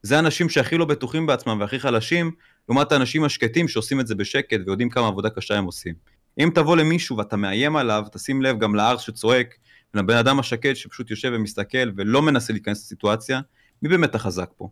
[0.03, 2.30] זה האנשים שהכי לא בטוחים בעצמם והכי חלשים,
[2.68, 5.94] לעומת האנשים השקטים שעושים את זה בשקט ויודעים כמה עבודה קשה הם עושים.
[6.38, 9.55] אם תבוא למישהו ואתה מאיים עליו, תשים לב גם לארס שצועק,
[9.94, 13.40] ולבן אדם השקט שפשוט יושב ומסתכל ולא מנסה להיכנס לסיטואציה,
[13.82, 14.68] מי באמת החזק פה?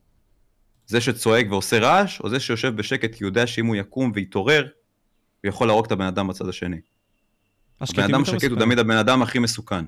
[0.86, 4.62] זה שצועק ועושה רעש, או זה שיושב בשקט כי יודע שאם הוא יקום ויתעורר,
[5.42, 6.80] הוא יכול להרוג את הבן אדם בצד השני.
[7.80, 9.84] הבן אדם השקט הוא תמיד הבן אדם הכי מסוכן.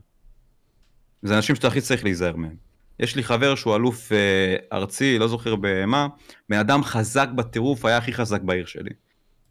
[1.23, 2.67] זה אנשים שאתה הכי צריך להיזהר מהם.
[3.01, 6.07] יש לי חבר שהוא אלוף אה, ארצי, לא זוכר במה,
[6.49, 8.91] בן אדם חזק בטירוף, היה הכי חזק בעיר שלי.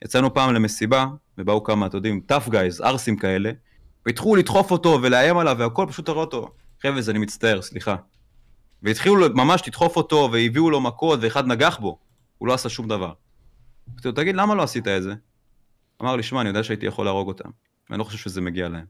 [0.03, 1.05] יצאנו פעם למסיבה,
[1.37, 3.51] ובאו כמה, אתה יודעים, tough guys, ערסים כאלה,
[4.05, 7.95] והתחילו לדחוף אותו ולאיים עליו והכל, פשוט תראה אותו, חבר'ה, אני מצטער, סליחה.
[8.83, 11.99] והתחילו ממש לדחוף אותו, והביאו לו מכות, ואחד נגח בו.
[12.37, 13.13] הוא לא עשה שום דבר.
[13.89, 15.13] אמרתי לו, תגיד, למה לא עשית את זה?
[16.01, 17.49] אמר לי, שמע, אני יודע שהייתי יכול להרוג אותם,
[17.89, 18.85] ואני לא חושב שזה מגיע להם.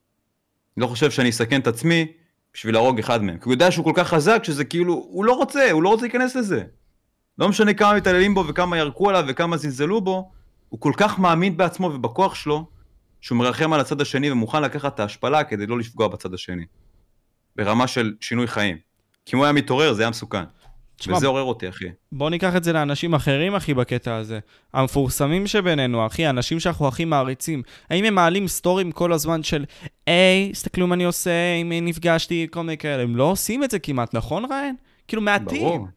[0.77, 2.07] אני לא חושב שאני אסכן את עצמי
[2.55, 3.37] בשביל להרוג אחד מהם.
[3.37, 6.01] כי הוא יודע שהוא כל כך חזק, שזה כאילו, הוא לא רוצה, הוא לא רוצה
[6.01, 6.63] להיכנס לזה.
[7.37, 10.31] לא משנה כמה מתעללים בו וכמה ירקו עליו וכמה זלזלו בו,
[10.69, 12.67] הוא כל כך מאמין בעצמו ובכוח שלו,
[13.21, 16.65] שהוא מרחם על הצד השני ומוכן לקחת את ההשפלה כדי לא לפגוע בצד השני.
[17.55, 18.77] ברמה של שינוי חיים.
[19.25, 20.43] כי אם הוא היה מתעורר זה היה מסוכן.
[20.97, 21.85] תשמע, וזה עורר אותי, אחי.
[22.11, 24.39] בוא ניקח את זה לאנשים אחרים, אחי, בקטע הזה.
[24.73, 27.63] המפורסמים שבינינו, אחי, האנשים שאנחנו הכי מעריצים.
[27.89, 29.65] האם הם מעלים סטורים כל הזמן של,
[30.07, 33.03] היי, תסתכלו מה אני עושה, מי נפגשתי, כל מיני כאלה.
[33.03, 34.75] הם לא עושים את זה כמעט, נכון, ריין?
[35.07, 35.61] כאילו, מעטים.
[35.61, 35.87] ברור.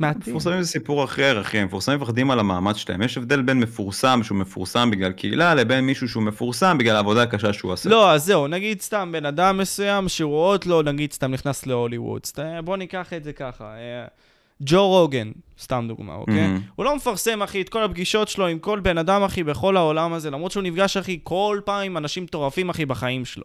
[0.00, 0.20] מעטים.
[0.26, 3.02] מפורסמים זה סיפור אחר, אחי, מפורסמים מפחדים על המאמץ שלהם.
[3.02, 7.52] יש הבדל בין מפורסם שהוא מפורסם בגלל קהילה, לבין מישהו שהוא מפורסם בגלל העבודה הקשה
[7.52, 7.90] שהוא עשה.
[7.90, 12.20] לא, אז זהו, נגיד סתם בן אדם מסוים שרואות לו, נגיד סתם נכנס להוליווד.
[12.64, 13.64] בוא ניקח את זה ככה.
[13.64, 14.06] אה,
[14.60, 15.30] ג'ו רוגן,
[15.60, 16.46] סתם דוגמה, אוקיי?
[16.46, 16.72] Mm-hmm.
[16.76, 20.12] הוא לא מפרסם, אחי, את כל הפגישות שלו עם כל בן אדם, אחי, בכל העולם
[20.12, 23.44] הזה, למרות שהוא נפגש, אחי, כל פעם עם אנשים מטורפים, אחי, בחיים שלו.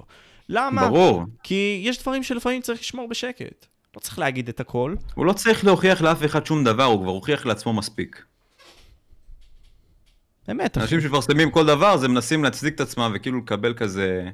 [0.49, 0.89] למה?
[0.89, 1.23] ברור.
[1.43, 3.65] כי יש דברים שלפעמים צריך לשמור בשקט.
[3.95, 4.95] לא צריך להגיד את הכל.
[5.15, 8.23] הוא לא צריך להוכיח לאף אחד שום דבר, הוא כבר הוכיח לעצמו מספיק.
[10.47, 10.77] באמת.
[10.77, 14.29] אנשים שמפרסמים כל דבר, זה מנסים להצדיק את עצמם וכאילו לקבל כזה...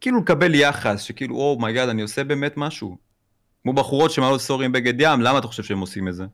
[0.00, 2.96] כאילו לקבל יחס, שכאילו, oh my God, אני עושה באמת משהו.
[3.62, 6.24] כמו בחורות שמעלות story עם בגד ים, למה אתה חושב שהם עושים את זה?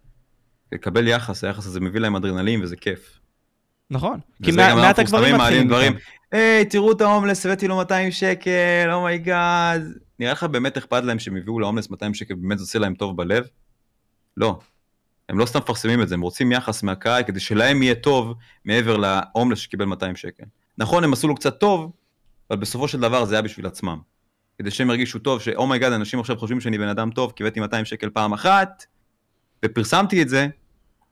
[0.72, 3.18] לקבל יחס, היחס הזה מביא להם אדרנלין וזה כיף.
[3.90, 4.20] נכון.
[4.42, 5.68] כי מעט הגברים מתחילים.
[5.68, 5.92] דברים,
[6.32, 9.82] היי, תראו את ההומלס, הבאתי לו 200 שקל, oh my God.
[10.18, 13.16] נראה לך באמת אכפת להם שהם הביאו להומלס 200 שקל, באמת זה עושה להם טוב
[13.16, 13.44] בלב?
[14.36, 14.58] לא.
[15.28, 18.34] הם לא סתם מפרסמים את זה, הם רוצים יחס מהקהל כדי שלהם יהיה טוב
[18.64, 20.44] מעבר להומלס שקיבל 200 שקל.
[20.78, 21.92] נכון, הם עשו לו קצת טוב,
[22.50, 23.98] אבל בסופו של דבר זה היה בשביל עצמם.
[24.58, 27.32] כדי שהם ירגישו טוב, שאו מיי גאד, oh אנשים עכשיו חושבים שאני בן אדם טוב,
[27.36, 28.84] כי הבאתי 200 שקל פעם אחת,
[29.64, 30.48] ופרסמתי את זה,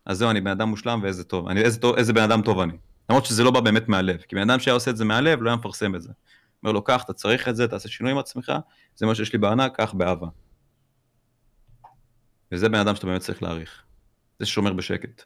[0.06, 2.72] אז זהו, אני בן אדם מושלם ואיזה טוב, אני, איזה, איזה בן אדם טוב אני.
[3.10, 5.50] למרות שזה לא בא באמת מהלב, כי בן אדם שהיה עושה את זה מהלב, לא
[5.50, 6.08] היה מפרסם את זה.
[6.62, 8.52] אומר לו, קח, אתה צריך את זה, תעשה שינוי עם עצמך,
[8.96, 10.28] זה מה שיש לי בענק, קח באהבה.
[12.52, 13.82] וזה בן אדם שאתה באמת צריך להעריך.
[14.38, 15.22] זה ששומר בשקט.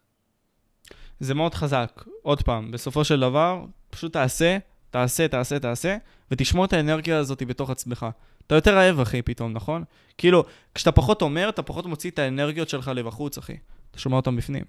[1.21, 2.05] זה מאוד חזק.
[2.23, 4.59] עוד פעם, בסופו של דבר, פשוט תעשה,
[4.91, 5.97] תעשה, תעשה, תעשה,
[6.31, 8.07] ותשמור את האנרגיה הזאת בתוך עצמך.
[8.47, 9.85] אתה יותר רעב, אחי, פתאום, נכון?
[10.19, 13.57] כאילו, כשאתה פחות אומר, אתה פחות מוציא את האנרגיות שלך לבחוץ, אחי.
[13.91, 14.65] אתה שומע אותם בפנים.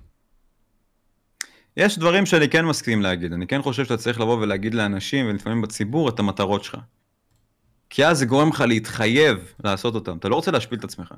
[1.78, 5.61] יש דברים שאני כן מסכים להגיד, אני כן חושב שאתה צריך לבוא ולהגיד לאנשים, ולפעמים
[5.61, 6.78] בציבור, את המטרות שלך.
[7.89, 11.13] כי אז זה גורם לך להתחייב לעשות אותם, אתה לא רוצה להשפיל את עצמך.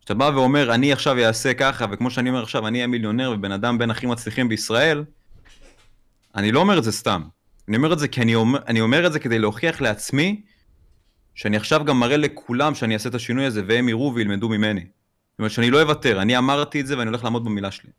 [0.00, 3.52] כשאתה בא ואומר, אני עכשיו אעשה ככה, וכמו שאני אומר עכשיו, אני אהיה מיליונר ובן
[3.52, 5.04] אדם בין הכי מצליחים בישראל,
[6.34, 7.22] אני לא אומר את זה סתם.
[7.68, 10.42] אני אומר את זה כי אני אומר, אני אומר את זה כדי להוכיח לעצמי,
[11.34, 14.80] שאני עכשיו גם מראה לכולם שאני אעשה את השינוי הזה, והם יראו וילמדו ממני.
[14.80, 17.90] זאת אומרת שאני לא אוותר, אני אמרתי את זה ואני הולך לעמוד במילה שלי.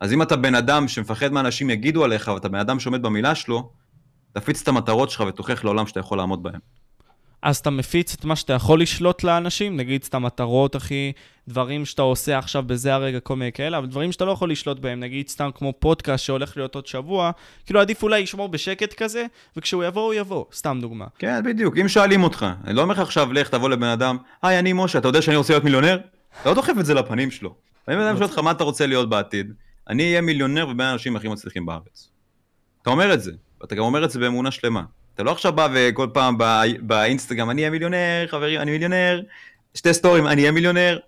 [0.00, 3.70] אז אם אתה בן אדם שמפחד מאנשים יגידו עליך, ואתה בן אדם שעומד במילה שלו,
[4.32, 6.60] תפיץ את המטרות שלך ותוכיח לעולם שאתה יכול לעמוד בהן.
[7.42, 11.12] אז אתה מפיץ את מה שאתה יכול לשלוט לאנשים, נגיד את המטרות, אחי,
[11.48, 14.78] דברים שאתה עושה עכשיו בזה הרגע, כל מיני כאלה, אבל דברים שאתה לא יכול לשלוט
[14.78, 17.30] בהם, נגיד סתם כמו פודקאסט שהולך להיות עוד שבוע,
[17.66, 19.26] כאילו עדיף אולי לשמור בשקט כזה,
[19.56, 21.06] וכשהוא יבוא, הוא יבוא, סתם דוגמה.
[21.18, 24.58] כן, בדיוק, אם שואלים אותך, אני לא אומר לך עכשיו, לך, תבוא לבן אדם, היי,
[24.58, 25.98] אני משה, אתה יודע שאני רוצה להיות מיליונר?
[26.40, 27.54] אתה לא דוחף את זה לפנים שלו.
[27.88, 29.52] ואם בן אדם שואל אותך מה אתה רוצה להיות בעתיד,
[29.88, 32.10] אני אהיה מיליונר ובין האנשים הכי מצליחים בארץ.
[32.82, 34.82] אתה אומר את זה, ואתה גם אומר את זה באמונה שלמה.
[35.14, 39.22] אתה לא עכשיו בא וכל פעם בא, באינסטגרם, אני אהיה מיליונר, חברים, אני מיליונר,
[39.74, 40.98] שתי סטורים, אני אהיה מיליונר.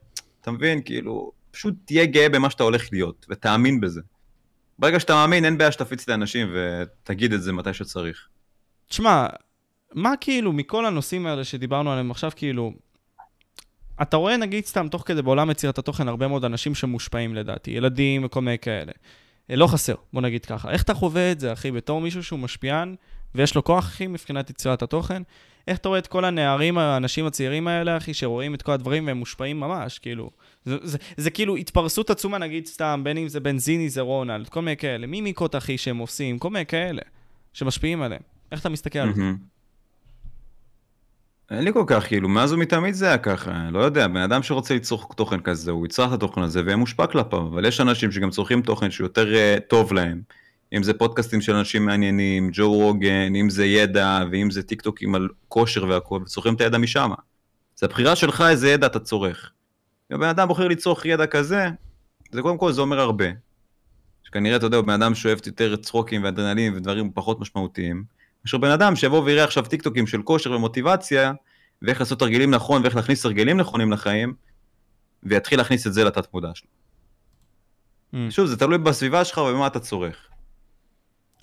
[0.40, 0.82] אתה מבין?
[0.82, 4.00] כאילו, פשוט תהיה גאה במה שאתה הולך להיות, ותאמין בזה.
[4.78, 8.28] ברגע שאתה מאמין, אין בעיה שתפיץ לאנשים ותגיד את זה מתי שצריך.
[8.88, 9.26] תשמע,
[9.94, 12.72] מה כאילו, מכל הנושאים האלה שדיברנו עליהם עכשיו, כאילו,
[14.03, 18.24] אתה רואה נגיד סתם תוך כדי בעולם יצירת התוכן הרבה מאוד אנשים שמושפעים לדעתי, ילדים
[18.24, 18.92] וכל מיני כאלה.
[19.51, 20.70] אה, לא חסר, בוא נגיד ככה.
[20.70, 22.94] איך אתה חווה את זה, אחי, בתור מישהו שהוא משפיען
[23.34, 25.22] ויש לו כוח, אחי, מבחינת יצירת התוכן?
[25.68, 29.16] איך אתה רואה את כל הנערים, האנשים הצעירים האלה, אחי, שרואים את כל הדברים והם
[29.16, 30.30] מושפעים ממש, כאילו.
[30.64, 34.62] זה, זה, זה כאילו התפרסות עצומה, נגיד סתם, בין אם זה בנזיני, זה רונלד, כל
[34.62, 37.03] מיני כאלה, מימיקות, אחי, שהם עושים, כל מיני כאלה,
[37.53, 38.22] שמשפיעים עליהם.
[38.53, 39.22] איך אתה מסתכל על זה?
[41.51, 44.74] אין לי כל כך, כאילו, מאז ומתמיד זה היה ככה, לא יודע, בן אדם שרוצה
[44.74, 48.30] לצרוך תוכן כזה, הוא יצרח את התוכן הזה ויהיה מושפע כלפיו, אבל יש אנשים שגם
[48.30, 50.22] צורכים תוכן שיותר uh, טוב להם,
[50.72, 55.14] אם זה פודקאסטים של אנשים מעניינים, ג'ו רוגן, אם זה ידע, ואם זה טיק טוקים
[55.14, 57.11] על כושר והכל, וצורכים את הידע משם.
[57.76, 59.53] זה הבחירה שלך איזה ידע אתה צורך.
[60.12, 61.68] אם בן אדם בוחר לצרוך ידע כזה,
[62.32, 63.26] זה קודם כל זה אומר הרבה.
[64.24, 68.15] שכנראה, אתה יודע, בן אדם שאוהב יותר צחוקים ואדרנלין ודברים פחות משמעותיים.
[68.47, 71.32] מאשר בן אדם שיבוא ויראה עכשיו טיקטוקים של כושר ומוטיבציה,
[71.82, 74.34] ואיך לעשות תרגילים נכון ואיך להכניס תרגילים נכונים לחיים,
[75.22, 76.68] ויתחיל להכניס את זה לתת מודע שלו.
[78.14, 78.16] Mm.
[78.30, 80.28] שוב, זה תלוי בסביבה שלך ובמה אתה צורך.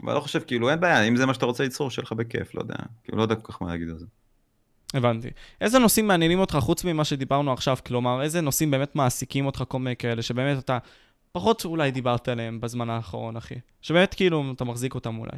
[0.04, 2.56] אבל לא חושב, כאילו, אין בעיה, אם זה מה שאתה רוצה ליצור, שיהיה לך בכיף,
[2.56, 2.76] לא יודע.
[3.04, 4.06] כאילו, לא יודע כל כך מה להגיד על זה.
[4.94, 5.30] הבנתי.
[5.62, 7.78] איזה נושאים מעניינים אותך חוץ ממה שדיברנו עכשיו?
[7.86, 10.78] כלומר, איזה נושאים באמת מעסיקים אותך כל מיני כאלה, שבאמת אתה
[11.32, 13.56] פחות אולי דיברת עליהם בזמן האחרון, אחי?
[13.82, 15.38] שבאמת כאילו אתה מחזיק אותם אולי.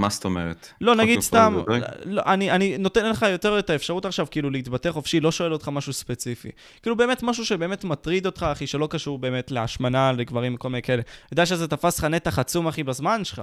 [0.00, 0.68] מה זאת אומרת?
[0.80, 1.58] לא, נגיד סתם?
[2.04, 5.68] לא, אני, אני נותן לך יותר את האפשרות עכשיו כאילו להתבטא חופשי, לא שואל אותך
[5.68, 6.50] משהו ספציפי.
[6.82, 11.02] כאילו באמת משהו שבאמת מטריד אותך, אחי, שלא קשור באמת להשמנה, לגברים, כל מיני כאלה.
[11.02, 13.42] אני יודע שזה תפס לך נתח עצום, אחי, בזמן שלך,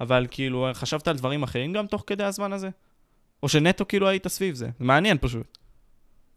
[0.00, 2.68] אבל כאילו, חשבת על דברים אחרים גם תוך כדי הזמן הזה?
[3.42, 4.64] או שנטו כאילו היית סביב זה?
[4.64, 5.58] זה מעניין פשוט.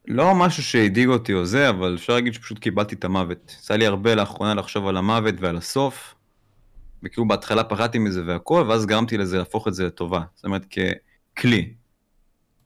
[0.07, 3.55] לא משהו שהדאיג אותי או זה, אבל אפשר להגיד שפשוט קיבלתי את המוות.
[3.59, 6.15] יצא לי הרבה לאחרונה לחשוב על המוות ועל הסוף,
[7.03, 10.21] וכאילו בהתחלה פחדתי מזה והכל, ואז גרמתי לזה להפוך את זה לטובה.
[10.35, 10.65] זאת אומרת,
[11.35, 11.73] ככלי.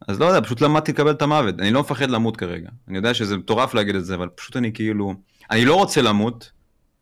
[0.08, 1.60] אז לא יודע, פשוט למדתי לקבל את המוות.
[1.60, 2.70] אני לא מפחד למות כרגע.
[2.88, 5.14] אני יודע שזה מטורף להגיד את זה, אבל פשוט אני כאילו...
[5.52, 6.52] אני לא רוצה למות,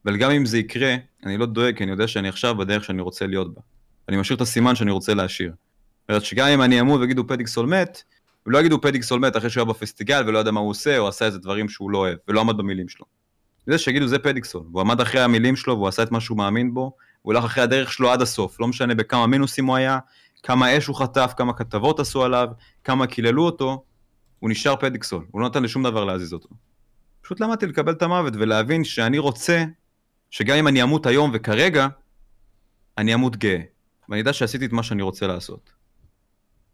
[0.05, 3.01] אבל גם אם זה יקרה, אני לא דואג, כי אני יודע שאני עכשיו בדרך שאני
[3.01, 3.61] רוצה להיות בה.
[4.09, 5.51] אני משאיר את הסימן שאני רוצה להשאיר.
[5.51, 8.03] זאת אומרת שגם אם אני אמות ויגידו פדיקסול מת,
[8.45, 11.25] ולא יגידו פדיקסול מת אחרי שהוא היה בפסטיגל ולא יודע מה הוא עושה, או עשה
[11.25, 13.05] איזה דברים שהוא לא אוהב, ולא עמד במילים שלו.
[13.67, 16.73] זה שיגידו זה פדיקסול, והוא עמד אחרי המילים שלו והוא עשה את מה שהוא מאמין
[16.73, 19.99] בו, הוא הלך אחרי הדרך שלו עד הסוף, לא משנה בכמה מינוסים הוא היה,
[20.43, 22.47] כמה אש הוא חטף, כמה כתבות עשו עליו,
[22.83, 23.83] כמה קיללו אותו,
[24.39, 26.49] הוא נשאר פדיקסול, הוא לא נתן לשום דבר להזיז אותו.
[27.21, 29.65] פשוט למדתי לקבל את המוות ולהבין שאני רוצה
[30.29, 31.87] שגם אם אני אמות היום וכרגע,
[32.97, 33.61] אני אמות גאה.
[34.09, 35.71] ואני יודע שעשיתי את מה שאני רוצה לעשות.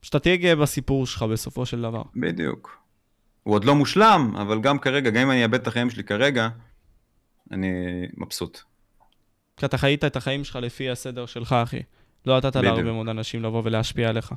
[0.02, 2.02] שאתה תהיה גאה בסיפור שלך בסופו של דבר.
[2.16, 2.78] בדיוק.
[3.44, 6.50] הוא עוד לא מושלם, אבל גם כרגע, גם אם אני אאבד את החיים שלי כרגע,
[7.52, 7.68] אני
[8.18, 8.62] מבסוט.
[9.58, 11.80] כי אתה חיית את החיים שלך לפי הסדר שלך, אחי.
[12.26, 12.56] לא נתת.
[12.56, 14.34] להרבה מאוד אנשים לבוא ולהשפיע עליך.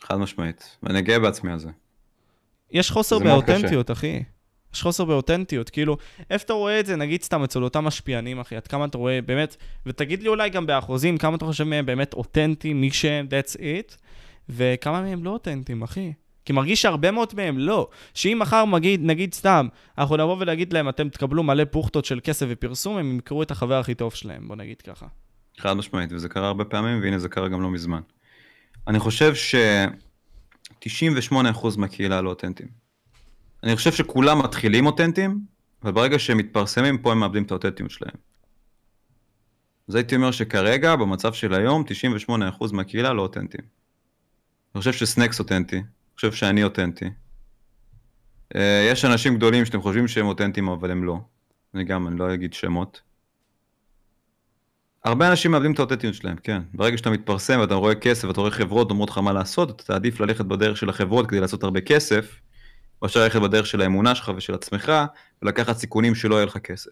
[0.00, 0.76] חד משמעית.
[0.82, 1.70] ואני גאה בעצמי על זה.
[2.70, 4.22] יש חוסר זה באותנטיות, אחי.
[4.74, 5.96] יש חוסר באותנטיות, כאילו,
[6.30, 9.22] איפה אתה רואה את זה, נגיד סתם אצל אותם משפיענים, אחי, עד כמה אתה רואה
[9.22, 9.56] באמת,
[9.86, 13.96] ותגיד לי אולי גם באחוזים, כמה אתה חושב מהם באמת אותנטיים, מי שהם, that's it,
[14.48, 16.12] וכמה מהם לא אותנטיים, אחי.
[16.44, 17.88] כי מרגיש שהרבה מאוד מהם לא.
[18.14, 19.68] שאם מחר מגיד, נגיד סתם,
[19.98, 23.78] אנחנו נבוא ולהגיד להם, אתם תקבלו מלא בוכטות של כסף ופרסום, הם ימכרו את החבר
[23.78, 25.06] הכי טוב שלהם, בוא נגיד ככה.
[25.58, 28.00] חד משמעית, וזה קרה הרבה פעמים, והנה זה קרה גם לא מזמן.
[28.88, 31.36] אני חושב ש-98%
[31.76, 32.68] מהקהילה לא אותנטיים.
[33.62, 35.40] אני חושב שכולם מתחילים אותנטיים,
[35.82, 38.14] אבל ברגע שהם מתפרסמים, פה הם מאבדים את האותנטיות שלהם.
[39.88, 41.84] אז הייתי אומר שכרגע, במצב של היום,
[42.28, 43.64] 98% מהקהילה לא אותנטיים.
[44.74, 45.82] אני חושב שסנקס אותנטי,
[46.14, 47.10] חושב שאני אותנטי.
[48.56, 51.18] אה, יש אנשים גדולים שאתם חושבים שהם אותנטיים, אבל הם לא.
[51.74, 53.00] אני גם, אני לא אגיד שמות.
[55.04, 56.62] הרבה אנשים מאבדים את האותנטיות שלהם, כן.
[56.74, 60.20] ברגע שאתה מתפרסם ואתה רואה כסף ואתה רואה חברות אומרות לך מה לעשות, אתה תעדיף
[60.20, 62.40] ללכת בדרך של החברות כדי לעשות הרבה כסף,
[63.02, 64.92] מאשר ללכת בדרך של האמונה שלך ושל עצמך,
[65.42, 66.90] ולקחת סיכונים שלא יהיה לך כסף.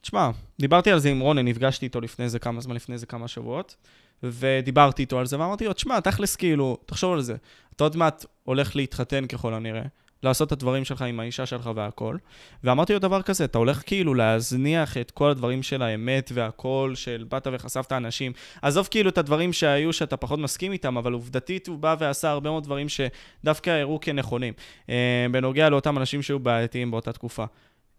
[0.00, 0.30] תשמע,
[0.60, 3.76] דיברתי על זה עם רונן, נפגשתי איתו לפני זה כמה זמן, לפני זה כמה שבועות,
[4.22, 7.36] ודיברתי איתו על זה, ואמרתי לו, תשמע, תכלס כאילו, תחשוב על זה.
[7.76, 9.82] אתה עוד מעט הולך להתחתן ככל הנראה,
[10.22, 12.16] לעשות את הדברים שלך עם האישה שלך והכל,
[12.64, 17.24] ואמרתי לו דבר כזה, אתה הולך כאילו להזניח את כל הדברים של האמת והכל, של
[17.28, 18.32] באת וחשפת אנשים.
[18.62, 22.50] עזוב כאילו את הדברים שהיו שאתה פחות מסכים איתם, אבל עובדתית הוא בא ועשה הרבה
[22.50, 24.54] מאוד דברים שדווקא הראו כנכונים,
[24.88, 27.44] אה, בנוגע לאותם אנשים שהיו בעייתיים באותה תקופה.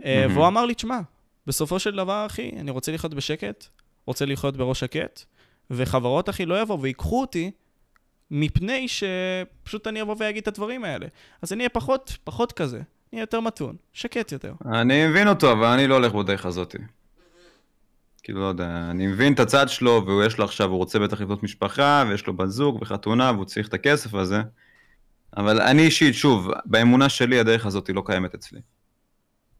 [0.05, 0.33] אה, מהמם.
[0.35, 0.99] והוא אמר לי, תשמע,
[1.47, 3.65] בסופו של דבר, אחי, אני רוצה לחיות בשקט,
[4.05, 5.23] רוצה לחיות בראש שקט,
[5.71, 7.51] וחברות, אחי, לא יבואו ויקחו אותי,
[8.31, 11.07] מפני שפשוט אני אבוא ואגיד את הדברים האלה.
[11.41, 14.53] אז אני אהיה פחות, פחות כזה, אני אהיה יותר מתון, שקט יותר.
[14.65, 16.77] אני מבין אותו, אבל אני לא הולך בדרך הזאתי.
[18.23, 21.21] כאילו, לא יודע, אני מבין את הצד שלו, והוא יש לו עכשיו, הוא רוצה בטח
[21.21, 24.41] לבנות משפחה, ויש לו בת זוג וחתונה, והוא צריך את הכסף הזה.
[25.37, 28.59] אבל אני אישית, שוב, באמונה שלי הדרך הזאת לא קיימת אצלי.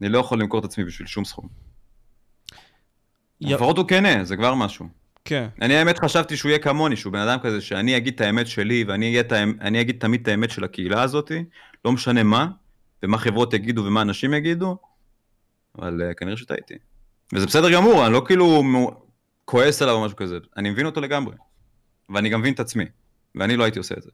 [0.01, 1.47] אני לא יכול למכור את עצמי בשביל שום סכום.
[3.41, 4.98] י- לפחות הוא כנה, זה כבר משהו.
[5.25, 5.47] כן.
[5.61, 8.83] אני האמת חשבתי שהוא יהיה כמוני, שהוא בן אדם כזה שאני אגיד את האמת שלי
[8.87, 11.43] ואני האמת, אגיד תמיד את האמת של הקהילה הזאתי,
[11.85, 12.47] לא משנה מה,
[13.03, 14.77] ומה חברות יגידו ומה אנשים יגידו,
[15.79, 16.73] אבל uh, כנראה שטעיתי.
[17.33, 18.63] וזה בסדר גמור, אני לא כאילו
[19.45, 21.35] כועס עליו או משהו כזה, אני מבין אותו לגמרי.
[22.09, 22.85] ואני גם מבין את עצמי,
[23.35, 24.09] ואני לא הייתי עושה את זה.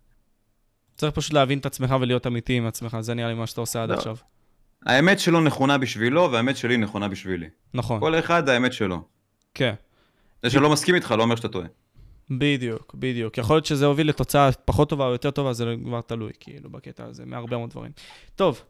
[0.96, 3.84] צריך פשוט להבין את עצמך ולהיות אמיתי עם עצמך, זה נראה לי מה שאתה עושה
[3.84, 3.96] עד לא.
[3.96, 4.16] עכשיו.
[4.86, 7.48] האמת שלו נכונה בשבילו, והאמת שלי נכונה בשבילי.
[7.74, 9.02] נכון, כל אחד האמת שלו.
[9.54, 9.74] כן.
[10.44, 11.68] זה שלא מסכים איתך לא אומר שאתה טועה.
[12.30, 13.38] בדיוק, בדיוק.
[13.38, 17.04] יכול להיות שזה הוביל לתוצאה פחות טובה או יותר טובה, זה כבר תלוי, כאילו, בקטע
[17.06, 17.92] הזה, מהרבה מאוד דברים.
[18.36, 18.62] טוב,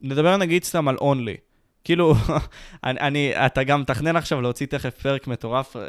[0.00, 1.36] נדבר נגיד סתם על אונלי.
[1.84, 2.14] כאילו,
[2.84, 5.76] אני, אני, אתה גם מתכנן עכשיו להוציא תכף פרק מטורף.
[5.76, 5.82] אה,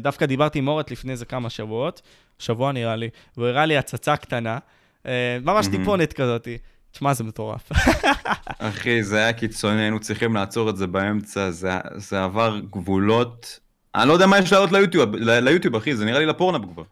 [0.00, 2.02] דווקא דיברתי עם אורת לפני איזה כמה שבועות,
[2.38, 4.58] שבוע נראה לי, והוא הראה לי הצצה קטנה,
[5.06, 5.66] אה, ממש.
[5.66, 6.58] טיפונת כזאתי.
[6.90, 7.72] תשמע, זה מטורף.
[8.58, 13.60] אחי, זה היה קיצוני, היינו צריכים לעצור את זה באמצע, זה, זה עבר גבולות.
[13.94, 16.82] אני לא יודע מה יש לעלות ליוטיוב, ליוטיוב, אחי, זה נראה לי לפורנאפ כבר.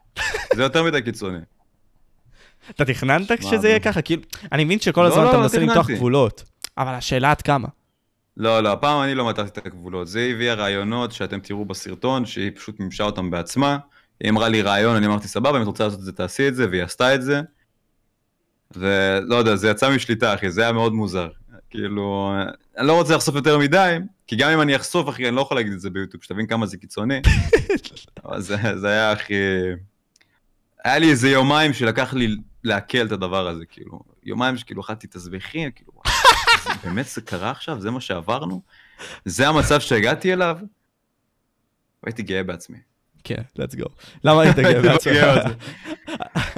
[0.55, 1.39] זה יותר מדי קיצוני.
[2.69, 4.01] אתה תכננת שזה יהיה ככה?
[4.01, 4.21] כאילו,
[4.51, 5.89] אני מבין שכל לא, הזמן לא, אתה לא מנסה למתוח.
[5.89, 6.43] גבולות,
[6.77, 7.67] אבל השאלה עד כמה.
[8.37, 10.07] לא, לא, הפעם אני לא מתחתי את הגבולות.
[10.07, 13.77] זה הביאה רעיונות שאתם תראו בסרטון, שהיא פשוט מימשה אותם בעצמה.
[14.19, 16.55] היא אמרה לי רעיון, אני אמרתי, סבבה, אם את רוצה לעשות את זה, תעשי את
[16.55, 17.41] זה, והיא עשתה את זה.
[18.75, 21.29] ולא יודע, זה יצא משליטה, אחי, זה היה מאוד מוזר.
[21.69, 22.33] כאילו,
[22.77, 23.97] אני לא רוצה לחשוף יותר מדי,
[24.27, 26.65] כי גם אם אני אחשוף, אחי, אני לא יכול להגיד את זה ביוטיוב, שתבין כמה
[26.65, 27.21] זה קיצוני.
[28.25, 29.33] אבל זה, זה היה, אחי...
[30.83, 33.99] היה לי איזה יומיים שלקח לי לעכל את הדבר הזה, כאילו.
[34.23, 37.81] יומיים שכאילו אכלתי תסביכים, כאילו, וואי, באמת זה קרה עכשיו?
[37.81, 38.61] זה מה שעברנו?
[39.25, 40.57] זה המצב שהגעתי אליו?
[42.05, 42.77] הייתי גאה בעצמי.
[43.23, 43.89] כן, let's go.
[44.23, 45.15] למה היית גאה בעצמך?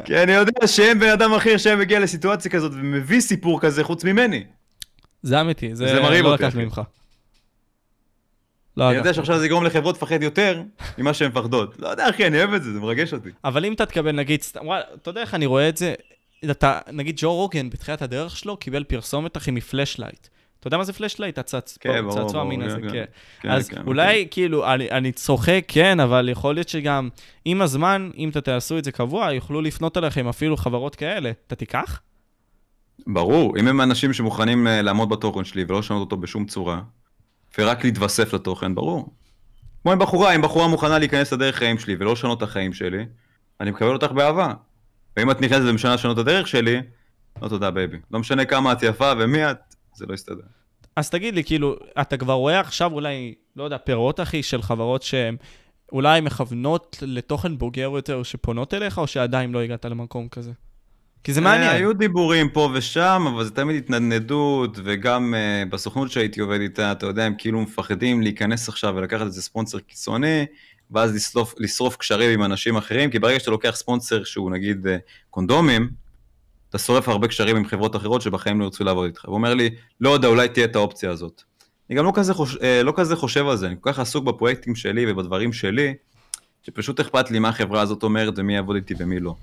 [0.05, 4.03] כי אני יודע שאין בן אדם אחר שהיה מגיע לסיטואציה כזאת ומביא סיפור כזה חוץ
[4.03, 4.43] ממני.
[5.21, 6.65] זה אמיתי, זה זה מרהיב לא אותי, לקחתי אחי.
[6.65, 6.81] ממך.
[8.77, 9.13] לא אני יודע.
[9.13, 10.63] שעכשיו זה יגרום לחברות לפחד יותר
[10.97, 11.79] ממה שהן מפחדות.
[11.79, 13.29] לא יודע, אחי, אני אוהב את זה, זה מרגש אותי.
[13.43, 15.93] אבל אם אתה תקבל, נגיד, סתם- וואלה, אתה יודע איך אני רואה את זה?
[16.51, 20.27] אתה, נגיד ג'ו רוגן, בתחילת הדרך שלו, קיבל פרסומת, אחי, מפלאשלייט.
[20.59, 21.37] אתה יודע מה זה פלאשלייט?
[21.37, 21.77] הצצ...
[21.81, 22.89] כן, ברור, המין כן, הזה, כן.
[22.91, 23.03] כן.
[23.41, 27.09] כן, אז כן, אולי, כאילו, אני, אני צוחק, כן, אבל יכול להיות שגם
[27.45, 31.31] עם הזמן, אם אתם תעשו את זה קבוע, יוכלו לפנות אליכם אפילו חברות כאלה.
[31.47, 31.99] אתה תיקח?
[33.13, 36.81] ברור, אם הם אנשים שמוכנים אה, לעמוד בתוכן שלי ולא לשנות אותו בשום צורה,
[37.57, 39.13] ורק להתווסף לתוכן, ברור.
[39.81, 43.05] כמו עם בחורה, אם בחורה מוכנה להיכנס לדרך חיים שלי ולא לשנות את החיים שלי,
[43.61, 44.53] אני מקבל אותך באהבה.
[45.17, 46.81] ואם את נכנסת ומשנה לשנות את הדרך שלי,
[47.41, 47.97] לא תודה baby.
[48.11, 49.57] לא משנה כמה את יפה ומי את,
[49.95, 50.43] זה לא יסתדר.
[50.95, 55.01] אז תגיד לי, כאילו, אתה כבר רואה עכשיו אולי, לא יודע, פירות, אחי, של חברות
[55.01, 55.35] שהן
[55.91, 60.51] אולי מכוונות לתוכן בוגר יותר, שפונות אליך, או שעדיין לא הגעת למקום כזה?
[61.23, 61.75] כי זה אה, מעניין.
[61.75, 67.05] היו דיבורים פה ושם, אבל זה תמיד התנדנדות, וגם uh, בסוכנות שהייתי עובד איתה, אתה
[67.05, 70.45] יודע, הם כאילו מפחדים להיכנס עכשיו ולקחת איזה ספונסר קיצוני,
[70.91, 74.89] ואז לשרוף, לשרוף קשרים עם אנשים אחרים, כי ברגע שאתה לוקח ספונסר שהוא נגיד uh,
[75.29, 75.89] קונדומים,
[76.69, 79.25] אתה שורף הרבה קשרים עם חברות אחרות שבחיים לא ירצו לעבוד איתך.
[79.25, 79.69] הוא אומר לי,
[80.01, 81.41] לא יודע, אולי תהיה את האופציה הזאת.
[81.89, 82.57] אני גם לא כזה, חוש...
[82.61, 85.93] אה, לא כזה חושב על זה, אני כל כך עסוק בפרויקטים שלי ובדברים שלי,
[86.63, 89.35] שפשוט אכפת לי מה החברה הזאת אומרת ומי יעבוד איתי ומי לא.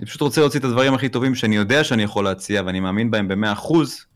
[0.00, 3.10] אני פשוט רוצה להוציא את הדברים הכי טובים שאני יודע שאני יכול להציע ואני מאמין
[3.10, 4.06] בהם במאה אחוז,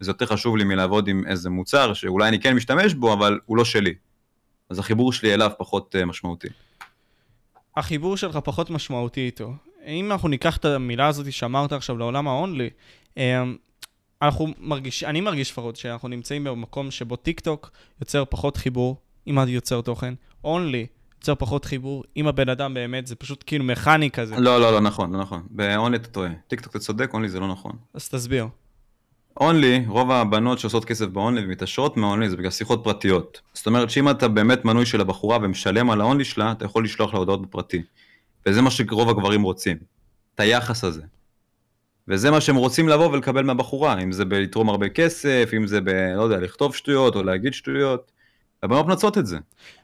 [0.00, 3.56] וזה יותר חשוב לי מלעבוד עם איזה מוצר שאולי אני כן משתמש בו, אבל הוא
[3.56, 3.94] לא שלי.
[4.70, 6.48] אז החיבור שלי אליו פחות uh, משמעותי.
[7.76, 9.52] החיבור שלך פחות משמעותי איתו.
[9.86, 12.70] אם אנחנו ניקח את המילה הזאת שאמרת עכשיו לעולם ה-only,
[13.16, 13.56] אמ,
[14.22, 18.96] אנחנו מרגיש, אני מרגיש לפחות שאנחנו נמצאים במקום שבו טיק טוק יוצר פחות חיבור
[19.26, 20.14] עם היוצר תוכן,
[20.44, 24.36] only יוצר פחות חיבור עם הבן אדם באמת, זה פשוט כאילו מכני כזה.
[24.36, 25.42] לא, לא, לא נכון, לא נכון.
[25.50, 26.30] ב-only אתה טועה.
[26.48, 27.72] טיקטוק אתה צודק, only זה לא נכון.
[27.94, 28.46] אז תסביר.
[29.40, 33.40] only, רוב הבנות שעושות כסף ב-only ומתעשרות מה-only זה בגלל שיחות פרטיות.
[33.54, 37.14] זאת אומרת שאם אתה באמת מנוי של הבחורה ומשלם על ה-only שלה, אתה יכול לשלוח
[37.14, 37.82] לה הודעות בפרטי.
[38.46, 39.76] וזה מה שרוב הגברים רוצים.
[40.34, 41.02] את היחס הזה.
[42.08, 45.88] וזה מה שהם רוצים לבוא ולקבל מהבחורה, אם זה בלתרום הרבה כסף, אם זה ב...
[46.16, 48.12] לא יודע, לכתוב שטויות או להגיד שטויות.
[48.62, 49.38] הבנות מנצלות את זה.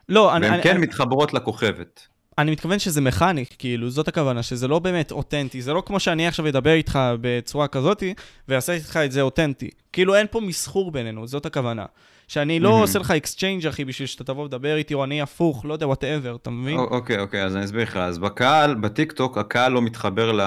[0.08, 2.08] לא, אני, והן כן אני, מתחברות לכוכבת.
[2.38, 5.62] אני מתכוון שזה מכני, כאילו, זאת הכוונה, שזה לא באמת אותנטי.
[5.62, 8.14] זה לא כמו שאני עכשיו אדבר איתך בצורה כזאתי,
[8.48, 9.70] ואעשה איתך את זה אותנטי.
[9.92, 11.84] כאילו, אין פה מסחור בינינו, זאת הכוונה.
[12.28, 12.82] שאני לא מהמם.
[12.82, 16.36] עושה לך exchange אחי, בשביל שאתה תבוא ודבר איתי, או אני הפוך, לא יודע, whatever,
[16.36, 16.78] אתה מבין?
[16.78, 17.96] אוקיי, אוקיי, אז אני אסביר לך.
[17.96, 20.40] אז בקהל, בטיקטוק, הקהל לא מתחבר ל...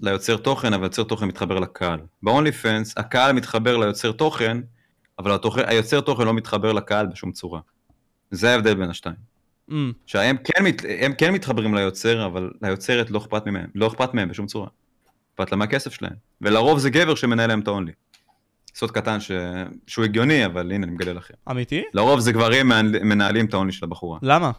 [0.00, 2.00] ליוצר תוכן, אבל יוצר תוכן מתחבר לקהל.
[2.22, 4.58] ב-only fans, הקהל מתחבר ליוצר תוכן,
[5.18, 7.60] אבל התוכן, היוצר תוכן לא מתחבר לקהל בשום צורה.
[8.32, 9.16] זה ההבדל בין השתיים.
[9.70, 9.74] Mm,
[10.06, 10.82] שהם כן, מת...
[11.18, 14.68] כן מתחברים ליוצר, אבל ליוצרת לא אכפת מהם, לא אכפת מהם בשום צורה.
[15.34, 16.12] אכפת לה מהכסף שלהם.
[16.40, 17.92] ולרוב זה גבר שמנהל להם את ה-only.
[18.74, 19.30] סוד קטן ש...
[19.86, 21.34] שהוא הגיוני, אבל הנה, אני מגלה לכם.
[21.50, 21.82] אמיתי?
[21.94, 24.18] לרוב זה גברים מנהל- מנהלים את ה-only של הבחורה.
[24.22, 24.50] למה?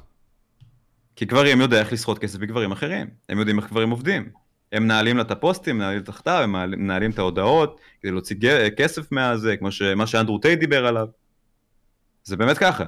[1.16, 4.30] כי גברים יודע איך לסחוט כסף מגברים אחרים, הם יודעים איך גברים עובדים.
[4.72, 8.36] הם מנהלים לה את הפוסטים, מנהלים את תחתיו, הם מנהלים את ההודעות, כדי להוציא
[8.78, 11.08] כסף מהזה, כמו מה שאנדרו טיי דיבר עליו.
[12.24, 12.84] זה באמת ככה.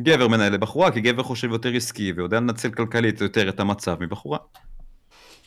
[0.00, 4.38] גבר מנהל לבחורה, כי גבר חושב יותר עסקי ויודע לנצל כלכלית יותר את המצב מבחורה.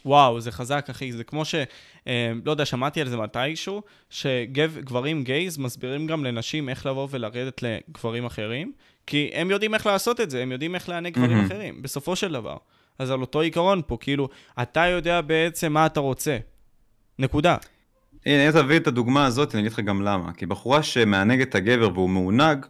[0.06, 1.12] וואו, זה חזק, אחי.
[1.12, 1.56] זה כמו ש...
[2.08, 7.64] אה, לא יודע, שמעתי על זה מתישהו, שגברים גייז מסבירים גם לנשים איך לבוא ולרדת
[7.64, 8.72] לגברים אחרים,
[9.08, 12.32] כי הם יודעים איך לעשות את זה, הם יודעים איך לענק גברים אחרים, בסופו של
[12.32, 12.58] דבר.
[13.00, 14.30] אז על אותו עיקרון פה, כאילו,
[14.62, 16.38] אתה יודע בעצם מה אתה רוצה.
[17.20, 17.58] נקודה.
[18.26, 20.34] הנה, אם תביא את הדוגמה הזאת, אני אגיד לך גם למה.
[20.34, 22.66] כי בחורה שמענגת את הגבר והוא מעונג,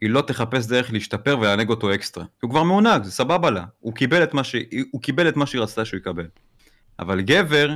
[0.00, 2.24] היא לא תחפש דרך להשתפר ולענג אותו אקסטרה.
[2.42, 3.64] הוא כבר מעונג, זה סבבה לה.
[3.80, 4.54] הוא קיבל את מה, ש...
[4.90, 6.26] הוא קיבל את מה שהיא רצתה שהוא יקבל.
[6.98, 7.70] אבל גבר,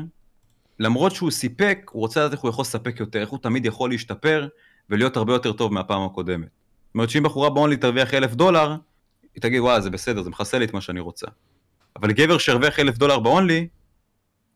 [0.78, 3.90] למרות שהוא סיפק, הוא רוצה לדעת איך הוא יכול לספק יותר, איך הוא תמיד יכול
[3.90, 4.48] להשתפר
[4.90, 6.48] ולהיות הרבה יותר טוב מהפעם הקודמת.
[6.86, 8.76] זאת אומרת שאם בחורה באונלי תרוויח אלף דולר,
[9.34, 11.26] היא תגיד וואי זה בסדר, זה מכסה לי את מה שאני רוצה.
[11.96, 13.68] אבל גבר שהרוויח אלף דולר באונלי,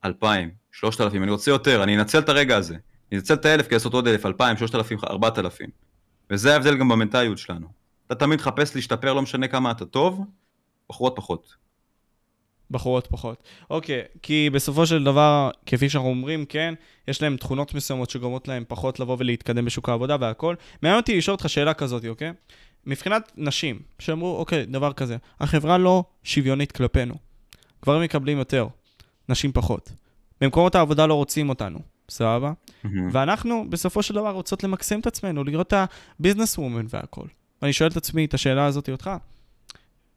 [0.04, 2.76] אלפיים, שלושת אלפים, אני רוצה יותר, אני אנצל את הרגע הזה.
[3.12, 5.85] אני אנצל את האלף כדי לעשות עוד אלף, אלפיים, שלושת אלפים, ארבעת אלפים.
[6.30, 7.66] וזה ההבדל גם במנטליות שלנו.
[8.06, 10.24] אתה תמיד מחפש להשתפר, לא משנה כמה אתה טוב,
[10.88, 11.56] בחורות פחות.
[12.70, 13.42] בחורות פחות.
[13.70, 16.74] אוקיי, כי בסופו של דבר, כפי שאנחנו אומרים, כן,
[17.08, 20.54] יש להם תכונות מסוימות שגורמות להם פחות לבוא ולהתקדם בשוק העבודה והכל.
[20.82, 22.32] מעניין אותי לשאול אותך שאלה כזאת, אוקיי?
[22.86, 27.14] מבחינת נשים, שאמרו, אוקיי, דבר כזה, החברה לא שוויונית כלפינו.
[27.82, 28.66] גברים מקבלים יותר,
[29.28, 29.92] נשים פחות.
[30.40, 31.78] במקומות העבודה לא רוצים אותנו,
[32.08, 32.52] סבבה?
[33.12, 35.88] ואנחנו, בסופו של דבר, רוצות למקסם את עצמנו, לראות את
[36.20, 37.26] הביזנס וומן והכל.
[37.62, 39.10] ואני שואל את עצמי את השאלה הזאת אותך,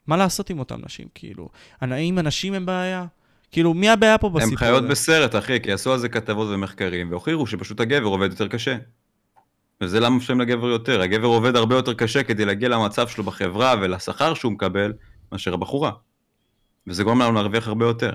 [0.07, 1.07] מה לעשות עם אותם נשים?
[1.15, 1.49] כאילו,
[1.81, 3.05] האם הנשים הם בעיה?
[3.51, 4.65] כאילו, מי הבעיה פה בסיפור הזה?
[4.65, 8.47] הם חיות בסרט, אחי, כי עשו על זה כתבות ומחקרים, והוכיחו שפשוט הגבר עובד יותר
[8.47, 8.77] קשה.
[9.81, 11.01] וזה למה משלמים לגבר יותר.
[11.01, 14.93] הגבר עובד הרבה יותר קשה כדי להגיע למצב שלו בחברה ולשכר שהוא מקבל,
[15.31, 15.91] מאשר הבחורה.
[16.87, 18.13] וזה גורם לנו להרוויח הרבה יותר.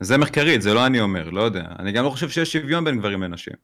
[0.00, 1.64] זה מחקרית, זה לא אני אומר, לא יודע.
[1.78, 3.54] אני גם לא חושב שיש שוויון בין גברים לנשים.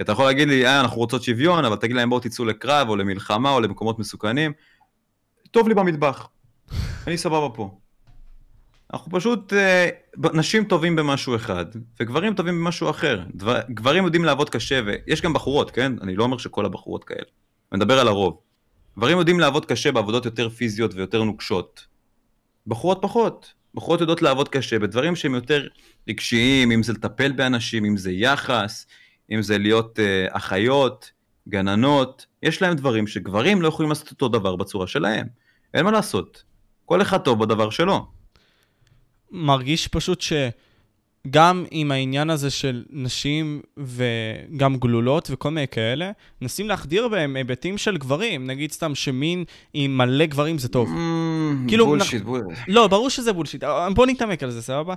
[0.00, 2.96] אתה יכול להגיד לי, אה, אנחנו רוצות שוויון, אבל תגיד להם בואו תצאו לקרב, או
[2.96, 4.52] למלחמה, או למקומות מסוכנים.
[5.50, 6.28] טוב לי במטבח.
[7.06, 7.78] אני סבבה פה.
[8.92, 9.88] אנחנו פשוט אה,
[10.34, 11.64] נשים טובים במשהו אחד,
[12.00, 13.22] וגברים טובים במשהו אחר.
[13.34, 15.92] דבר, גברים יודעים לעבוד קשה, ויש גם בחורות, כן?
[16.02, 17.24] אני לא אומר שכל הבחורות כאלה.
[17.72, 18.38] אני מדבר על הרוב.
[18.98, 21.86] גברים יודעים לעבוד קשה בעבודות יותר פיזיות ויותר נוקשות.
[22.66, 23.52] בחורות פחות.
[23.74, 25.68] בחורות יודעות לעבוד קשה בדברים שהם יותר
[26.08, 28.86] רגשיים, אם זה לטפל באנשים, אם זה יחס,
[29.30, 31.10] אם זה להיות אה, אחיות,
[31.48, 32.26] גננות.
[32.42, 35.26] יש להם דברים שגברים לא יכולים לעשות אותו דבר בצורה שלהם.
[35.74, 36.44] אין מה לעשות.
[36.84, 38.06] כל אחד טוב בדבר שלו.
[39.30, 40.20] מרגיש פשוט
[41.26, 46.10] שגם עם העניין הזה של נשים וגם גלולות וכל מיני כאלה,
[46.42, 48.46] מנסים להחדיר בהם היבטים של גברים.
[48.46, 49.44] נגיד סתם שמין
[49.74, 50.88] עם מלא גברים זה טוב.
[50.88, 52.64] Mm, כאילו, bullshit, bullshit.
[52.68, 53.64] לא, ברור שזה bullshit.
[53.94, 54.94] בוא נתעמק על זה, סבבה?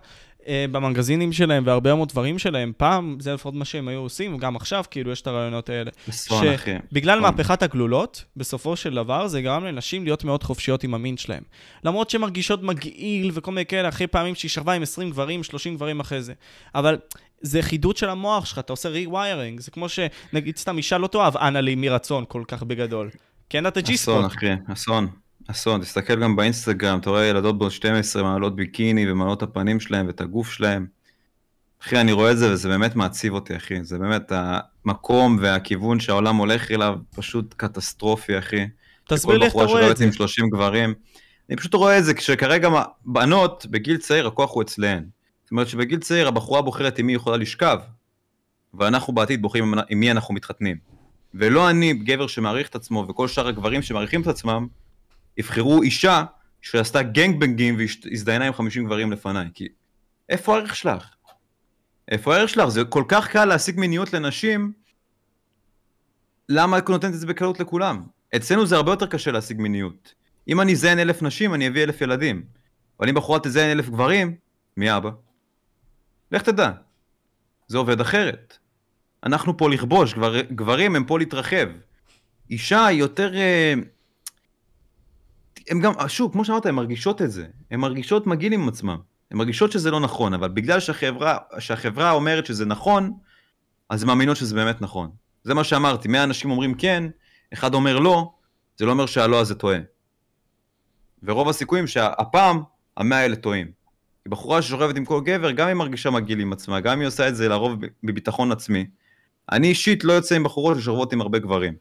[0.47, 4.55] אה, במגזינים שלהם והרבה מאוד דברים שלהם, פעם זה לפחות מה שהם היו עושים, וגם
[4.55, 5.91] עכשיו כאילו יש את הרעיונות האלה.
[6.09, 6.75] אסון, אחי.
[6.91, 11.43] בגלל מהפכת הגלולות, בסופו של דבר זה גרם לנשים להיות מאוד חופשיות עם המין שלהם.
[11.83, 15.75] למרות שהן מרגישות מגעיל וכל מיני כאלה, אחרי פעמים שהיא שכבה עם 20 גברים, 30
[15.75, 16.33] גברים אחרי זה.
[16.75, 16.97] אבל
[17.41, 21.37] זה חידוד של המוח שלך, אתה עושה re-wiring, זה כמו שנגיד סתם אישה לא תאהב
[21.37, 23.09] אנלי מרצון כל כך בגדול.
[23.49, 24.15] כן, אתה ג'י ספוט.
[24.15, 25.07] אסון, אחי, אסון.
[25.47, 30.07] אסון, תסתכל גם באינסטגרם, אתה רואה ילדות בנות 12 מעלות ביקיני ומעלות את הפנים שלהם
[30.07, 30.85] ואת הגוף שלהם.
[31.83, 33.83] אחי, אני רואה את זה וזה באמת מעציב אותי, אחי.
[33.83, 38.67] זה באמת המקום והכיוון שהעולם הולך אליו, פשוט קטסטרופי, אחי.
[39.07, 40.05] תסביר לי איך אתה רואה את זה.
[40.05, 40.93] עם 30 גברים.
[41.49, 42.69] אני פשוט רואה את זה כשכרגע
[43.05, 45.05] בנות, בגיל צעיר, הכוח הוא אצלהן.
[45.43, 47.79] זאת אומרת שבגיל צעיר הבחורה בוחרת עם מי היא יכולה לשכב,
[48.73, 50.77] ואנחנו בעתיד בוחרים עם מי אנחנו מתחתנים.
[51.33, 54.67] ולא אני, גבר שמעריך את עצמו, וכל שאר הגברים שמעריכים את עצמם,
[55.37, 56.23] יבחרו אישה
[56.61, 59.67] שעשתה גנגבנגים והזדיינה עם 50 גברים לפניי, כי
[60.29, 61.15] איפה הערך שלך?
[62.11, 62.69] איפה הערך שלך?
[62.69, 64.71] זה כל כך קל להשיג מיניות לנשים,
[66.49, 68.03] למה את נותנת את זה בקלות לכולם?
[68.35, 70.13] אצלנו זה הרבה יותר קשה להשיג מיניות.
[70.47, 72.43] אם אני אזיין אלף נשים, אני אביא אלף ילדים.
[72.99, 74.35] אבל אם בחורה תזיין אלף גברים,
[74.77, 75.09] מי אבא?
[76.31, 76.71] לך תדע.
[77.67, 78.57] זה עובד אחרת.
[79.23, 81.67] אנחנו פה לכבוש, גבר, גברים הם פה להתרחב.
[82.49, 83.31] אישה היא יותר...
[83.33, 83.94] Uh,
[85.69, 87.45] הם גם, שוב, כמו שאמרת, הן מרגישות את זה.
[87.71, 88.97] הן מרגישות מגעיל עם עצמם.
[89.31, 93.13] הן מרגישות שזה לא נכון, אבל בגלל שהחברה, שהחברה אומרת שזה נכון,
[93.89, 95.09] אז הן מאמינות שזה באמת נכון.
[95.43, 97.03] זה מה שאמרתי, 100 אנשים אומרים כן,
[97.53, 98.31] אחד אומר לא,
[98.77, 99.77] זה לא אומר שהלא הזה טועה.
[101.23, 102.61] ורוב הסיכויים שהפעם,
[102.97, 103.67] המאה האלה טועים.
[104.23, 107.27] כי בחורה ששוכבת עם כל גבר, גם היא מרגישה מגעיל עם עצמה, גם היא עושה
[107.27, 108.85] את זה לרוב בביטחון עצמי.
[109.51, 111.73] אני אישית לא יוצא עם בחורות ששוכבות עם הרבה גברים.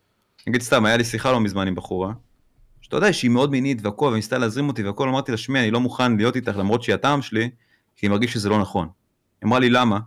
[0.46, 2.12] נגיד סתם, היה לי שיחה לא מזמן עם בחורה,
[2.84, 5.80] שאתה יודע שהיא מאוד מינית והכל, וניסתה להזרים אותי והכל, אמרתי לה, שמי, אני לא
[5.80, 7.50] מוכן להיות איתך למרות שהיא הטעם שלי,
[7.96, 8.88] כי אני מרגיש שזה לא נכון.
[9.40, 9.98] היא אמרה לי, למה?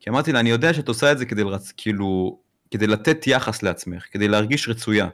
[0.00, 1.72] כי אמרתי לה, אני יודע שאת עושה את זה כדי לרצ...
[1.76, 2.38] כאילו,
[2.70, 5.08] כדי לתת יחס לעצמך, כדי להרגיש רצויה.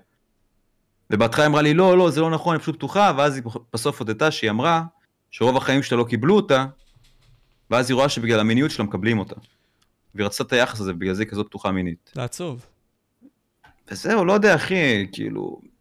[1.10, 3.42] ובהתחלה אמרה לי, לא, לא, זה לא נכון, היא פשוט פתוחה, ואז היא
[3.72, 4.82] בסוף הודתה שהיא אמרה
[5.30, 6.66] שרוב החיים שלה לא קיבלו אותה,
[7.70, 9.36] ואז היא רואה שבגלל המיניות שלה מקבלים אותה.
[10.14, 12.12] והיא רצתה את היחס הזה, בגלל זה היא כזאת פתוחה מינית.
[12.14, 12.66] זה עצוב.
[13.90, 15.71] וזהו, לא יודע, אחי, כאילו...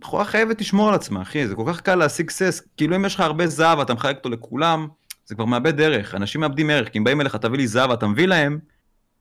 [0.00, 3.14] בחורה חייבת לשמור על עצמה, אחי, זה כל כך קל להשיג סס, כאילו אם יש
[3.14, 4.88] לך הרבה זהב ואתה מחלק אותו לכולם,
[5.26, 8.06] זה כבר מאבד דרך, אנשים מאבדים ערך, כי אם באים אליך, תביא לי זהב ואתה
[8.06, 8.58] מביא להם,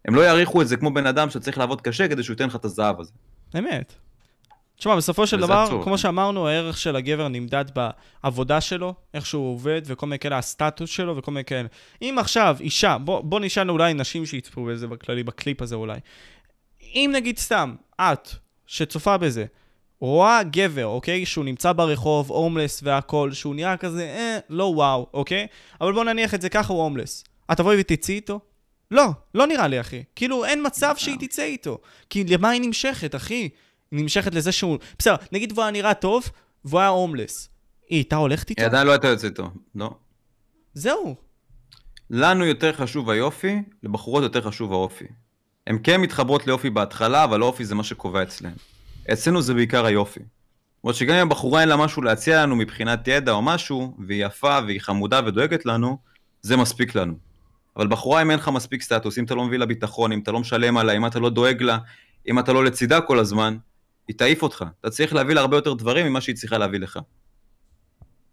[0.06, 2.56] הם לא יעריכו את זה כמו בן אדם שצריך לעבוד קשה כדי שהוא ייתן לך
[2.56, 3.12] את הזהב הזה.
[3.58, 3.94] אמת.
[4.78, 5.84] תשמע, בסופו של דבר, עצוב.
[5.84, 7.66] כמו שאמרנו, הערך של הגבר נמדד
[8.24, 11.68] בעבודה שלו, איך שהוא עובד, וכל מיני כאלה, הסטטוס שלו וכל מיני כאלה.
[12.02, 16.00] אם עכשיו אישה, בוא, בוא נשאל אולי נשים שיצפו בזה בכללי, בקליפ הזה אולי.
[16.82, 18.30] אם נגיד סתם, את,
[18.68, 19.46] שצופה בזה,
[20.00, 21.26] רואה גבר, אוקיי?
[21.26, 25.48] שהוא נמצא ברחוב, הומלס והכל, שהוא נראה כזה, אה, לא וואו, אוקיי?
[25.82, 27.24] אבל בוא נניח את זה ככה, הוא הומלס.
[27.52, 28.40] את תבואי ותצאי איתו?
[28.92, 29.06] לא,
[29.36, 30.04] לא נראה לי, אחי.
[30.16, 31.78] כאילו, אין מצב שהיא תצא איתו.
[32.10, 33.50] כי למה היא נמשכת, אחי?
[33.92, 34.78] היא נמשכת לזה שהוא...
[35.00, 36.30] בסדר, נגיד והוא היה נראה טוב,
[36.66, 37.50] והוא היה הומלס.
[37.90, 38.62] היא הייתה הולכת איתו?
[38.62, 39.92] היא עדיין לא הייתה יוצאת איתו, לא.
[40.74, 41.16] זהו.
[42.10, 45.06] לנו יותר חשוב היופי, לבחורות יותר חשוב האופי.
[45.68, 48.54] הן כן מתחברות ליופי בהתחלה, אבל האופי זה מה שקובע אצלהן.
[49.14, 50.20] אצלנו זה בעיקר היופי.
[50.84, 54.60] למרות שגם אם הבחורה אין לה משהו להציע לנו מבחינת ידע או משהו, והיא יפה
[54.66, 55.98] והיא חמודה ודואגת לנו,
[56.42, 57.14] זה מספיק לנו.
[57.78, 60.32] אבל בחורה אם אין לך מספיק סטטוס, אם אתה לא מביא לה ביטחון, אם אתה
[60.32, 61.78] לא משלם עליה, אם אתה לא דואג לה,
[62.28, 63.58] אם אתה לא לצידה כל הזמן,
[64.08, 64.66] היא תעיף אותך.
[64.82, 67.00] אתה צריך להביא לה הרבה יותר דברים ממה שהיא צריכה להביא לך.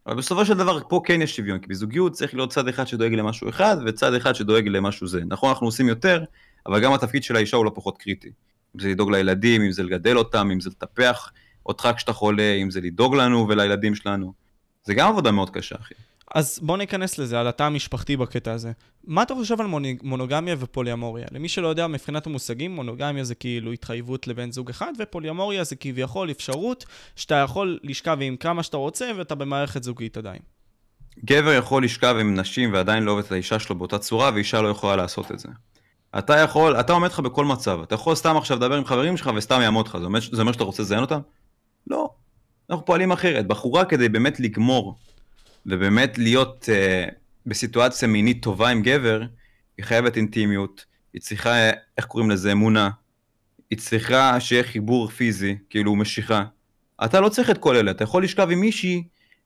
[0.07, 3.15] אבל בסופו של דבר פה כן יש שוויון, כי בזוגיות צריך להיות צד אחד שדואג
[3.15, 5.21] למשהו אחד, וצד אחד שדואג למשהו זה.
[5.27, 6.25] נכון, אנחנו עושים יותר,
[6.67, 8.31] אבל גם התפקיד של האישה הוא לא פחות קריטי.
[8.77, 11.31] אם זה לדאוג לילדים, אם זה לגדל אותם, אם זה לטפח
[11.67, 14.33] אותך כשאתה חולה, אם זה לדאוג לנו ולילדים שלנו.
[14.85, 15.95] זה גם עבודה מאוד קשה, אחי.
[16.35, 18.73] אז בוא ניכנס לזה, על התא המשפחתי בקטע הזה.
[19.05, 19.67] מה אתה חושב על
[20.03, 21.27] מונוגמיה ופוליאמוריה?
[21.33, 26.31] למי שלא יודע, מבחינת המושגים, מונוגמיה זה כאילו התחייבות לבן זוג אחד, ופוליאמוריה זה כביכול
[26.31, 26.85] אפשרות
[27.17, 30.41] שאתה יכול לשכב עם כמה שאתה רוצה, ואתה במערכת זוגית עדיין.
[31.25, 34.69] גבר יכול לשכב עם נשים ועדיין לא אוהב את האישה שלו באותה צורה, ואישה לא
[34.69, 35.49] יכולה לעשות את זה.
[36.19, 39.31] אתה יכול, אתה עומד לך בכל מצב, אתה יכול סתם עכשיו לדבר עם חברים שלך
[39.37, 41.21] וסתם יעמוד לך, זה אומר, זה אומר שאתה רוצה לזיין אותם?
[41.87, 42.11] לא.
[42.71, 43.47] אנחנו פועלים אחרת.
[43.47, 44.99] בחורה כדי באמת לגמור,
[45.67, 47.15] ובאמת להיות uh,
[47.47, 49.23] בסיטואציה מינית טובה עם גבר,
[49.77, 52.91] היא חייבת אינטימיות, היא צריכה, איך קוראים לזה, אמונה,
[53.71, 56.45] היא צריכה שיהיה חיבור פיזי, כאילו משיכה.
[57.05, 59.03] אתה לא צריך את כל אלה, אתה יכול לשכב עם מישהי,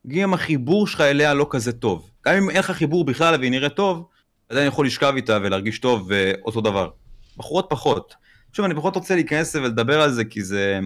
[0.06, 2.10] גם אם החיבור שלך אליה לא כזה טוב.
[2.26, 4.08] גם אם אין לך חיבור בכלל והיא נראית טוב,
[4.51, 6.89] עדיין יכול לשכב איתה ולהרגיש טוב ואותו דבר.
[7.36, 8.14] בחורות פחות.
[8.52, 10.81] שוב, אני פחות רוצה להיכנס ולדבר על זה, כי זה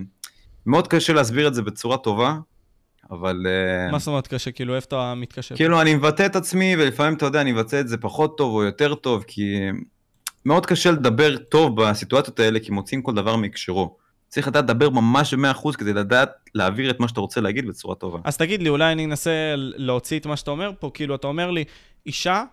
[0.66, 2.36] מאוד קשה להסביר את זה בצורה טובה,
[3.10, 3.46] אבל...
[3.46, 4.50] אה, מה זאת אומרת קשה?
[4.50, 5.56] כאילו, איפה אתה מתקשר?
[5.56, 8.62] כאילו, אני מבטא את עצמי, ולפעמים, אתה יודע, אני מבטא את זה פחות טוב או
[8.62, 9.58] יותר טוב, כי
[10.44, 13.96] מאוד קשה לדבר טוב בסיטואציות האלה, כי מוצאים כל דבר מהקשרו.
[14.28, 18.18] צריך לדעת לדבר ממש ב-100% כדי לדעת להעביר את מה שאתה רוצה להגיד בצורה טובה.
[18.24, 21.50] אז תגיד לי, אולי אני אנסה להוציא את מה שאתה אומר פה, כאילו, אתה אומר
[21.50, 21.64] לי,
[22.06, 22.44] אישה,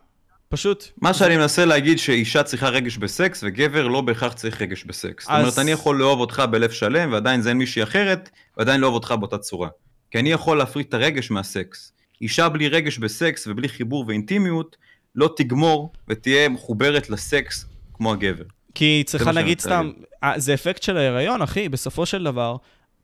[0.51, 0.87] פשוט...
[1.01, 5.23] מה שאני מנסה להגיד שאישה צריכה רגש בסקס וגבר לא בהכרח צריך רגש בסקס.
[5.23, 8.81] זאת אז- אומרת, אני יכול לאהוב אותך בלב שלם ועדיין זה אין מישהי אחרת ועדיין
[8.81, 9.69] לא אוהב אותך באותה צורה.
[10.11, 11.93] כי אני יכול להפריד את הרגש מהסקס.
[12.21, 14.75] אישה בלי רגש בסקס ובלי חיבור ואינטימיות
[15.15, 18.43] לא תגמור ותהיה מחוברת לסקס כמו הגבר.
[18.75, 19.91] כי היא צריכה להגיד סתם,
[20.23, 22.55] אה, זה אפקט של ההיריון, אחי, בסופו של דבר,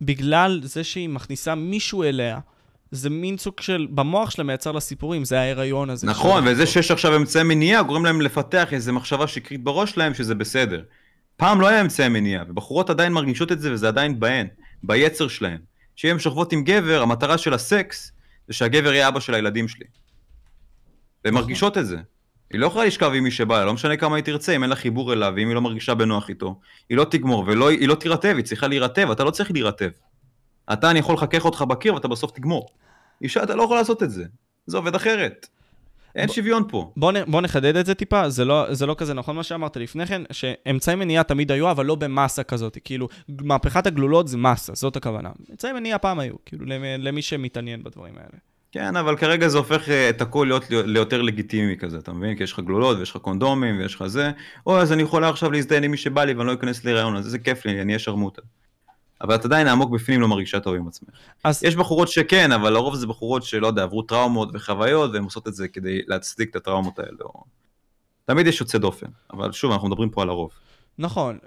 [0.01, 2.39] בגלל זה שהיא מכניסה מישהו אליה,
[2.91, 6.07] זה מין סוג של, במוח שלה מייצר לה סיפורים, זה ההיריון הזה.
[6.07, 10.35] נכון, וזה שיש עכשיו אמצעי מניעה גורם להם לפתח איזו מחשבה שקרית בראש שלהם שזה
[10.35, 10.83] בסדר.
[11.37, 14.47] פעם לא היה אמצעי מניעה, ובחורות עדיין מרגישות את זה וזה עדיין בהן,
[14.83, 15.57] ביצר שלהן.
[15.95, 18.11] שאם הן שוכבות עם גבר, המטרה של הסקס
[18.47, 19.85] זה שהגבר יהיה אבא של הילדים שלי.
[21.25, 21.43] והן נכון.
[21.43, 21.97] מרגישות את זה.
[22.51, 24.69] היא לא יכולה לשכב עם מי שבא לה, לא משנה כמה היא תרצה, אם אין
[24.69, 26.59] לה חיבור אליו, ואם היא לא מרגישה בנוח איתו,
[26.89, 29.89] היא לא תגמור, והיא לא תירטב, היא צריכה להירטב, אתה לא צריך להירטב.
[30.73, 32.67] אתה, אני יכול לחכך אותך בקיר ואתה בסוף תגמור.
[33.21, 34.23] אישה, אתה לא יכול לעשות את זה.
[34.65, 35.47] זה עובד אחרת.
[36.15, 36.91] אין ב- שוויון פה.
[36.97, 39.77] בוא, נ, בוא נחדד את זה טיפה, זה לא, זה לא כזה נכון מה שאמרת
[39.77, 42.77] לפני כן, שאמצעי מניעה תמיד היו, אבל לא במסה כזאת.
[42.83, 45.29] כאילו, מהפכת הגלולות זה מסה, זאת הכוונה.
[45.51, 46.65] אמצעי מניעה פעם היו, כאילו,
[46.97, 48.39] למי, שמתעניין בדברים האלה.
[48.71, 52.37] כן, אבל כרגע זה הופך אה, את הכל להיות ליותר לגיטימי כזה, אתה מבין?
[52.37, 54.31] כי יש לך גלולות ויש לך קונדומים ויש לך זה.
[54.67, 57.25] אוי, אז אני יכולה עכשיו להזדיין עם מי שבא לי ואני לא אכנס להיריון, אז
[57.25, 58.41] זה כיף לי, אני אהיה שרמוטה.
[59.21, 61.09] אבל את עדיין עמוק בפנים לא מרגישה טוב עם עצמך.
[61.43, 65.47] אז יש בחורות שכן, אבל לרוב זה בחורות שלא יודע, עברו טראומות וחוויות, והן עושות
[65.47, 67.17] את זה כדי להצדיק את הטראומות האלה.
[68.25, 70.51] תמיד יש יוצא דופן, אבל שוב, אנחנו מדברים פה על הרוב.
[70.97, 71.37] נכון,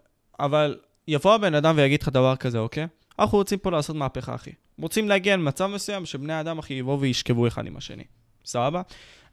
[0.40, 0.78] אבל
[1.08, 2.86] יבוא הבן אדם ויגיד לך דבר כזה, אוקיי?
[3.18, 4.50] אנחנו רוצים פה לעשות מהפכה, אחי.
[4.80, 8.04] רוצים להגיע למצב מסוים שבני האדם, אחי, יבואו וישכבו אחד עם השני.
[8.44, 8.82] סבבה?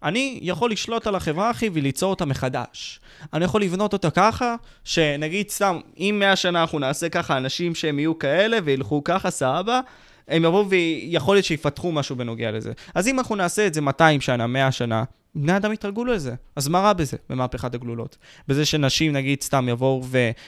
[0.04, 3.00] אני יכול לשלוט על החברה, אחי, וליצור אותה מחדש.
[3.34, 8.00] אני יכול לבנות אותה ככה, שנגיד סתם, אם 100 שנה אנחנו נעשה ככה, אנשים שהם
[8.00, 9.80] יהיו כאלה וילכו ככה, סבבה,
[10.28, 12.72] הם יבואו ויכול להיות שיפתחו משהו בנוגע לזה.
[12.96, 15.04] אז אם אנחנו נעשה את זה 200 שנה, 100 שנה,
[15.36, 16.36] בני אדם יתרגלו לזה.
[16.56, 18.18] אז מה רע בזה, במהפכת הגלולות?
[18.48, 20.04] בזה שנשים, נגיד, סתם יבואו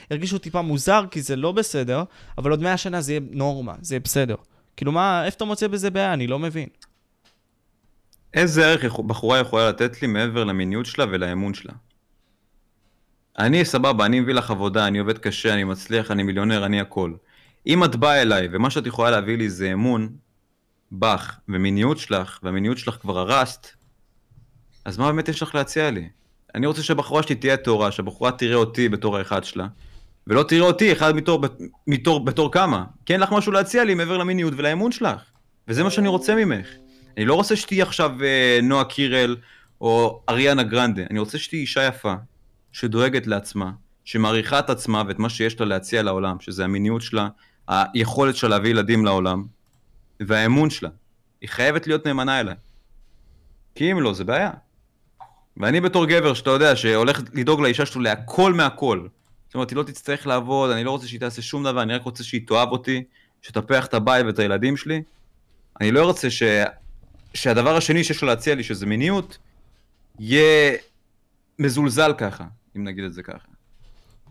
[0.10, 2.04] וירגישו טיפה מוזר, כי זה לא בסדר,
[2.38, 4.36] אבל עוד 100 שנה זה יהיה נורמה, זה יהיה בסדר.
[4.78, 6.14] כאילו, מה, איפה אתה מוצא בזה בעיה?
[6.14, 6.68] אני לא מבין.
[8.34, 11.74] איזה ערך בחורה יכולה לתת לי מעבר למיניות שלה ולאמון שלה?
[13.40, 17.14] אני סבבה, אני מביא לך עבודה, אני עובד קשה, אני מצליח, אני מיליונר, אני הכל.
[17.68, 20.10] אם את באה אליי ומה שאת יכולה להביא לי זה אמון
[20.92, 23.68] בך ומיניות שלך, והמיניות שלך כבר הרסת,
[24.86, 26.10] אז מה באמת יש לך להציע לי?
[26.56, 29.68] אני רוצה שהבחורה שלי תהיה טהורה, שהבחורה תראה אותי בתור האחד שלה,
[30.28, 31.46] ולא תראה אותי אחד מתור,
[31.88, 32.84] מתור, בתור כמה.
[33.06, 35.22] כי אין לך משהו להציע לי מעבר למיניות ולאמון שלך.
[35.68, 36.68] וזה מה שאני רוצה ממך.
[37.20, 39.36] אני לא רוצה שתהיי עכשיו אה, נועה קירל
[39.82, 42.14] או אריאנה גרנדה, אני רוצה שתהיי אישה יפה,
[42.72, 43.72] שדואגת לעצמה,
[44.06, 47.28] שמעריכה את עצמה ואת מה שיש לה להציע לעולם, שזה המיניות שלה,
[47.68, 49.46] היכולת שלה להביא ילדים לעולם,
[50.20, 50.90] והאמון שלה.
[51.42, 52.56] היא חייבת להיות נאמנה אליי.
[53.76, 54.52] כי אם לא, זה בעיה.
[55.58, 59.08] ואני בתור גבר, שאתה יודע, שהולך לדאוג לאישה שלו להכל מהכל.
[59.48, 62.04] זאת אומרת, היא לא תצטרך לעבוד, אני לא רוצה שהיא תעשה שום דבר, אני רק
[62.04, 63.04] רוצה שהיא תאהב אותי,
[63.42, 65.02] שתפח את הבית ואת הילדים שלי.
[65.82, 66.44] אני לא רוצה ש...
[67.34, 69.38] שהדבר השני שיש לו להציע לי, שזה מיניות,
[70.20, 70.78] יהיה
[71.60, 72.44] מזולזל ככה,
[72.78, 73.48] אם נגיד את זה ככה.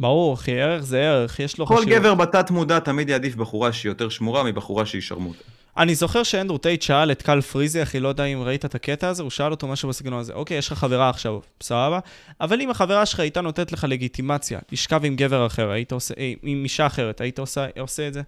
[0.00, 1.94] ברור, אחי, ערך זה ערך, יש לו כל חשיבות.
[1.94, 5.44] גבר בתת מודע תמיד יעדיף בחורה שהיא יותר שמורה מבחורה שהיא שרמוטה.
[5.76, 9.08] אני זוכר שאנדרו טייט שאל את קל פריזי, אחי, לא יודע אם ראית את הקטע
[9.08, 10.32] הזה, הוא שאל אותו משהו בסגנון הזה.
[10.32, 11.98] אוקיי, יש לך חברה עכשיו, סבבה?
[12.40, 16.64] אבל אם החברה שלך הייתה נותנת לך לגיטימציה, לשכב עם גבר אחר, היית עושה, עם
[16.64, 18.22] אישה אחרת, היית עושה, עושה את זה?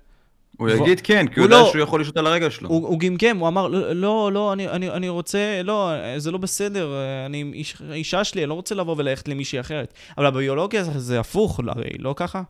[0.58, 2.68] הוא יגיד כן, כי הוא יודע לא- שהוא יכול לשלוט על הרגל שלו.
[2.68, 6.94] הוא, גמגם, הוא אמר, לא, לא, לא אני, אני, אני רוצה, לא, זה לא בסדר,
[7.26, 7.62] אני
[7.92, 9.94] אישה שלי, אני לא רוצה לבוא וללכת למישהי אחרת.
[10.18, 12.42] אבל הביולוגיה זה, זה הפוך, הרי, לא ככה?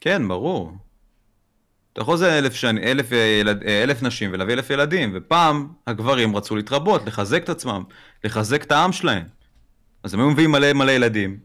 [0.00, 0.72] כן, ברור.
[1.92, 5.68] אתה יכול לזה אלף, שני, אלף, אה, ילד, אה, אלף נשים ולהביא אלף ילדים, ופעם
[5.86, 7.82] הגברים רצו להתרבות, לחזק את עצמם,
[8.24, 9.22] לחזק את העם שלהם.
[10.02, 11.38] אז הם היו מביאים מלא מלא ילדים,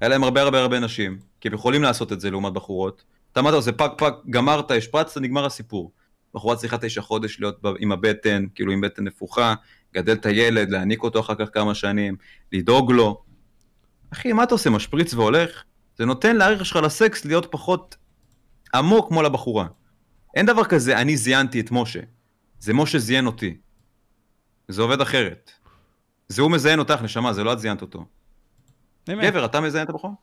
[0.00, 3.04] היה להם הרבה הרבה הרבה נשים, כי הם יכולים לעשות את זה לעומת בחורות.
[3.38, 5.92] אתה אתה עושה, פק פק, גמרת, השפרצת, נגמר הסיפור.
[6.34, 9.54] בחורה צריכה תשע חודש להיות עם הבטן, כאילו עם בטן נפוחה,
[9.94, 12.16] גדל את הילד, להעניק אותו אחר כך כמה שנים,
[12.52, 13.22] לדאוג לו.
[14.12, 15.62] אחי, מה אתה עושה, משפריץ והולך?
[15.98, 17.96] זה נותן לערך שלך לסקס להיות פחות
[18.74, 19.66] עמוק כמו לבחורה.
[20.34, 22.00] אין דבר כזה, אני זיינתי את משה.
[22.58, 23.56] זה משה זיין אותי.
[24.68, 25.50] זה עובד אחרת.
[26.28, 28.04] זה הוא מזיין אותך, נשמה, זה לא את זיינת אותו.
[29.08, 30.14] גבר, אתה מזיין את הבחורה?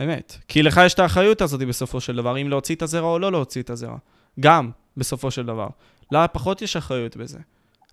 [0.00, 0.38] אמת.
[0.48, 3.32] כי לך יש את האחריות הזאת בסופו של דבר, אם להוציא את הזרע או לא
[3.32, 3.96] להוציא את הזרע.
[4.40, 5.68] גם, בסופו של דבר.
[6.12, 7.38] לה פחות יש אחריות בזה.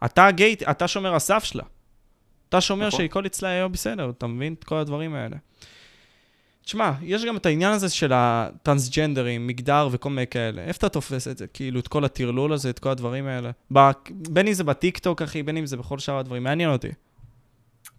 [0.06, 1.64] אתה גייט, אתה שומר הסף שלה.
[2.50, 3.00] אתה שומר נכון.
[3.00, 5.38] שהכל אצלה יהיה בסדר, אתה מבין את כל הדברים האלה.
[6.66, 10.62] תשמע, יש גם את העניין הזה של הטרנסג'נדרים, מגדר וכל מיני כאלה.
[10.62, 11.48] איפה אתה תופס את זה?
[11.48, 13.52] כאילו, את כל הטרלול הזה, את כל הדברים האלה.
[13.74, 13.80] ב...
[14.10, 16.44] בין אם זה בטיקטוק, אחי, בין אם זה בכל שאר הדברים.
[16.44, 16.90] מעניין אותי.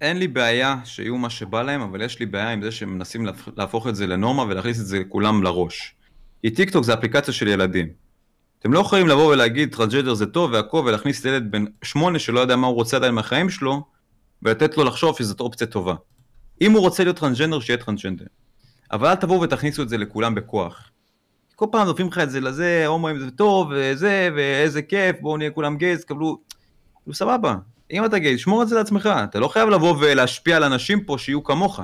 [0.01, 3.27] אין לי בעיה שיהיו מה שבא להם, אבל יש לי בעיה עם זה שהם מנסים
[3.27, 5.95] להפ- להפוך את זה לנורמה ולהכניס את זה לכולם לראש.
[6.43, 7.89] כי טיקטוק זה אפליקציה של ילדים.
[8.59, 12.57] אתם לא יכולים לבוא ולהגיד טרנסג'נדר זה טוב והכל ולהכניס ילד בן שמונה שלא יודע
[12.57, 13.83] מה הוא רוצה עדיין מהחיים שלו
[14.43, 15.95] ולתת לו לחשוב שזאת אופציה טובה.
[16.61, 18.25] אם הוא רוצה להיות טרנסג'נדר, שיהיה טרנסג'נדר.
[18.93, 20.91] אבל אל תבואו ותכניסו את זה לכולם בכוח.
[21.57, 25.51] כל פעם דוחפים לך את זה לזה, הומואים זה טוב, וזה, ואיזה כיף, בואו נהיה
[25.51, 26.39] כולם gays, קבלו...
[27.13, 27.57] סבבה,
[27.91, 31.19] אם אתה גיי, שמור את זה לעצמך, אתה לא חייב לבוא ולהשפיע על אנשים פה
[31.19, 31.81] שיהיו כמוך.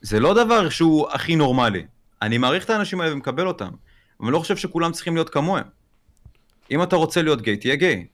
[0.00, 1.86] זה לא דבר שהוא הכי נורמלי.
[2.22, 3.70] אני מעריך את האנשים האלה ומקבל אותם,
[4.20, 5.64] אבל אני לא חושב שכולם צריכים להיות כמוהם.
[6.70, 8.06] אם אתה רוצה להיות גיי, תהיה גיי.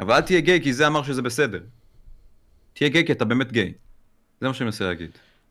[0.00, 1.60] אבל אל תהיה גיי כי זה אמר שזה בסדר.
[2.72, 3.72] תהיה גיי כי אתה באמת גיי.
[4.40, 5.10] זה מה שאני מנסה להגיד.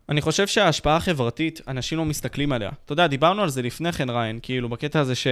[0.09, 2.69] אני חושב שההשפעה החברתית, אנשים לא מסתכלים עליה.
[2.85, 5.27] אתה יודע, דיברנו על זה לפני כן, ריין, כאילו, בקטע הזה ש...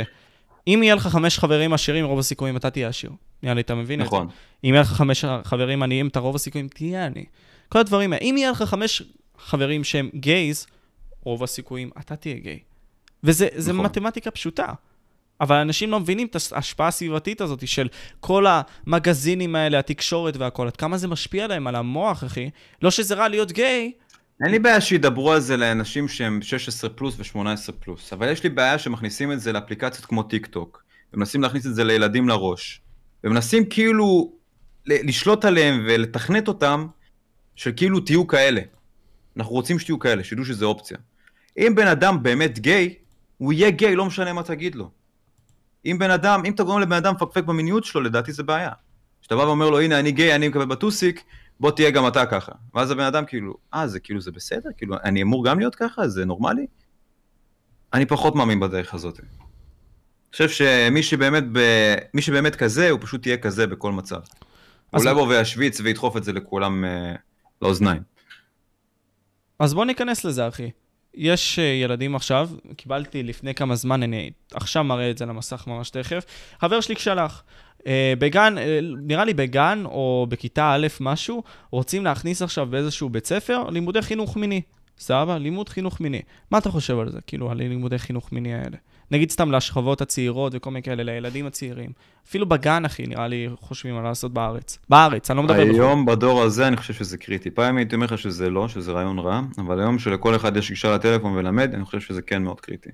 [0.68, 3.12] אם יהיה לך חמש חברים עשירים, רוב הסיכויים אתה תהיה עשיר.
[3.44, 4.24] נראה לי, אתה מבין נכון.
[4.24, 4.36] את זה?
[4.64, 7.26] אם יהיה לך חמש חברים עניים, אתה רוב הסיכויים תהיה עני.
[7.70, 8.24] כל הדברים האלה.
[8.24, 9.02] אם יהיה לך חמש
[9.38, 10.68] חברים שהם גייז,
[11.24, 12.60] רוב הסיכויים אתה תהיה גיי.
[13.24, 13.86] וזה זה נכון.
[13.86, 14.66] מתמטיקה פשוטה.
[15.42, 17.88] אבל אנשים לא מבינים את ההשפעה הסביבתית הזאת של
[18.20, 22.50] כל המגזינים האלה, התקשורת והכל, עד כמה זה משפיע להם על המוח, אחי.
[22.82, 23.92] לא שזה רע להיות גיי,
[24.44, 28.50] אין לי בעיה שידברו על זה לאנשים שהם 16 פלוס ו-18 פלוס, אבל יש לי
[28.50, 30.84] בעיה שמכניסים את זה לאפליקציות כמו טיק טוק,
[31.14, 32.82] ומנסים להכניס את זה לילדים לראש,
[33.24, 34.34] ומנסים כאילו
[34.86, 36.88] לשלוט עליהם ולתכנת אותם,
[37.56, 38.62] של כאילו תהיו כאלה.
[39.38, 40.98] אנחנו רוצים שתהיו כאלה, שידעו שזה אופציה.
[41.58, 42.96] אם בן אדם באמת גיי,
[43.38, 44.90] הוא יהיה גיי, לא משנה מה תגיד לו.
[45.86, 48.72] אם בן אדם, אם אתה גורם לבן אדם לפקפק במיניות שלו, לדעתי זה בעיה.
[49.22, 51.24] כשאתה בא ואומר לו, הנה, אני גיי, אני מקבל בטוסיק,
[51.60, 52.52] בוא תהיה גם אתה ככה.
[52.74, 54.70] ואז הבן אדם כאילו, אה, זה כאילו, זה בסדר?
[54.78, 56.08] כאילו, אני אמור גם להיות ככה?
[56.08, 56.66] זה נורמלי?
[57.94, 59.20] אני פחות מאמין בדרך הזאת.
[59.20, 59.28] אני
[60.32, 61.60] חושב שמי שבאמת, ב...
[62.14, 64.20] מי שבאמת כזה, הוא פשוט יהיה כזה בכל מצב.
[64.94, 67.16] אז- אולי בוא וישוויץ וידחוף את זה לכולם אה,
[67.62, 68.02] לאוזניים.
[69.60, 70.70] אז בוא ניכנס לזה, אחי.
[71.14, 75.90] יש uh, ילדים עכשיו, קיבלתי לפני כמה זמן, אני עכשיו מראה את זה למסך ממש
[75.90, 76.26] תכף.
[76.62, 77.44] חבר שלי שלח,
[78.20, 78.62] בגן, uh,
[79.02, 84.38] נראה לי בגן או בכיתה א', משהו, רוצים להכניס עכשיו באיזשהו בית ספר לימודי חינוך
[84.38, 84.62] מיני.
[85.00, 85.38] סבבה?
[85.38, 86.22] לימוד חינוך מיני.
[86.52, 88.78] מה אתה חושב על זה, כאילו, על לימודי חינוך מיני האלה?
[89.12, 91.90] נגיד סתם לשכבות הצעירות וכל מיני כאלה, לילדים הצעירים.
[92.28, 94.78] אפילו בגן, אחי, נראה לי חושבים על לעשות בארץ.
[94.90, 95.76] בארץ, אני לא מדבר בחו"ל.
[95.76, 97.52] היום בדור הזה אני חושב שזה קריטי.
[97.52, 100.96] פעם הייתי אומר לך שזה לא, שזה רעיון רע, אבל היום שלכל אחד יש גישה
[100.96, 102.90] לטלפון ולמד, אני חושב שזה כן מאוד קריטי.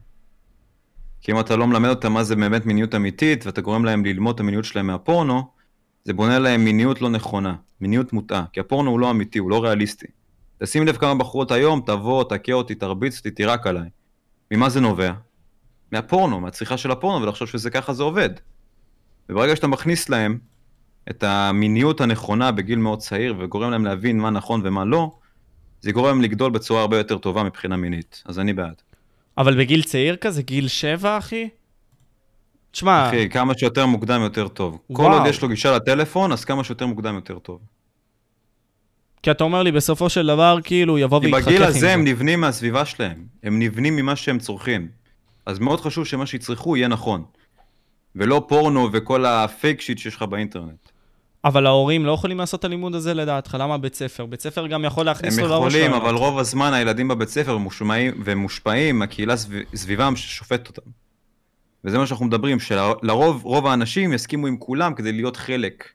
[1.22, 4.36] כי אם אתה לא מלמד אותם מה זה באמת מיניות אמיתית, ואתה גורם להם ללמוד
[4.36, 5.44] את המיניות שלהם מהפורנו,
[6.06, 9.64] זה בונה להם מיניות לא נכונה, מיניות מוטעה, כי הפורנו הוא לא אמיתי, הוא לא
[9.64, 10.08] ריאליסטי.
[10.58, 13.90] תשים לב כמה בחורות היום, תבוא, תכה אותי, תרביץ אותי, תירק עליי.
[14.52, 15.14] ממה זה נובע?
[15.92, 18.30] מהפורנו, מהצריכה של הפורנו, ולחשוב שזה ככה זה עובד.
[19.30, 20.38] וברגע שאתה מכניס להם
[21.10, 25.12] את המיניות הנכונה בגיל מאוד צעיר וגורם להם להבין מה נכון ומה לא,
[25.82, 28.24] זה גורם להם לגדול בצורה הרבה יותר טובה מבחינה מינית.
[28.26, 28.82] אז אני בעד.
[29.42, 31.50] אבל בגיל צעיר כזה, גיל שבע, אחי?
[32.72, 34.80] תשמע, אחי, כמה שיותר מוקדם יותר טוב.
[34.94, 35.18] כל וואו.
[35.18, 37.60] עוד יש לו גישה לטלפון, אז כמה שיותר מוקדם יותר טוב.
[39.24, 41.78] כי אתה אומר לי, בסופו של דבר, כאילו, יבוא כי ויתחכך עם בגיל זה.
[41.78, 43.26] הזה הם נבנים מהסביבה שלהם.
[43.44, 44.88] הם נבנים ממה שהם צורכים.
[45.46, 47.24] אז מאוד חשוב שמה שיצרכו יהיה נכון.
[48.16, 50.91] ולא פורנו וכל הפייק שיט שיש לך באינטרנט.
[51.46, 54.26] אבל ההורים לא יכולים לעשות את הלימוד הזה לדעתך, למה בית ספר?
[54.26, 56.02] בית ספר גם יכול להכניס הם לו לראש יכולים, רעיונות.
[56.08, 60.92] אבל רוב הזמן הילדים בבית ספר מושמעים ומושפעים מהקהילה סביב- סביבם ששופטת אותם.
[61.86, 65.90] וזה מה שאנחנו מדברים, שלרוב, רוב האנשים יסכימו עם כולם כדי להיות חלק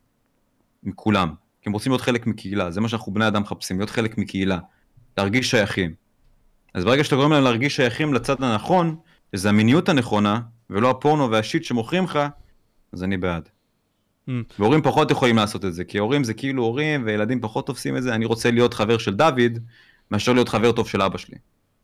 [0.82, 1.28] מכולם.
[1.62, 4.58] כי הם רוצים להיות חלק מקהילה, זה מה שאנחנו בני אדם מחפשים, להיות חלק מקהילה.
[5.18, 5.94] להרגיש שייכים.
[6.74, 8.96] אז ברגע שאתה גורם להם להרגיש שייכים לצד הנכון,
[9.36, 10.40] שזה המיניות הנכונה,
[10.70, 12.18] ולא הפורנו והשיט שמוכרים לך,
[12.92, 13.48] אז אני בעד.
[14.28, 14.32] Mm.
[14.58, 18.02] והורים פחות יכולים לעשות את זה, כי הורים זה כאילו הורים, וילדים פחות תופסים את
[18.02, 18.14] זה.
[18.14, 19.58] אני רוצה להיות חבר של דוד,
[20.10, 21.36] מאשר להיות חבר טוב של אבא שלי.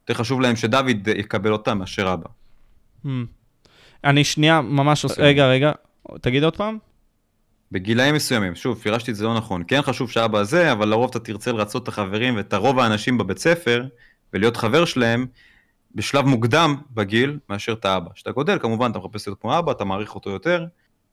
[0.02, 2.28] יותר חשוב להם שדוד יקבל אותם מאשר אבא.
[3.04, 3.08] Hmm.
[4.04, 5.14] אני שנייה ממש עושה...
[5.14, 5.26] בסדר.
[5.26, 5.72] רגע, רגע,
[6.20, 6.78] תגיד עוד פעם.
[7.72, 9.62] בגילאים מסוימים, שוב, פירשתי את זה לא נכון.
[9.68, 13.38] כן חשוב שאבא זה, אבל לרוב אתה תרצה לרצות את החברים ואת הרוב האנשים בבית
[13.38, 13.86] ספר,
[14.32, 15.26] ולהיות חבר שלהם
[15.94, 18.10] בשלב מוקדם בגיל, מאשר את האבא.
[18.14, 20.66] כשאתה גודל, כמובן, אתה מחפש להיות כמו אבא, אתה מעריך אותו יותר.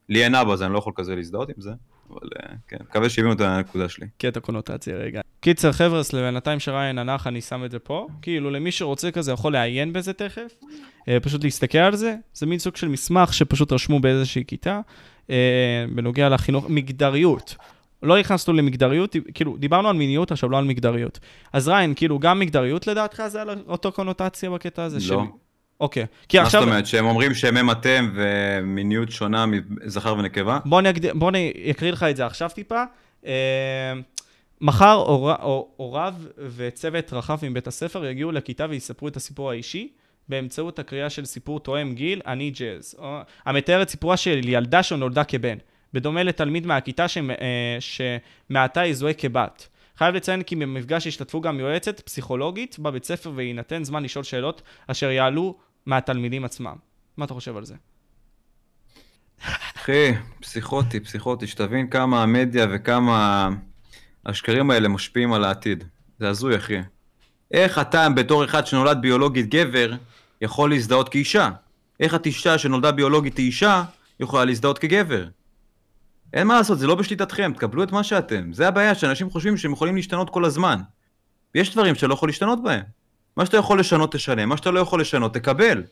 [0.09, 1.71] לי אין אבא, אז אני לא יכול כזה להזדהות עם זה,
[2.09, 4.07] אבל אה, כן, מקווה שהבינו את הנקודה שלי.
[4.17, 5.21] קטע קונוטציה, רגע.
[5.41, 8.07] קיצר, חבר'ה, לבינתיים שריין הנח, אני שם את זה פה.
[8.21, 10.53] כאילו, למי שרוצה כזה יכול לעיין בזה תכף.
[11.07, 12.15] אה, פשוט להסתכל על זה.
[12.33, 14.81] זה מין סוג של מסמך שפשוט רשמו באיזושהי כיתה,
[15.29, 17.55] אה, בנוגע לחינוך, מגדריות.
[18.03, 21.19] לא נכנסנו למגדריות, כאילו, דיברנו על מיניות, עכשיו לא על מגדריות.
[21.53, 24.97] אז ריין, כאילו, גם מגדריות לדעתך זה על אותו קונוטציה בקטע הזה?
[24.97, 25.01] לא.
[25.01, 25.15] של-
[25.79, 26.05] אוקיי.
[26.29, 26.61] כי מה עכשיו...
[26.61, 30.59] זאת אומרת, שהם אומרים שהם הם אתם ומיניות שונה מזכר ונקבה?
[30.65, 31.17] בוא אני, אקד...
[31.17, 32.83] בוא אני אקריא לך את זה עכשיו טיפה.
[33.25, 33.93] אה,
[34.61, 35.31] מחר הור...
[35.31, 36.13] הור- הוריו
[36.55, 39.89] וצוות רחב מבית הספר יגיעו לכיתה ויספרו את הסיפור האישי
[40.29, 45.23] באמצעות הקריאה של סיפור תואם גיל, אני ג'אז, או- המתאר את סיפורה של ילדה שנולדה
[45.23, 45.57] כבן,
[45.93, 47.17] בדומה לתלמיד מהכיתה ש...
[47.17, 49.67] אה, שמעתה יזוהה כבת.
[49.97, 55.11] חייב לציין כי במפגש השתתפו גם יועצת פסיכולוגית בבית ספר ויינתן זמן לשאול שאלות אשר
[55.11, 56.75] יעלו מהתלמידים עצמם.
[57.17, 57.75] מה אתה חושב על זה?
[59.77, 60.11] אחי,
[60.41, 63.49] פסיכוטי, פסיכוטי, שתבין כמה המדיה וכמה
[64.25, 65.83] השקרים האלה משפיעים על העתיד.
[66.19, 66.77] זה הזוי, אחי.
[67.51, 69.91] איך אתה, בתור אחד שנולד ביולוגית גבר,
[70.41, 71.49] יכול להזדהות כאישה?
[71.99, 73.83] איך את אישה שנולדה ביולוגית אישה,
[74.19, 75.27] יכולה להזדהות כגבר?
[76.33, 78.53] אין מה לעשות, זה לא בשליטתכם, תקבלו את מה שאתם.
[78.53, 80.79] זה הבעיה, שאנשים חושבים שהם יכולים להשתנות כל הזמן.
[81.55, 82.83] ויש דברים שאתה לא יכול להשתנות בהם.
[83.39, 85.83] מה שאתה יכול לשנות, תשנה, מה שאתה לא יכול לשנות, תקבל.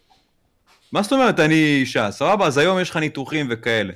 [0.92, 2.12] מה זאת אומרת אני אישה?
[2.12, 3.94] סבבה, אז היום יש לך ניתוחים וכאלה.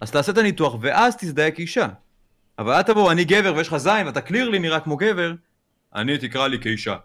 [0.00, 1.88] אז תעשה את הניתוח ואז תזדהה כאישה.
[2.58, 5.32] אבל אל תבוא, אני גבר ויש לך זין ואתה קלירלי נראה כמו גבר,
[5.94, 6.96] אני תקרא לי כאישה.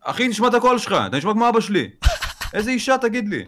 [0.00, 1.90] אחי, נשמע את הקול שלך, אתה נשמע כמו אבא שלי.
[2.54, 3.44] איזה אישה תגיד לי.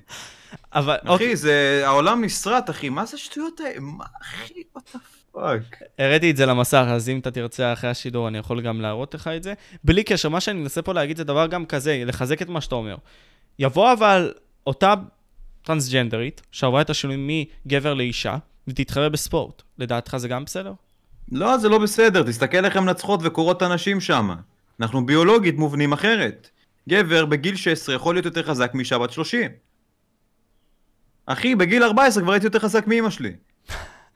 [0.74, 1.82] אבל, אוקיי, אחי, זה...
[1.84, 3.80] העולם נסרט, אחי, מה זה השטויות האלה?
[3.80, 4.96] מה, אחי, what
[5.38, 5.84] fuck?
[5.98, 9.28] הראיתי את זה למסך, אז אם אתה תרצה אחרי השידור, אני יכול גם להראות לך
[9.28, 9.54] את זה.
[9.84, 12.74] בלי קשר, מה שאני מנסה פה להגיד זה דבר גם כזה, לחזק את מה שאתה
[12.74, 12.96] אומר.
[13.58, 14.32] יבוא אבל
[14.66, 14.94] אותה
[15.62, 18.36] טרנסג'נדרית, שעברה את השינוי מגבר לאישה,
[18.68, 19.62] ותתחרה בספורט.
[19.78, 20.72] לדעתך זה גם בסדר?
[21.32, 24.30] לא, זה לא בסדר, תסתכל איך הן מנצחות וקורות הנשים שם.
[24.80, 26.50] אנחנו ביולוגית מובנים אחרת.
[26.88, 29.50] גבר בגיל 16 יכול להיות יותר חזק מאישה בת 30.
[31.26, 33.32] אחי, בגיל 14 כבר הייתי יותר חזק מאמא שלי.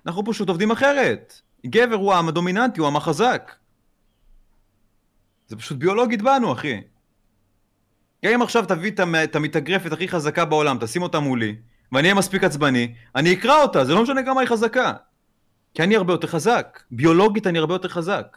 [0.07, 1.41] אנחנו פשוט עובדים אחרת.
[1.67, 3.53] גבר הוא העם הדומיננטי, הוא העם החזק.
[5.47, 6.81] זה פשוט ביולוגית בנו, אחי.
[8.25, 11.57] גם אם עכשיו תביא את המ- את המתאגרפת הכי חזקה בעולם, תשים אותה מולי,
[11.93, 14.93] ואני אהיה מספיק עצבני, אני אקרא אותה, זה לא משנה כמה היא חזקה.
[15.75, 16.83] כי אני הרבה יותר חזק.
[16.91, 18.37] ביולוגית אני הרבה יותר חזק.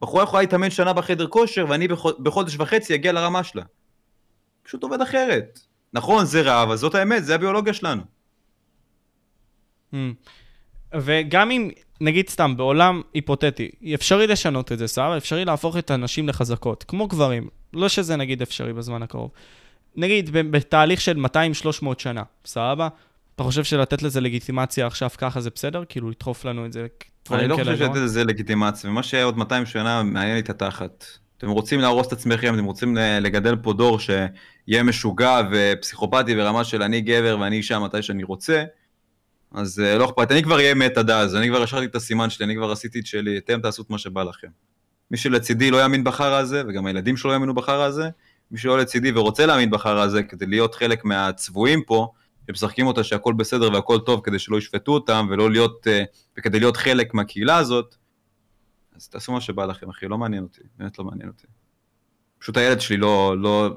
[0.00, 3.62] בחורה יכולה להתאמן שנה בחדר כושר, ואני בחוד- בחודש וחצי אגיע לרמה שלה.
[4.62, 5.60] פשוט עובד אחרת.
[5.92, 8.02] נכון, זה רע, אבל זאת האמת, זה הביולוגיה שלנו.
[9.94, 9.96] Mm.
[11.00, 11.70] וגם אם,
[12.00, 15.16] נגיד סתם, בעולם היפותטי, אפשרי לשנות את זה, סבבה?
[15.16, 17.48] אפשרי להפוך את הנשים לחזקות, כמו גברים.
[17.72, 19.30] לא שזה נגיד אפשרי בזמן הקרוב.
[19.96, 21.24] נגיד, בתהליך של
[21.82, 22.88] 200-300 שנה, סבבה?
[23.34, 25.84] אתה חושב שלתת לזה לגיטימציה עכשיו ככה זה בסדר?
[25.88, 26.86] כאילו, לדחוף לנו את זה?
[27.30, 31.04] אני לא חושב שזה זה לגיטימציה, ומה שהיה עוד 200 שנה מעניין לי את התחת.
[31.38, 36.82] אתם רוצים להרוס את עצמכם, אתם רוצים לגדל פה דור שיהיה משוגע ופסיכופתי ברמה של
[36.82, 38.64] אני גבר ואני אישה מתי שאני רוצה,
[39.54, 42.30] אז אה, לא אכפת, אני כבר אהיה מת עד אז, אני כבר השארתי את הסימן
[42.30, 44.48] שלי, אני כבר עשיתי את שלי, אתם תעשו את מה שבא לכם.
[45.10, 48.08] מי שלצידי לא יאמין בחרא הזה, וגם הילדים שלו יאמינו בחרא הזה,
[48.50, 52.12] מי שלא לצידי ורוצה להאמין בחרא הזה כדי להיות חלק מהצבועים פה,
[52.46, 56.04] שמשחקים אותה שהכל בסדר והכל טוב כדי שלא ישפטו אותם ולא להיות, אה,
[56.38, 57.96] וכדי להיות חלק מהקהילה הזאת,
[58.96, 61.46] אז תעשו מה שבא לכם, אחי, לא מעניין אותי, באמת לא מעניין אותי.
[62.38, 63.70] פשוט הילד שלי לא, לא,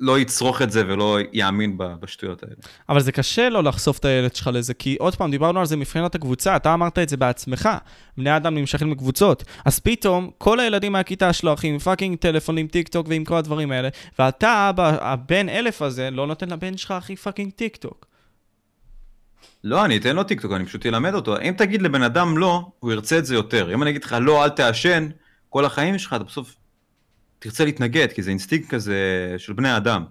[0.00, 2.54] לא יצרוך את זה ולא יאמין בשטויות האלה.
[2.88, 5.76] אבל זה קשה לא לחשוף את הילד שלך לזה, כי עוד פעם, דיברנו על זה
[5.76, 7.68] מבחינת הקבוצה, אתה אמרת את זה בעצמך,
[8.16, 12.66] בני אדם נמשכים לקבוצות, אז פתאום כל הילדים מהכיתה שלו, אחי, עם fucking טלפון, עם
[12.66, 13.88] טיק טוק ועם כל הדברים האלה,
[14.18, 18.06] ואתה, האבא, הבן אלף הזה, לא נותן לבן שלך, אחי, fucking טיק טוק.
[19.64, 21.36] לא, אני אתן לו טיקטוק, אני פשוט אלמד אותו.
[21.40, 23.74] אם תגיד לבן אדם לא, הוא ירצה את זה יותר.
[23.74, 25.08] אם אני אגיד לך לא, אל תעשן,
[25.48, 26.54] כל החיים שלך, אתה בסוף
[27.38, 30.04] תרצה להתנגד, כי זה אינסטינקט כזה של בני אדם.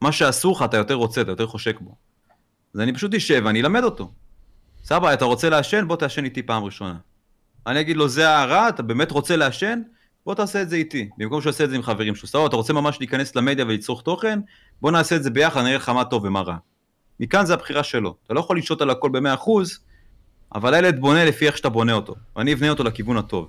[0.00, 1.94] מה שאסור לך, אתה יותר רוצה, אתה יותר חושק בו.
[2.74, 4.12] אז אני פשוט אשב ואני אלמד אותו.
[4.84, 5.88] סבא, אתה רוצה לעשן?
[5.88, 6.96] בוא תעשן איתי פעם ראשונה.
[7.66, 9.80] אני אגיד לו, זה הרע, אתה באמת רוצה לעשן?
[10.26, 12.28] בוא תעשה את זה איתי, במקום שהוא יעשה את זה עם חברים שלו.
[12.28, 14.38] סבבה, אתה רוצה ממש להיכנס למדיה ולצרוך תוכן?
[14.80, 16.56] בוא נעשה את זה ביחד, נראה לך מה טוב ומה רע.
[17.20, 18.16] מכאן זה הבחירה שלו.
[18.26, 19.50] אתה לא יכול לשלוט על הכל ב-100%,
[20.54, 22.14] אבל הילד בונה לפי איך שאתה בונה אותו.
[22.36, 23.48] ואני אבנה אותו לכיוון הטוב.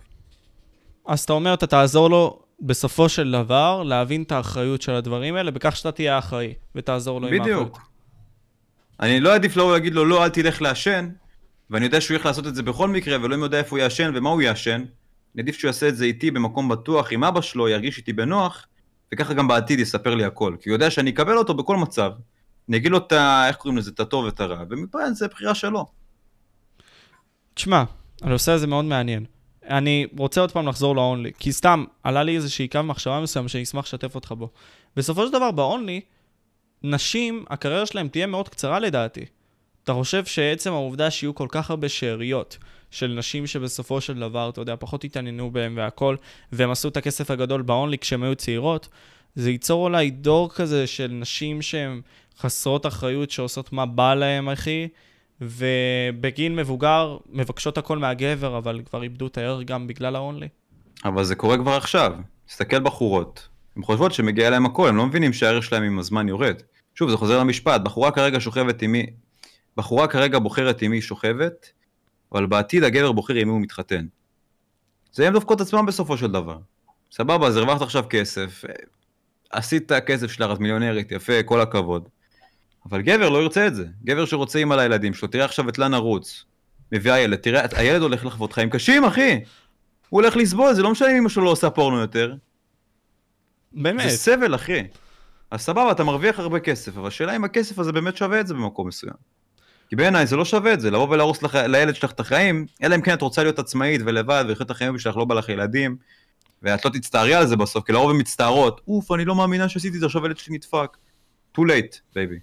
[1.05, 5.51] אז אתה אומר, אתה תעזור לו בסופו של דבר להבין את האחריות של הדברים האלה,
[5.51, 7.67] בכך שאתה תהיה אחראי, ותעזור לו עם האחריות.
[7.67, 7.89] בדיוק.
[8.99, 11.09] אני לא עדיף לו להגיד לו, לא, אל תלך לעשן,
[11.69, 14.29] ואני יודע שהוא ילך לעשות את זה בכל מקרה, ולא יודע איפה הוא יעשן ומה
[14.29, 14.83] הוא יעשן.
[15.35, 18.67] אני עדיף שהוא יעשה את זה איתי במקום בטוח עם אבא שלו, ירגיש איתי בנוח,
[19.13, 20.55] וככה גם בעתיד יספר לי הכל.
[20.61, 22.11] כי הוא יודע שאני אקבל אותו בכל מצב.
[22.69, 23.47] אני אגיד לו את ה...
[23.47, 23.91] איך קוראים לזה?
[23.91, 25.85] את הטוב ואת הרע, ומפה זה בחירה שלו.
[27.53, 27.83] תשמע,
[28.21, 29.25] הנושא הזה מאוד מעניין.
[29.69, 33.63] אני רוצה עוד פעם לחזור לאונלי, כי סתם עלה לי איזושהי קו מחשבה מסוים שאני
[33.63, 34.49] אשמח לשתף אותך בו.
[34.95, 36.01] בסופו של דבר, באונלי,
[36.83, 39.25] נשים, הקריירה שלהם תהיה מאוד קצרה לדעתי.
[39.83, 42.57] אתה חושב שעצם העובדה שיהיו כל כך הרבה שאריות
[42.91, 46.15] של נשים שבסופו של דבר, אתה יודע, פחות התעניינו בהם והכל,
[46.51, 48.87] והם עשו את הכסף הגדול באונלי כשהם היו צעירות,
[49.35, 52.01] זה ייצור אולי דור כזה של נשים שהן
[52.39, 54.87] חסרות אחריות, שעושות מה בא להם, אחי,
[55.41, 60.47] ובגיל מבוגר מבקשות הכל מהגבר, אבל כבר איבדו את הערך גם בגלל האונלי.
[61.05, 62.13] אבל זה קורה כבר עכשיו.
[62.47, 63.47] תסתכל בחורות.
[63.75, 66.61] הן חושבות שמגיע להם הכל, הם לא מבינים שהערך שלהם עם הזמן יורד.
[66.95, 69.05] שוב, זה חוזר למשפט, בחורה כרגע שוכבת עם מי...
[69.77, 71.71] בחורה כרגע בוחרת עם מי שוכבת,
[72.31, 74.05] אבל בעתיד הגבר בוחר עם מי הוא מתחתן.
[75.11, 76.57] זה הם דופקות עצמם בסופו של דבר.
[77.11, 78.63] סבבה, אז הרווחת עכשיו כסף,
[79.51, 82.09] עשית כסף שלך, את מיליונרית, יפה, כל הכבוד.
[82.89, 83.85] אבל גבר לא ירצה את זה.
[84.03, 86.45] גבר שרוצה אימא לילדים שלו, תראה עכשיו את לנה רוץ,
[86.91, 89.39] מביאה ילד, תראה, הילד הולך לחוות חיים קשים, אחי.
[90.09, 92.35] הוא הולך לסבול, זה לא משנה אם אמא שלו לא עושה פורנו יותר.
[93.71, 94.09] באמת.
[94.09, 94.83] זה סבל, אחי.
[95.51, 98.53] אז סבבה, אתה מרוויח הרבה כסף, אבל השאלה אם הכסף הזה באמת שווה את זה
[98.53, 99.13] במקום מסוים.
[99.89, 102.95] כי בעיניי זה לא שווה את זה, לבוא ולהרוס לך, לילד שלך את החיים, אלא
[102.95, 105.97] אם כן את רוצה להיות עצמאית ולבד ולחיות את החיים שלך, לא בא לך ילדים,
[106.63, 109.95] ואת לא תצטערי על זה בסוף, כי לרוב הן מצטערות, אוף, אני לא מאמינה שעשיתי
[109.95, 110.97] את זה, עכשיו הילד שלי נדפק.
[111.57, 112.39] too late, baby.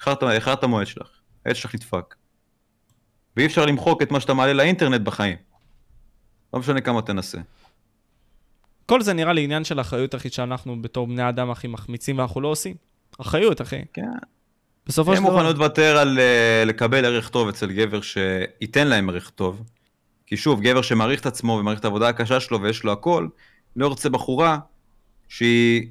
[0.00, 1.08] איחרת איחרת המועד שלך,
[1.44, 2.14] הילד שלך נדפק.
[3.36, 5.36] ואי אפשר למחוק את מה שאתה מעלה לאינטרנט בחיים.
[6.54, 7.38] לא משנה כמה תנסה.
[8.86, 12.40] כל זה נראה לי עניין של אחריות, אחי, שאנחנו בתור בני אדם, אחי, מחמיצים ואנחנו
[12.40, 12.74] לא עושים.
[13.20, 13.80] אחריות, אחי.
[13.92, 14.02] כן.
[14.86, 15.32] בסופו הם של דבר...
[15.32, 19.62] מוכנות לוותר על אה, לקבל ערך טוב אצל גבר שייתן להם ערך טוב.
[20.26, 23.28] כי שוב, גבר שמעריך את עצמו ומעריך את העבודה הקשה שלו ויש לו הכל,
[23.76, 24.58] לא ירצה בחורה
[25.28, 25.88] שהיא...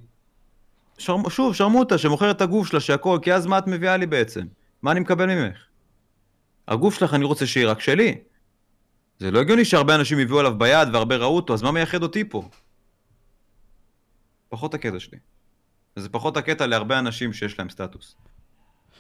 [0.98, 1.16] שר...
[1.30, 4.46] שוב, שרמוטה, שמוכרת את הגוף שלה שהכל, כי אז מה את מביאה לי בעצם?
[4.82, 5.58] מה אני מקבל ממך?
[6.68, 8.18] הגוף שלך אני רוצה שיהיה רק שלי.
[9.20, 12.30] זה לא הגיוני שהרבה אנשים הביאו עליו ביד והרבה ראו אותו, אז מה מייחד אותי
[12.30, 12.50] פה?
[14.50, 15.18] פחות הקטע שלי.
[15.98, 18.16] וזה פחות הקטע להרבה אנשים שיש להם סטטוס.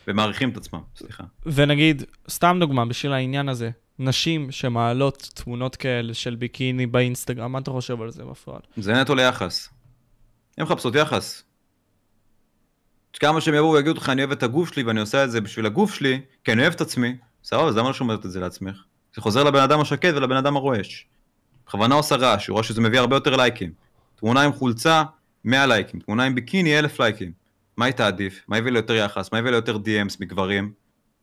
[0.07, 1.23] ומעריכים את עצמם, סליחה.
[1.45, 3.69] ונגיד, סתם דוגמה בשביל העניין הזה,
[3.99, 8.61] נשים שמעלות תמונות כאלה של ביקיני באינסטגרם, מה אתה חושב על זה בפועל?
[8.77, 9.69] זה נטו ליחס.
[10.57, 11.43] הן מחפשות יחס.
[13.19, 15.65] כמה שהם יבואו ויגידו לך, אני אוהב את הגוף שלי ואני עושה את זה בשביל
[15.65, 18.83] הגוף שלי, כי אני אוהב את עצמי, סבבה, אז למה לא שומרת את זה לעצמך?
[19.15, 21.07] זה חוזר לבן אדם השקט ולבן אדם הרועש.
[21.67, 23.71] בכוונה עושה רעש, הוא רואה שזה מביא הרבה יותר לייקים.
[24.15, 25.03] תמונה עם חולצה,
[25.45, 25.99] 100 לייקים.
[25.99, 27.31] תמונה עם ביקיני, 1,000 לייקים.
[27.77, 28.45] מה היא תעדיף?
[28.47, 29.31] מה יביא לה יותר יחס?
[29.31, 30.73] מה יביא לה יותר DMs מגברים?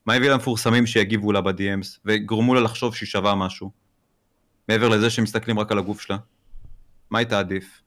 [0.07, 3.71] מה יביא למפורסמים שיגיבו לה ב-DMs וגרמו לה לחשוב שהיא שווה משהו?
[4.69, 6.17] מעבר לזה שמסתכלים רק על הגוף שלה?
[7.11, 7.81] מה היא תעדיף?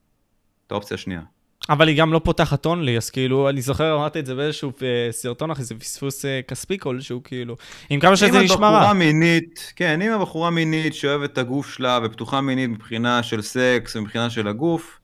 [0.67, 1.21] את האופציה השנייה.
[1.69, 5.11] אבל היא גם לא פותחת אונלי, אז כאילו, אני זוכר, אמרתי את זה באיזשהו אה,
[5.11, 7.55] סרטון אחרי זה פספוס אה, כספי כלשהו, כאילו,
[7.89, 8.93] עם כמה שזה נשמע אם הבחורה רע.
[8.93, 14.29] מינית, כן, אם הבחורה מינית שאוהבת את הגוף שלה ופתוחה מינית מבחינה של סקס ומבחינה
[14.29, 14.99] של הגוף,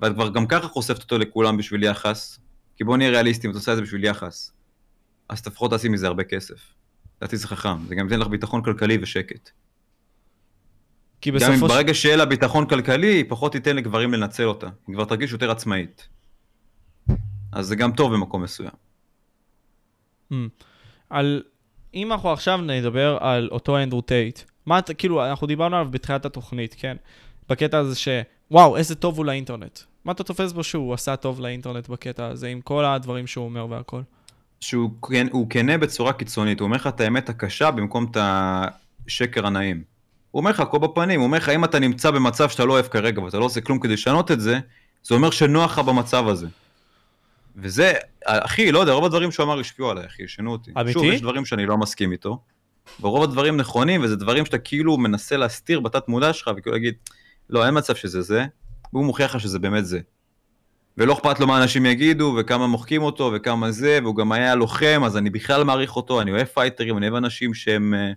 [0.00, 2.38] ואת כבר גם ככה חושפת אותו לכולם בשביל יחס,
[2.76, 4.52] כי בוא נהיה ריאליסטים, את עושה את זה בשביל יחס,
[5.28, 6.76] אז לפחות תעשי מזה הרבה כסף.
[7.20, 9.50] לדעתי זה חכם, זה גם ייתן לך ביטחון כלכלי ושקט.
[11.20, 11.74] כי גם אם בסופו של...
[11.74, 14.66] ברגע שיהיה לה ביטחון כלכלי, היא פחות תיתן לגברים לנצל אותה.
[14.86, 16.08] היא כבר תרגיש יותר עצמאית.
[17.52, 18.70] אז זה גם טוב במקום מסוים.
[20.32, 20.34] Mm.
[21.10, 21.42] על...
[21.94, 26.24] אם אנחנו עכשיו נדבר על אותו אנדרו טייט, מה אתה, כאילו, אנחנו דיברנו עליו בתחילת
[26.24, 26.96] התוכנית, כן?
[27.48, 28.08] בקטע הזה ש...
[28.50, 29.78] וואו, איזה טוב הוא לאינטרנט.
[30.04, 33.66] מה אתה תופס בו שהוא עשה טוב לאינטרנט בקטע הזה, עם כל הדברים שהוא אומר
[33.70, 34.00] והכל?
[34.60, 38.16] שהוא כן, הוא כנה בצורה קיצונית, הוא אומר לך את האמת הקשה במקום את
[39.06, 39.95] השקר הנעים.
[40.36, 42.86] הוא אומר לך הכל בפנים, הוא אומר לך אם אתה נמצא במצב שאתה לא אוהב
[42.86, 44.58] כרגע ואתה לא עושה כלום כדי לשנות את זה,
[45.02, 46.46] זה אומר שנוח לך במצב הזה.
[47.56, 47.92] וזה,
[48.24, 50.70] אחי, לא יודע, רוב הדברים שהוא אמר השפיעו עליי, אחי, שינו אותי.
[50.76, 50.92] אמיתי?
[50.92, 52.38] שוב, יש דברים שאני לא מסכים איתו,
[53.00, 56.94] ורוב הדברים נכונים, וזה דברים שאתה כאילו מנסה להסתיר בתת מודע שלך, וכאילו להגיד,
[57.50, 58.46] לא, אין מצב שזה זה,
[58.92, 60.00] והוא מוכיח לך שזה באמת זה.
[60.98, 65.02] ולא אכפת לו מה אנשים יגידו, וכמה מוחקים אותו, וכמה זה, והוא גם היה לוחם,
[65.06, 68.12] אז אני בכלל מעריך אותו, אני אוהב fighterים, אני אוהב אנשים שהם, אה,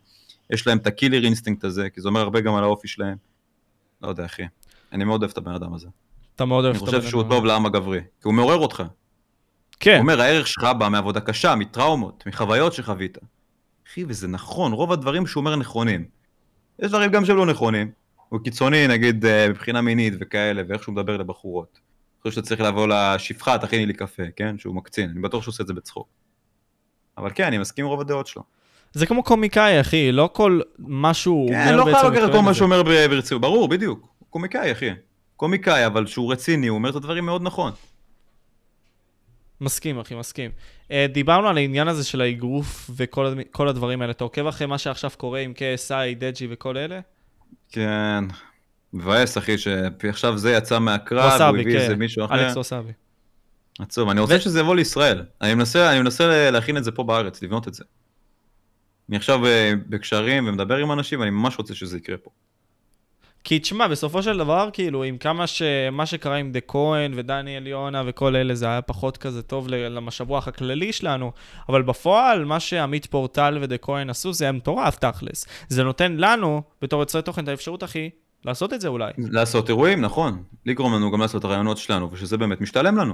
[0.49, 3.17] יש להם את ה killer instinct הזה, כי זה אומר הרבה גם על האופי שלהם.
[4.01, 4.43] לא יודע, אחי.
[4.91, 5.87] אני מאוד אוהב את הבן אדם הזה.
[6.35, 7.29] אתה מאוד אוהב אני את חושב הבן שהוא אדם.
[7.29, 8.83] טוב לעם הגברי, כי הוא מעורר אותך.
[9.79, 13.17] כן, הוא אומר, הערך שלך בא מעבודה קשה, מטראומות, מחוויות שחווית.
[13.87, 16.05] אחי, וזה נכון, רוב הדברים שהוא אומר נכונים.
[16.79, 17.91] יש דברים גם שהם לא נכונים.
[18.29, 21.73] הוא קיצוני, נגיד, אה, מבחינה מינית וכאלה, ואיך שהוא מדבר לבחורות.
[21.73, 24.57] אני חושב שאתה צריך לבוא לשפחה, תכיני לי קפה, כן?
[24.57, 26.07] שהוא מקצין, אני בטוח שהוא עושה את זה בצחוק.
[27.17, 28.43] אבל כן, אני מסכים עם רוב הדעות שלו.
[28.93, 31.99] זה כמו קומיקאי, אחי, לא כל מה שהוא כן, אומר לא בעצם...
[31.99, 32.53] חייב לקחת כל מה.
[32.53, 34.07] שהוא אומר ברצינות, ברור, בדיוק.
[34.29, 34.89] קומיקאי, אחי.
[35.35, 37.71] קומיקאי, אבל שהוא רציני, הוא אומר את הדברים מאוד נכון.
[39.61, 40.51] מסכים, אחי, מסכים.
[40.91, 44.11] אה, דיברנו על העניין הזה של האגרוף וכל הדברים האלה.
[44.11, 46.99] אתה עוקב אחרי מה שעכשיו קורה עם KSI, דג'י וכל אלה?
[47.71, 48.23] כן.
[48.93, 51.99] מבאס, אחי, שעכשיו זה יצא מהקרב, הוא הביא איזה כן.
[51.99, 52.33] מישהו אחר.
[52.33, 52.91] אלכס ווסאבי.
[53.79, 55.23] עצוב, אני רוצה ו- שזה יבוא לישראל.
[55.41, 57.83] אני מנסה, אני מנסה להכין את זה פה בארץ, לבנות את זה.
[59.09, 62.29] אני עכשיו אה, בקשרים ומדבר עם אנשים, ואני ממש רוצה שזה יקרה פה.
[63.43, 65.61] כי תשמע, בסופו של דבר, כאילו, עם כמה ש...
[65.91, 69.87] מה שקרה עם דה כהן ודניאל יונה וכל אלה, זה היה פחות כזה טוב ל-
[69.87, 71.31] למשב רוח הכללי שלנו,
[71.69, 75.45] אבל בפועל, מה שעמית פורטל ודה כהן עשו, זה היה מטורף, תכלס.
[75.67, 78.09] זה נותן לנו, בתור יוצרי תוכן, את האפשרות, אחי,
[78.45, 79.11] לעשות את זה אולי.
[79.17, 80.43] לעשות אירועים, נכון.
[80.65, 83.13] לגרום לנו גם לעשות את הרעיונות שלנו, ושזה באמת משתלם לנו.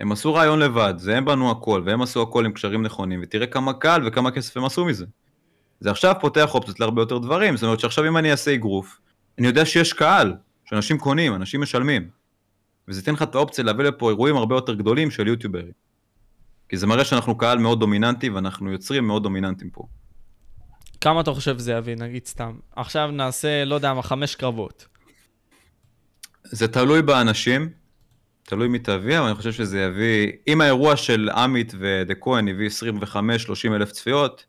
[0.00, 3.46] הם עשו רעיון לבד, זה הם בנו הכל, והם עשו הכל עם קשרים נכונים, ותראה
[3.46, 5.06] כמה קל וכמה כסף הם עשו מזה.
[5.80, 8.98] זה עכשיו פותח אופציות להרבה יותר דברים, זאת אומרת שעכשיו אם אני אעשה אגרוף,
[9.38, 12.08] אני יודע שיש קהל, שאנשים קונים, אנשים משלמים.
[12.88, 15.72] וזה ייתן לך את האופציה להביא לפה אירועים הרבה יותר גדולים של יוטיוברים.
[16.68, 19.86] כי זה מראה שאנחנו קהל מאוד דומיננטי, ואנחנו יוצרים מאוד דומיננטיים פה.
[21.00, 22.58] כמה אתה חושב זה יביא, נגיד סתם?
[22.76, 24.86] עכשיו נעשה, לא יודע מה, חמש קרבות.
[26.44, 27.68] זה תלוי באנשים,
[28.46, 32.68] תלוי מי תביא, אבל אני חושב שזה יביא, אם האירוע של עמית ודה כהן הביא
[33.14, 34.44] 25-30 אלף צפיות,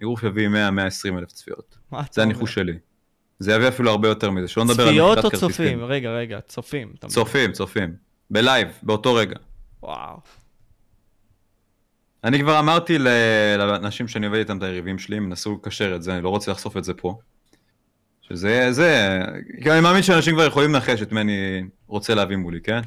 [0.00, 1.78] אגרוף יביא 100-120 אלף צפיות.
[2.12, 2.22] זה?
[2.22, 2.78] הניחוש שלי.
[3.38, 5.48] זה יביא אפילו הרבה יותר מזה, שלא נדבר על צפיות מכירת או כרטיסים.
[5.48, 5.84] צופים?
[5.84, 6.92] רגע, רגע, צופים.
[7.06, 7.94] צופים, צופים.
[8.30, 9.36] בלייב, באותו רגע.
[9.82, 10.16] וואו.
[12.24, 12.98] אני כבר אמרתי
[13.58, 16.50] לאנשים שאני עובד איתם את היריבים שלי, הם נסו לקשר את זה, אני לא רוצה
[16.50, 17.18] לחשוף את זה פה.
[18.20, 19.20] שזה, זה,
[19.62, 22.80] כי אני מאמין שאנשים כבר יכולים לנחש את מי אני רוצה להביא מולי, כן?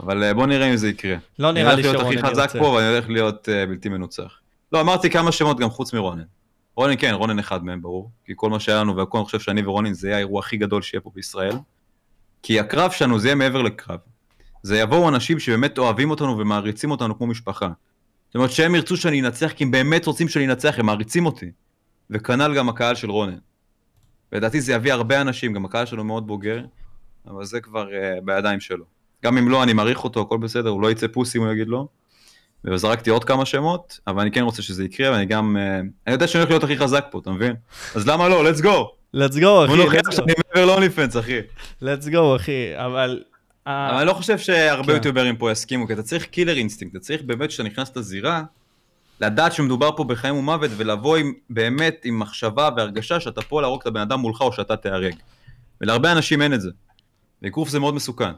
[0.00, 1.16] אבל אה, בוא נראה אם זה יקרה.
[1.38, 2.58] לא נראה לי אני הולך שרונן להיות הכי חזק ירצה.
[2.58, 4.38] פה ואני הולך להיות uh, בלתי מנוצח.
[4.72, 6.22] לא, אמרתי כמה שמות גם חוץ מרונן.
[6.76, 8.10] רונן כן, רונן אחד מהם ברור.
[8.24, 10.82] כי כל מה שהיה לנו והכל, אני חושב שאני ורונן זה יהיה האירוע הכי גדול
[10.82, 11.56] שיהיה פה בישראל.
[12.42, 13.98] כי הקרב שלנו זה יהיה מעבר לקרב.
[14.62, 17.68] זה יבואו אנשים שבאמת אוהבים אותנו ומעריצים אותנו כמו משפחה.
[18.26, 21.50] זאת אומרת שהם ירצו שאני אנצח כי הם באמת רוצים שאני אנצח, הם מעריצים אותי.
[22.10, 23.38] וכנ"ל גם הקהל של רונן.
[24.32, 26.64] לדעתי זה יביא הרבה אנשים, גם הקהל שלו מאוד בוגר,
[27.26, 28.84] אבל זה כבר uh, בידיים שלו.
[29.24, 31.68] גם אם לא, אני מעריך אותו, הכל בסדר, הוא לא יצא פוסי אם הוא יגיד
[31.68, 31.86] לא.
[32.64, 35.56] וזרקתי עוד כמה שמות, אבל אני כן רוצה שזה יקרה, ואני גם...
[35.56, 37.54] אה, אני יודע שאני הולך להיות הכי חזק פה, אתה מבין?
[37.94, 38.50] אז למה לא?
[38.50, 38.66] let's go.
[39.16, 40.10] let's go, אחי, בוא נוכיח.
[40.10, 41.38] שאני מעבר לאוני פנס, אחי.
[41.82, 43.22] let's go, אחי, אבל...
[43.66, 44.92] אה, אבל אני לא חושב שהרבה כן.
[44.92, 48.42] יוטיוברים פה יסכימו, כי אתה צריך killer instinct, אתה צריך באמת כשאתה נכנס לזירה,
[49.20, 53.86] לדעת שמדובר פה בחיים ומוות, ולבוא עם, באמת עם מחשבה והרגשה שאתה פה להרוג את
[53.86, 55.14] הבן אדם מולך או שאתה תיהרג.
[55.80, 56.70] ולהרבה אנשים אין את זה.
[57.42, 58.30] באגרוף זה מאוד מסוכן.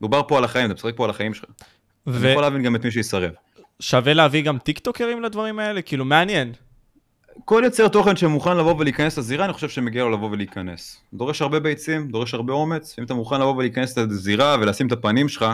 [0.00, 1.44] מדובר פה על החיים, אתה משחק פה על החיים שלך.
[2.06, 3.30] אני יכול להבין גם את מי שיסרב.
[3.80, 5.82] ושווה להביא גם טיקטוקרים לדברים האלה?
[5.82, 6.52] כאילו, מעניין.
[7.44, 11.00] כל יוצר תוכן שמוכן לבוא ולהיכנס לזירה, אני חושב שמגיע לו לבוא ולהיכנס.
[11.14, 15.28] דורש הרבה ביצים, דורש הרבה אומץ, אם אתה מוכן לבוא ולהיכנס לזירה ולשים את הפנים
[15.28, 15.46] שלך,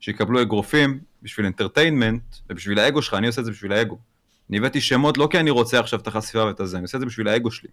[0.00, 3.98] שיקבלו אגרופים בשביל entertainment, ובשביל האגו שלך, אני עושה את זה בשביל האגו.
[4.50, 7.00] אני הבאתי שמות לא כי אני רוצה עכשיו את החשיפה ואת הזה, אני עושה את
[7.00, 7.68] זה בשביל האגו שלי.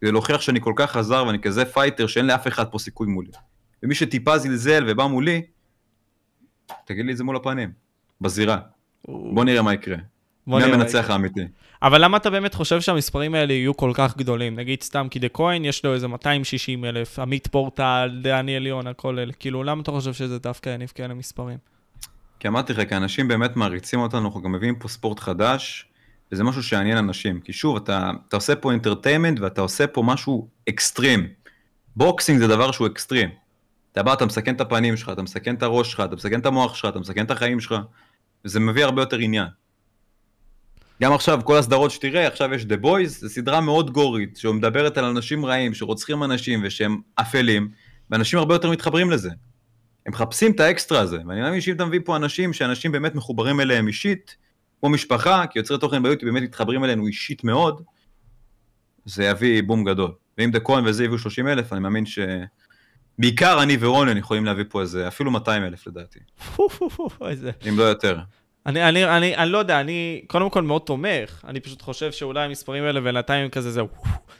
[0.00, 3.30] כדי להוכיח שאני כל כך חזק ואני כזה fighter שאין לאף אחד פה סיכוי מולי.
[3.82, 5.42] ומי שטיפה זלזל ובא מולי,
[6.84, 7.72] תגיד לי את זה מול הפנים,
[8.20, 8.58] בזירה.
[9.08, 9.96] בוא נראה מה יקרה.
[10.48, 10.64] מי.
[10.64, 11.40] המנצח האמיתי?
[11.82, 14.56] אבל למה אתה באמת חושב שהמספרים האלה יהיו כל כך גדולים?
[14.56, 19.18] נגיד סתם, כי דה כהן יש לו איזה 260 אלף, עמית פורטל, דני עליון, הכל
[19.18, 19.32] אלה.
[19.32, 21.58] כאילו, למה אתה חושב שזה דווקא יניב כאלה מספרים?
[22.40, 25.86] כי אמרתי לך, כי אנשים באמת מעריצים אותנו, אנחנו גם מביאים פה ספורט חדש,
[26.32, 27.40] וזה משהו שיעניין אנשים.
[27.40, 31.26] כי שוב, אתה, אתה עושה פה entertainment ואתה עושה פה משהו אקסטרים.
[31.96, 33.28] boxing זה דבר שהוא אקסטרים.
[33.98, 36.46] אתה בא, אתה מסכן את הפנים שלך, אתה מסכן את הראש שלך, אתה מסכן את
[36.46, 37.74] המוח שלך, אתה מסכן את החיים שלך,
[38.44, 39.46] וזה מביא הרבה יותר עניין.
[41.02, 44.98] גם עכשיו, כל הסדרות שתראה, עכשיו יש The Boys, זו סדרה מאוד gory ית, שמדברת
[44.98, 47.68] על אנשים רעים, שרוצחים אנשים ושהם אפלים,
[48.10, 49.30] ואנשים הרבה יותר מתחברים לזה.
[50.06, 53.60] הם מחפשים את האקסטרה הזה, ואני מאמין שאם אתה מביא פה אנשים שאנשים באמת מחוברים
[53.60, 54.36] אליהם אישית,
[54.80, 57.82] כמו משפחה, כי יוצרי תוכן ביוטיוב באמת מתחברים אלינו אישית מאוד,
[59.04, 60.12] זה יביא בום גדול.
[60.38, 62.18] ואם כהן וזה יביאו 30 אלף, אני מאמין ש...
[63.18, 66.18] בעיקר אני ורונן יכולים להביא פה איזה, אפילו 200 אלף לדעתי.
[67.68, 68.18] אם לא יותר.
[68.66, 71.44] אני, אני, אני, אני לא יודע, אני קודם כל מאוד תומך.
[71.48, 73.88] אני פשוט חושב שאולי המספרים האלה בינתיים כזה זהו,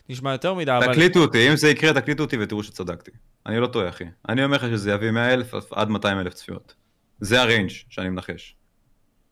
[0.09, 0.93] נשמע יותר מדי, אבל...
[0.93, 3.11] תקליטו אותי, אם זה יקרה תקליטו אותי ותראו שצדקתי.
[3.47, 4.05] אני לא טועה אחי.
[4.29, 6.75] אני אומר לך שזה יביא 100 אלף עד 200 אלף צפיות.
[7.21, 8.57] זה הריינג' שאני מנחש.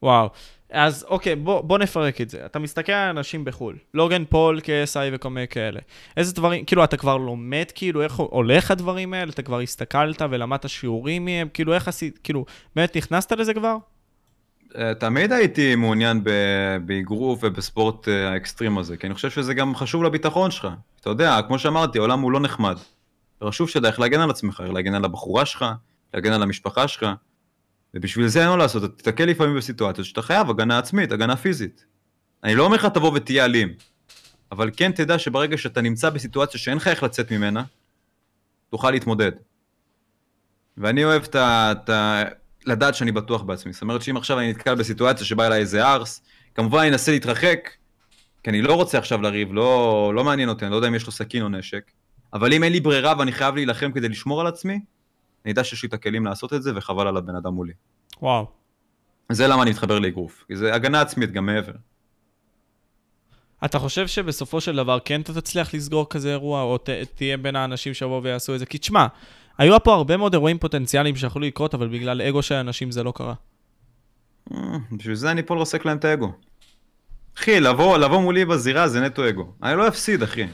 [0.03, 0.31] וואו.
[0.71, 2.47] אז אוקיי, בוא, בוא נפרק את זה.
[2.47, 5.81] אתה מסתכל על אנשים בחו"ל, לוגן פול, KSI וכל מיני כאלה.
[6.17, 9.31] איזה דברים, כאילו, אתה כבר לומד, כאילו, איך הולך הדברים האלה?
[9.31, 11.49] אתה כבר הסתכלת ולמדת שיעורים מהם?
[11.55, 12.45] כאילו, איך עשית, כאילו,
[12.77, 13.77] באמת נכנסת לזה כבר?
[14.79, 16.25] אה, תמיד הייתי מעוניין
[16.87, 20.69] באגרוף ובספורט אה, האקסטרים הזה, כי אני חושב שזה גם חשוב לביטחון שלך.
[21.01, 22.77] אתה יודע, כמו שאמרתי, העולם הוא לא נחמד.
[23.45, 25.65] חשוב שתדע איך להגן על עצמך, איך להגן על הבחורה שלך,
[26.15, 27.07] להגן על המשפחה שלך,
[27.97, 31.85] ובשביל זה אין מה לעשות, אתה תתקל לפעמים בסיטואציות שאתה חייב הגנה עצמית, הגנה פיזית.
[32.45, 33.75] אני לא אומר לך תבוא ותהיה אלים,
[34.53, 37.63] אבל כן תדע שברגע שאתה נמצא בסיטואציה שאין לך איך לצאת ממנה,
[38.71, 39.33] תוכל להתמודד.
[40.79, 41.73] ואני אוהב את ה...
[41.73, 42.23] את ה...
[42.67, 43.73] לדעת שאני בטוח בעצמי.
[43.73, 46.23] זאת אומרת שאם עכשיו אני נתקל בסיטואציה שבא אליי איזה ארס,
[46.55, 47.71] כמובן אני אנסה להתרחק,
[48.43, 51.07] כי אני לא רוצה עכשיו לריב, לא, לא מעניין אותי, אני לא יודע אם יש
[51.07, 51.91] לו סכין או נשק,
[52.33, 54.81] אבל אם אין לי ברירה ואני חייב להילחם כדי לשמור על עצמי,
[55.47, 57.73] אני יודע שיש לי את הכלים לעשות את זה, וחבל על הבן אדם מולי.
[58.23, 58.47] וואו.
[59.33, 61.73] זה למה אני מתחבר לאגרוף, כי זה הגנה עצמית גם מעבר.
[63.65, 67.57] אתה חושב שבסופו של דבר כן אתה תצליח לסגור כזה אירוע, או ת, תהיה בין
[67.57, 68.67] האנשים שיבואו ויעשו את זה?
[68.67, 69.07] כי תשמע,
[69.59, 73.13] היו פה הרבה מאוד אירועים פוטנציאליים שיכולו לקרות, אבל בגלל אגו של אנשים זה לא
[73.17, 73.35] קרה.
[74.53, 74.59] אה,
[74.93, 76.33] בשביל זה אני פה לרסק להם את האגו.
[77.39, 79.53] אחי, לבוא, לבוא מולי בזירה זה נטו אגו.
[79.63, 80.47] אני לא אפסיד, אחי.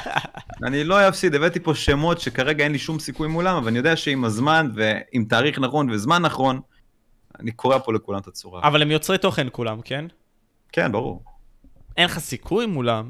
[0.66, 3.96] אני לא אפסיד, הבאתי פה שמות שכרגע אין לי שום סיכוי מולם, אבל אני יודע
[3.96, 6.60] שעם הזמן ועם תאריך נכון וזמן נכון,
[7.40, 8.62] אני קורא פה לכולם את הצורה.
[8.62, 10.04] אבל הם יוצרי תוכן כולם, כן?
[10.72, 11.24] כן, ברור.
[11.96, 13.08] אין לך סיכוי מולם.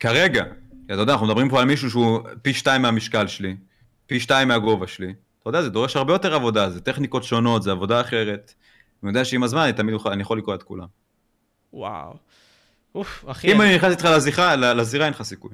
[0.00, 0.44] כרגע,
[0.86, 3.56] אתה יודע, אנחנו מדברים פה על מישהו שהוא פי שתיים מהמשקל שלי,
[4.06, 5.14] פי שתיים מהגובה שלי.
[5.40, 8.54] אתה יודע, זה דורש הרבה יותר עבודה, זה טכניקות שונות, זה עבודה אחרת.
[9.02, 11.01] אני יודע שעם הזמן אני תמיד יכול, אני יכול לקרוא את כולם.
[11.72, 12.16] וואו.
[12.94, 13.52] אוף, אחי.
[13.52, 15.50] אם אני נכנס איתך לזירה, לזירה אין לך סיכוי.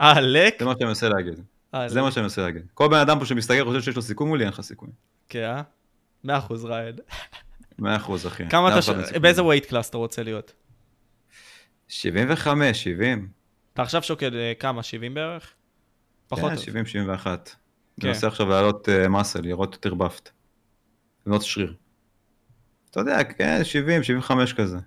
[0.00, 0.54] אה, לק?
[0.58, 1.40] זה מה שאני מנסה להגיד.
[1.74, 2.62] אה, זה מה שאני מנסה להגיד.
[2.74, 4.88] כל בן אדם פה שמסתכל חושב שיש לו סיכוי מולי, אין לך סיכוי.
[5.28, 5.62] כן, אה?
[6.24, 7.00] מאה אחוז ראיד.
[7.78, 8.48] מאה אחוז, אחי.
[8.48, 8.82] כמה אתה...
[8.82, 8.88] ש...
[9.20, 10.52] באיזה ווייט קלאס אתה רוצה להיות?
[11.88, 13.28] 75, 70.
[13.74, 14.82] אתה עכשיו שוקל אה, כמה?
[14.82, 15.52] 70 בערך?
[16.28, 16.50] פחות.
[16.50, 17.48] כן, 70, 71.
[17.48, 17.54] כן.
[18.02, 20.30] אני מנסה עכשיו לעלות מסל, לראות יותר באפט.
[21.26, 21.74] לבנות שריר.
[22.90, 24.78] אתה יודע, כן, 70, 75 כזה.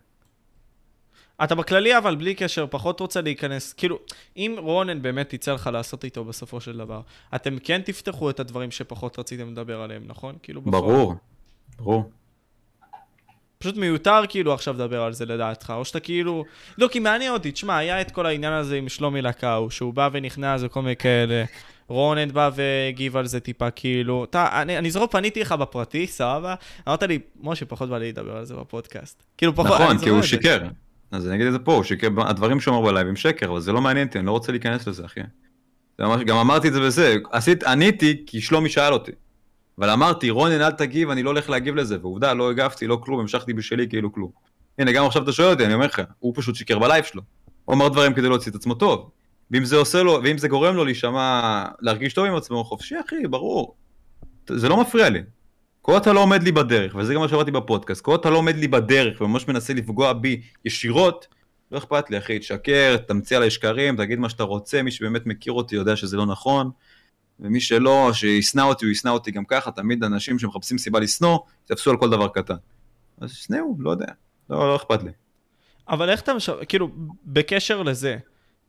[1.43, 3.73] אתה בכללי, אבל בלי קשר, פחות רוצה להיכנס.
[3.73, 3.99] כאילו,
[4.37, 7.01] אם רונן באמת יצא לך לעשות איתו בסופו של דבר,
[7.35, 10.35] אתם כן תפתחו את הדברים שפחות רציתם לדבר עליהם, נכון?
[10.43, 10.81] כאילו, בפועל.
[10.81, 11.15] ברור,
[11.77, 12.09] ברור.
[13.57, 16.45] פשוט מיותר כאילו עכשיו לדבר על זה לדעתך, או שאתה כאילו...
[16.77, 20.09] לא, כי מעניין אותי, תשמע, היה את כל העניין הזה עם שלומי לקאו, שהוא בא
[20.11, 21.43] ונכנס וכל מיני כאלה,
[21.87, 26.55] רונן בא והגיב על זה טיפה, כאילו, אתה, אני, אני זוכר, פניתי לך בפרטי, סבבה?
[26.87, 29.23] אמרת לי, משה, פחות בא לי לדבר על זה בפודקאסט.
[29.37, 30.21] כאילו, פחות, נכון, כי הוא.
[30.21, 30.59] שיקר.
[31.11, 33.71] אז אני אגיד את זה פה, שיקר, הדברים שהוא אמר בלייב הם שקר, אבל זה
[33.71, 35.19] לא מעניין אותי, אני לא רוצה להיכנס לזה, אחי.
[35.99, 39.11] גם אמרתי את זה בזה, עשית, עניתי כי שלומי שאל אותי.
[39.77, 43.19] אבל אמרתי, רונן אל תגיב, אני לא הולך להגיב לזה, ועובדה, לא הגבתי, לא כלום,
[43.19, 44.31] המשכתי בשלי כאילו כלום.
[44.79, 47.21] הנה, גם עכשיו אתה שואל אותי, אני אומר לך, הוא פשוט שיקר בלייב שלו.
[47.65, 49.09] הוא אמר דברים כדי להוציא את עצמו טוב.
[49.51, 53.27] ואם זה עושה לו, ואם זה גורם לו להישמע, להרגיש טוב עם עצמו, חופשי אחי,
[53.29, 53.75] ברור.
[54.49, 55.21] זה לא מפריע לי.
[55.85, 58.55] כל אתה לא עומד לי בדרך, וזה גם מה שאמרתי בפודקאסט, כל אתה לא עומד
[58.55, 61.27] לי בדרך וממש מנסה לפגוע בי ישירות,
[61.71, 65.53] לא אכפת לי אחי, תשקר, תמציא עליי שקרים, תגיד מה שאתה רוצה, מי שבאמת מכיר
[65.53, 66.69] אותי יודע שזה לא נכון,
[67.39, 71.91] ומי שלא, שישנא אותי, הוא ישנא אותי גם ככה, תמיד אנשים שמחפשים סיבה לשנוא, יתפסו
[71.91, 72.55] על כל דבר קטן.
[73.21, 74.07] אז שנאו, לא יודע,
[74.49, 75.11] לא, לא אכפת לי.
[75.89, 76.49] אבל איך אתה, מש...
[76.67, 76.89] כאילו,
[77.25, 78.17] בקשר לזה,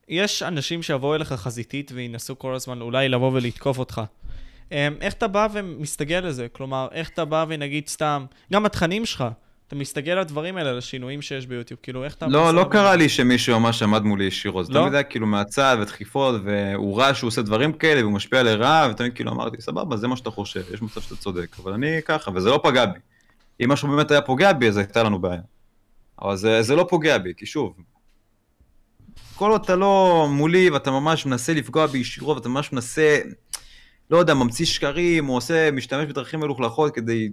[0.08, 4.02] יש אנשים שיבואו אליך חזיתית וינסו כל הזמן אולי לבוא ולתקוף אותך.
[4.72, 6.46] אמ, איך אתה בא ומסתגל לזה?
[6.52, 9.24] כלומר, איך אתה בא ונגיד סתם, גם התכנים שלך,
[9.68, 12.26] אתה מסתגל על הדברים האלה, על השינויים שיש ביוטיוב, כאילו, איך אתה...
[12.26, 12.72] לא, לא לעבוד?
[12.72, 14.80] קרה לי שמישהו ממש עמד מולי ישירות, זה לא?
[14.80, 19.14] תמיד היה כאילו מהצד ודחיפות, והוא ראה שהוא עושה דברים כאלה, והוא משפיע לרעה, ותמיד
[19.14, 22.50] כאילו אמרתי, סבבה, זה מה שאתה חושב, יש מצב שאתה צודק, אבל אני ככה, וזה
[22.50, 22.98] לא פגע בי.
[23.64, 25.40] אם משהו באמת היה פוגע בי, אז הייתה לנו בעיה.
[26.22, 27.76] אבל זה, זה לא פוגע בי, כי שוב,
[29.36, 33.18] כל עוד אתה לא מולי ואתה ממש מנסה לפגוע בי ישירות, ואתה ממש מנסה,
[34.10, 37.28] לא יודע, ממציא שקרים, או עושה, משתמש בדרכים מלוכלכות כדי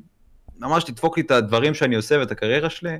[0.60, 2.98] ממש לדפוק לי את הדברים שאני עושה ואת הקריירה שלי,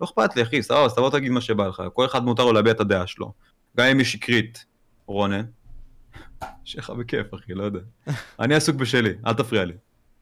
[0.00, 1.82] לא אכפת לי, אחי, סבבה, אז תבוא תגיד מה שבא לך.
[1.92, 3.32] כל אחד מותר לו להביע את הדעה שלו.
[3.76, 4.64] גם אם היא שקרית,
[5.06, 5.42] רונן.
[6.64, 7.80] שיהיה לך בכיף, אחי, לא יודע.
[8.40, 9.74] אני עסוק בשלי, אל תפריע לי.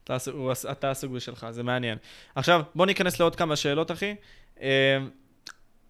[0.03, 1.97] אתה, עסוק- הוא עס- אתה עסוק בשלך, זה מעניין.
[2.35, 4.15] עכשיו, בוא ניכנס לעוד כמה שאלות, אחי.
[4.61, 4.97] אה,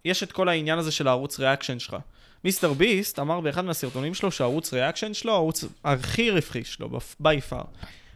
[0.04, 1.96] יש את כל העניין הזה של הערוץ reaction שלך.
[2.44, 6.88] מיסטר ביסט אמר באחד מהסרטונים שלו שהערוץ reaction שלו, הערוץ הכי רווחי שלו,
[7.20, 7.64] by far.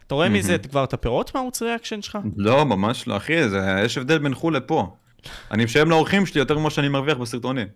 [0.06, 2.18] אתה רואה מזה כבר את הפירות מהערוץ reaction שלך?
[2.36, 4.96] לא, ממש לא, אחי, זה, יש הבדל בין חו"ל לפה.
[5.50, 7.66] אני משלם לאורחים שלי יותר ממה שאני מרוויח בסרטונים.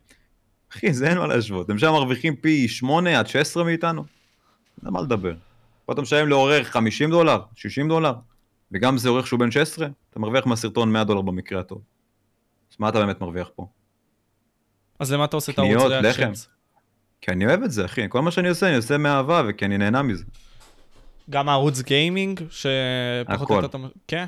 [0.72, 1.70] אחי, זה אין מה להשוות.
[1.70, 4.04] הם שם מרוויחים פי 8 עד 16 מאיתנו.
[4.84, 5.34] אין מה לדבר.
[5.86, 8.12] פה אתה משלם לעורך 50 דולר, 60 דולר,
[8.72, 11.82] וגם זה עורך שהוא בן 16, אתה מרוויח מהסרטון 100 דולר במקרה הטוב.
[12.72, 13.66] אז מה אתה באמת מרוויח פה?
[14.98, 15.82] אז למה אתה עושה את הערוץ.
[15.82, 16.32] reaction?
[17.20, 18.02] כי אני אוהב את זה, אחי.
[18.08, 20.24] כל מה שאני עושה, אני עושה מאהבה, וכי אני נהנה מזה.
[21.30, 23.54] גם הערוץ gaming, שפחות או.
[23.54, 23.78] יותר אתה...
[24.08, 24.26] כן?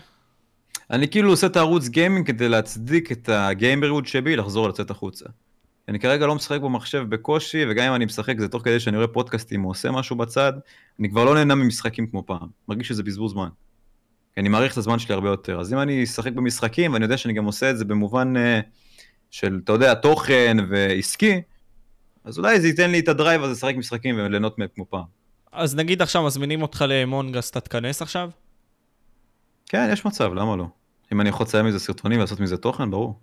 [0.91, 5.25] אני כאילו עושה את הערוץ gaming כדי להצדיק את הגיימריות שבי לחזור לצאת החוצה.
[5.89, 9.09] אני כרגע לא משחק במחשב בקושי, וגם אם אני משחק זה תוך כדי שאני רואה
[9.09, 10.53] פודקאסטים או עושה משהו בצד,
[11.01, 12.49] אני כבר לא נהנה ממשחקים כמו פעם.
[12.69, 13.49] מרגיש שזה בזבוז זמן.
[14.35, 15.61] כי אני מעריך את הזמן שלי הרבה יותר.
[15.61, 18.61] אז אם אני אשחק במשחקים, ואני יודע שאני גם עושה את זה במובן אה,
[19.31, 21.41] של, אתה יודע, תוכן ועסקי,
[22.25, 25.05] אז אולי זה ייתן לי את הדרייב הזה לשחק משחקים וליהנות מהם כמו פעם.
[25.53, 28.31] אז נגיד עכשיו מזמינים אותך לאמונגס, אתה תכנס עכשיו?
[29.67, 30.67] כן, יש מצב, למה לא?
[31.13, 33.19] אם אני יכול לציין מזה סרטונים ולעשות מזה תוכן, ברור.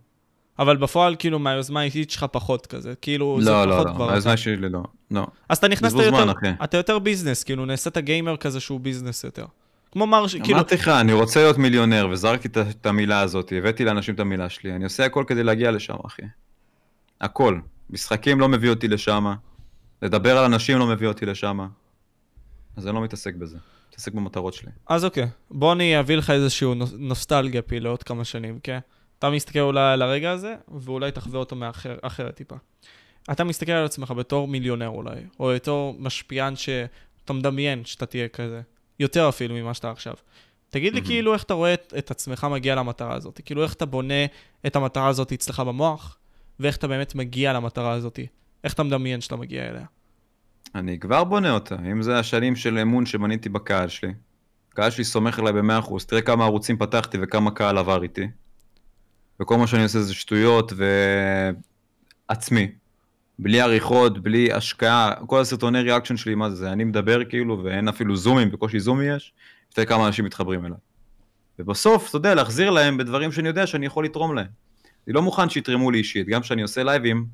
[0.60, 2.94] אבל בפועל, כאילו, מהיוזמה האישית שלך פחות כזה.
[3.02, 4.12] כאילו, זה לא, לא, פחות לא, כבר...
[4.12, 4.80] היוזמה אתה- שלי לא,
[5.12, 5.28] לא.
[5.50, 6.32] אז אתה נכנסת בזבוז יותר...
[6.64, 9.46] אתה יותר ביזנס, כאילו, נעשית גיימר כזה שהוא ביזנס יותר.
[9.92, 10.28] כמו מר...
[10.28, 10.54] ש- כאילו...
[10.58, 14.76] אמרתי לך, אני רוצה להיות מיליונר, וזרקתי את המילה הזאת, הבאתי לאנשים את המילה שלי,
[14.76, 16.22] אני עושה הכל כדי להגיע לשם, אחי.
[17.22, 17.60] הכל.
[17.90, 19.26] משחקים לא מביא אותי לשם,
[20.02, 21.60] לדבר על אנשים לא מביא אותי לשם,
[22.78, 23.58] אז אני לא מתעסק בזה,
[23.90, 24.72] מתעסק במטרות שלי.
[24.88, 28.80] אז אוקיי, בוא אני אביא לך איזשהו נוס- נוסטלגיה פי לעוד כמה שנים, כן?
[29.20, 32.56] אתה מסתכל אולי על הרגע הזה, ואולי תחווה אותו מאחר, אחרת טיפה.
[33.32, 38.62] אתה מסתכל על עצמך בתור מיליונר אולי, או בתור משפיען שאתה מדמיין שאתה תהיה כזה.
[39.00, 40.14] יותר אפילו ממה שאתה עכשיו.
[40.70, 41.12] תגיד לי מהמם.
[41.12, 43.42] כאילו איך אתה רואה את, את עצמך מגיע למטרה הזאת.
[43.46, 44.26] כאילו איך אתה בונה
[44.68, 46.18] את המטרה הזאת אצלך במוח,
[46.60, 48.20] ואיך אתה באמת מגיע למטרה הזאת.
[48.64, 49.86] איך אתה מדמיין שאתה מגיע אליה.
[50.76, 54.14] אני כבר בונה אותה, אם זה השנים של אמון שבניתי בקהל שלי.
[54.72, 58.28] הקהל שלי סומך עליי ב-100%, תראה כמה ערוצים פתחתי וכמה קהל עבר איתי.
[59.40, 60.74] וכל מה שאני עושה זה שטויות
[62.30, 62.72] ועצמי.
[63.40, 67.88] בלי עריכות, בלי השקעה, כל הסרטוני reaction שלי, מה זה, זה אני מדבר כאילו, ואין
[67.88, 69.34] אפילו זומים, בקושי זומים יש,
[69.74, 70.78] תראה כמה אנשים מתחברים אליי.
[71.60, 74.48] ובסוף, אתה יודע, להחזיר להם בדברים שאני יודע שאני יכול לתרום להם.
[75.08, 77.26] אני לא מוכן שיתרמו לי אישית, גם כשאני עושה לייבים,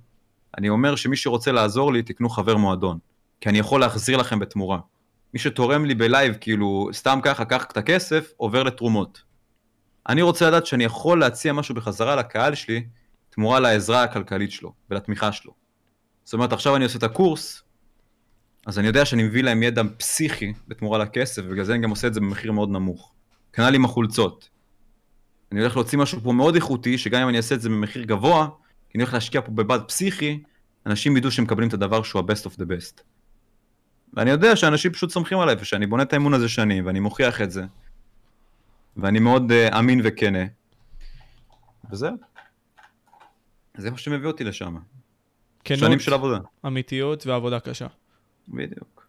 [0.57, 2.97] אני אומר שמי שרוצה לעזור לי, תקנו חבר מועדון.
[3.41, 4.80] כי אני יכול להחזיר לכם בתמורה.
[5.34, 9.21] מי שתורם לי בלייב, כאילו, סתם ככה, קח את הכסף, עובר לתרומות.
[10.09, 12.85] אני רוצה לדעת שאני יכול להציע משהו בחזרה לקהל שלי,
[13.30, 15.62] תמורה לעזרה הכלכלית שלו ולתמיכה שלו.
[16.23, 17.63] זאת אומרת, עכשיו אני עושה את הקורס,
[18.65, 22.07] אז אני יודע שאני מביא להם ידע פסיכי בתמורה לכסף, ובגלל זה אני גם עושה
[22.07, 23.13] את זה במחיר מאוד נמוך.
[23.53, 24.49] כנ"ל עם החולצות.
[25.51, 28.47] אני הולך להוציא משהו פה מאוד איכותי, שגם אם אני אעשה את זה במחיר גבוה,
[28.89, 30.43] כי אני הולך להשקיע פה בבד פסיכי,
[30.85, 33.01] אנשים ידעו שהם מקבלים את הדבר שהוא ה-best of the best.
[34.13, 37.51] ואני יודע שאנשים פשוט סומכים עליי, ושאני בונה את האמון הזה שנים, ואני מוכיח את
[37.51, 37.63] זה.
[38.97, 40.43] ואני מאוד uh, אמין וכנה.
[41.91, 42.15] וזהו.
[43.77, 44.77] זה מה שמביא אותי לשם.
[45.64, 46.38] כנות, שנים של עבודה.
[46.65, 47.88] אמיתיות ועבודה קשה.
[48.48, 49.07] בדיוק.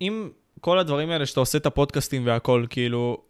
[0.00, 0.28] אם
[0.60, 3.22] כל הדברים האלה שאתה עושה את הפודקאסטים והכל, כאילו,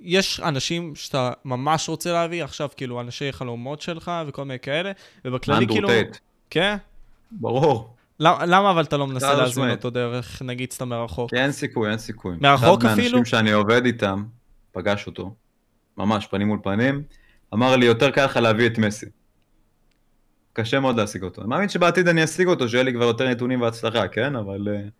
[0.00, 4.92] יש אנשים שאתה ממש רוצה להביא עכשיו, כאילו, אנשי חלומות שלך וכל מיני כאלה,
[5.24, 5.88] ובכללי אנדרו כאילו...
[5.88, 6.16] טייט.
[6.50, 6.76] כן?
[7.30, 7.96] ברור.
[8.20, 9.70] למה, למה אבל אתה לא מנסה להזמין.
[9.70, 11.30] אותו דרך, נגיד, סתם מרחוק?
[11.30, 12.36] כי אין סיכוי, אין סיכוי.
[12.40, 13.10] מרחוק אחד אפילו?
[13.10, 14.24] מהאנשים שאני עובד איתם,
[14.72, 15.34] פגש אותו,
[15.96, 17.02] ממש פנים מול פנים,
[17.54, 19.06] אמר לי, יותר קל לך להביא את מסי.
[20.52, 21.42] קשה מאוד להשיג אותו.
[21.42, 24.36] אני מאמין שבעתיד אני אשיג אותו, שיהיה לי כבר יותר נתונים והצלחה, כן?
[24.36, 24.90] אבל uh,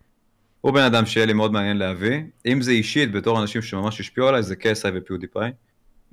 [0.61, 2.21] הוא בן אדם שיהיה לי מאוד מעניין להביא.
[2.47, 5.53] אם זה אישית, בתור אנשים שממש השפיעו עליי, זה KSI ופיודיפיי.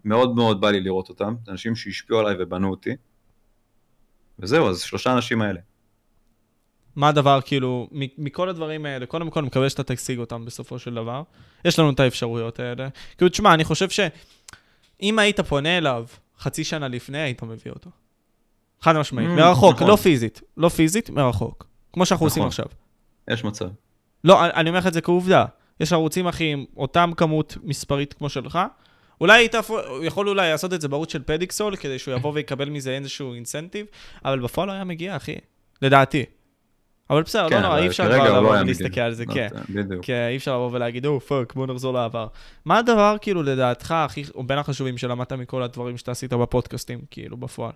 [0.05, 2.95] מאוד מאוד בא לי לראות אותם, זה אנשים שהשפיעו עליי ובנו אותי.
[4.39, 5.59] וזהו, אז שלושה האנשים האלה.
[6.95, 10.93] מה הדבר, כאילו, מכל הדברים האלה, קודם כל, אני מקווה שאתה תשיג אותם בסופו של
[10.93, 11.23] דבר.
[11.65, 12.87] יש לנו את האפשרויות האלה.
[13.17, 16.05] כאילו, תשמע, אני חושב שאם היית פונה אליו
[16.39, 17.89] חצי שנה לפני, היית מביא אותו.
[18.81, 19.87] חד משמעית, Mm, מרחוק, נכון.
[19.87, 20.41] לא פיזית.
[20.57, 21.67] לא פיזית, מרחוק.
[21.93, 22.47] כמו שאנחנו עושים נכון.
[22.47, 22.65] עכשיו.
[23.29, 23.65] יש מצב.
[24.23, 25.45] לא, אני- אומר לך את זה כעובדה.
[25.79, 28.59] יש ערוצים, אחי, עם אותם כמות מספרית כמו שלך.
[29.21, 29.71] אולי היית אפ-
[30.03, 33.85] יכול אולי לעשות את זה בערוץ של פדיקסול, כדי שהוא יבוא ויקבל מזה איזשהו incentive,
[34.25, 35.35] אבל בפועל לא היה מגיע, אחי.
[35.81, 36.25] לדעתי.
[37.09, 39.01] אבל בסדר, לא כן, נורא, אבל אי אפשר כבר לא לבוא היה ולהסתכל.
[39.01, 39.47] על זה, לא, כן.
[39.69, 40.05] בדיוק.
[40.05, 42.27] כי אי אפשר לבוא ולהגיד, או fuck, בוא נחזור לעבר.
[42.65, 47.37] מה הדבר, כאילו, לדעתך, הכי, או בין החשובים שלמדת מכל הדברים שאתה עשית בפודקאסטים, כאילו,
[47.37, 47.71] בפועל?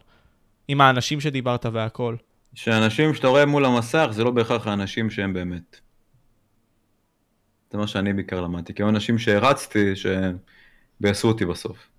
[0.68, 2.16] עם האנשים שדיברת והכל.
[2.54, 5.80] שאנשים שאתה רואה מול המסך זה לא בהכרח האנשים שהם באמת.
[7.72, 11.90] זה מה שאני בעיקר למדתי, כי היו אנשים שהרצתי שביאסו אותי בסוף.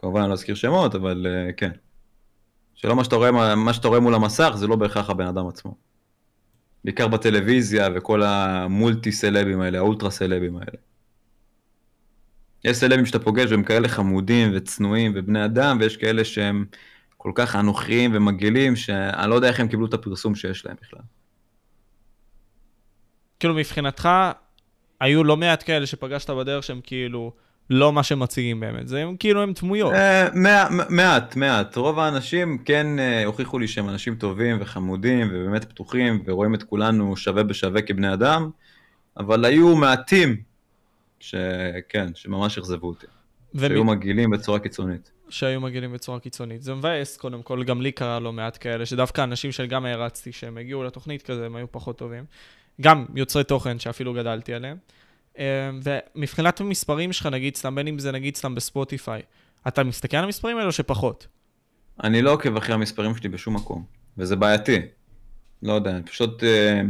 [0.00, 1.70] כמובן אני לא אזכיר שמות, אבל uh, כן.
[2.74, 5.74] שלא מה שאתה, רואה, מה שאתה רואה מול המסך זה לא בהכרח הבן אדם עצמו.
[6.84, 10.78] בעיקר בטלוויזיה וכל המולטי סלבים האלה, האולטרה סלבים האלה.
[12.64, 16.64] יש סלבים שאתה פוגש והם כאלה חמודים וצנועים ובני אדם, ויש כאלה שהם
[17.22, 21.00] כל כך אנוכיים ומגעילים, שאני לא יודע איך הם קיבלו את הפרסום שיש להם בכלל.
[23.40, 24.08] כאילו, מבחינתך,
[25.00, 27.32] היו לא מעט כאלה שפגשת בדרך שהם כאילו
[27.70, 28.88] לא מה שמציגים באמת.
[28.88, 29.92] זה הם כאילו הם דמויות.
[29.92, 31.76] אה, מע- מעט, מעט.
[31.76, 37.16] רוב האנשים כן אה, הוכיחו לי שהם אנשים טובים וחמודים ובאמת פתוחים ורואים את כולנו
[37.16, 38.50] שווה בשווה כבני אדם,
[39.16, 40.36] אבל היו מעטים
[41.20, 43.06] שכן, שממש אכזבו אותי.
[43.58, 45.10] שהיו מגעילים בצורה קיצונית.
[45.32, 46.62] שהיו מגעילים בצורה קיצונית.
[46.62, 50.58] זה מבאס, קודם כל, גם לי קרה לא מעט כאלה, שדווקא אנשים שגם הערצתי, שהם
[50.58, 52.24] הגיעו לתוכנית כזה, הם היו פחות טובים.
[52.80, 54.76] גם יוצרי תוכן שאפילו גדלתי עליהם.
[55.38, 55.70] אה,
[56.14, 59.22] ומבחינת המספרים שלך, נגיד סתם, בין אם זה נגיד סתם בספוטיפיי,
[59.68, 61.26] אתה מסתכל על המספרים האלו שפחות?
[62.04, 63.84] אני לא עוקב אחרי המספרים שלי בשום מקום,
[64.18, 64.78] וזה בעייתי.
[65.62, 66.44] לא יודע, אני פשוט...
[66.44, 66.80] אה,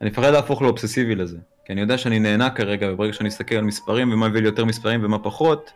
[0.00, 1.38] אני מפחד להפוך לאובססיבי לזה.
[1.66, 4.64] כי אני יודע שאני נהנה כרגע, וברגע שאני אסתכל על מספרים, ומה מביא לי יותר
[4.64, 5.70] מספרים ומה פחות,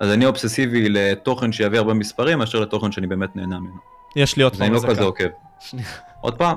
[0.00, 3.78] אז אני אובססיבי לתוכן שיביא הרבה מספרים, מאשר לתוכן שאני באמת נהנה ממנו.
[4.16, 4.94] יש לי עוד פעם אני לא אזעקה.
[4.94, 5.28] כזה עוקב.
[6.20, 6.56] עוד פעם,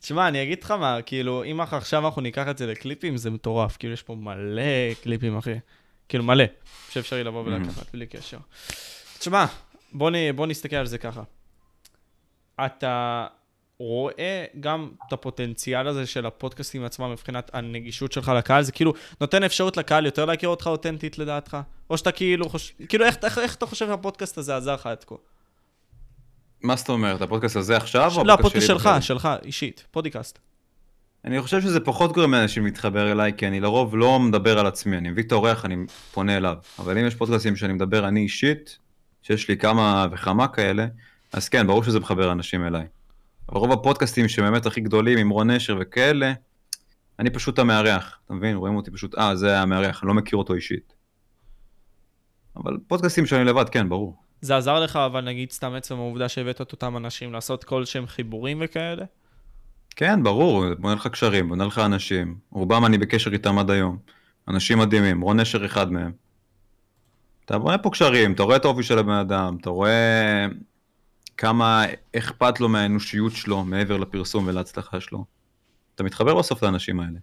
[0.00, 3.76] תשמע, אני אגיד לך מה, כאילו, אם עכשיו אנחנו ניקח את זה לקליפים, זה מטורף.
[3.76, 5.54] כאילו, יש פה מלא קליפים, אחי.
[6.08, 6.44] כאילו, מלא.
[6.90, 8.38] שאפשרי לבוא ולקחת, בלי קשר.
[9.18, 9.46] תשמע,
[9.92, 11.22] בוא, נ, בוא נסתכל על זה ככה.
[12.66, 13.26] אתה
[13.78, 18.62] רואה גם את הפוטנציאל הזה של הפודקאסטים עצמם מבחינת הנגישות שלך לקהל?
[18.62, 21.56] זה כאילו נותן אפשרות לקהל יותר להכיר אותך אותנטית לדעתך?
[21.90, 22.74] או שאתה כאילו חושב...
[22.88, 25.14] כאילו, איך, איך, איך אתה חושב שהפודקאסט הזה עזר לך עד כה?
[26.62, 28.12] מה זאת אומרת, הפודקאסט הזה עכשיו?
[28.24, 29.02] לא, הפודקאסט שלך, בחיים?
[29.02, 30.38] שלך, אישית, פודקאסט.
[31.24, 34.96] אני חושב שזה פחות גורם לאנשים להתחבר אליי, כי אני לרוב לא מדבר על עצמי,
[34.96, 35.76] אני מביא את האורח, אני
[36.12, 36.56] פונה אליו.
[36.78, 38.78] אבל אם יש פודקאסטים שאני מדבר אני אישית,
[39.22, 40.86] שיש לי כמה וכמה כאלה,
[41.32, 42.86] אז כן, ברור שזה מחבר אנשים אליי.
[43.48, 46.32] אבל רוב הפודקאסטים שבאמת הכי גדולים, עם רון נשר וכאלה,
[47.18, 48.56] אני פשוט המארח, אתה מבין?
[48.56, 50.94] רואים אותי פשוט, אה, זה המארח, אני לא מכיר אותו אישית.
[52.56, 54.16] אבל פודקאסטים שאני לבד, כן, ברור.
[54.40, 58.06] זה עזר לך, אבל נגיד סתם עצם העובדה שהבאת את אותם אנשים לעשות כל שהם
[58.06, 59.04] חיבורים וכאלה?
[59.96, 62.38] כן, ברור, בונה לך קשרים, בונה לך אנשים.
[62.50, 63.98] רובם אני בקשר איתם עד היום.
[64.48, 66.12] אנשים מדהימים, רון נשר אחד מהם.
[67.44, 70.46] אתה בונה פה קשרים, אתה רואה את האופי של הבן אדם, אתה רואה
[71.36, 71.84] כמה
[72.16, 75.24] אכפת לו מהאנושיות שלו מעבר לפרסום ולהצלחה שלו.
[75.94, 77.18] אתה מתחבר בסוף לאנשים האלה.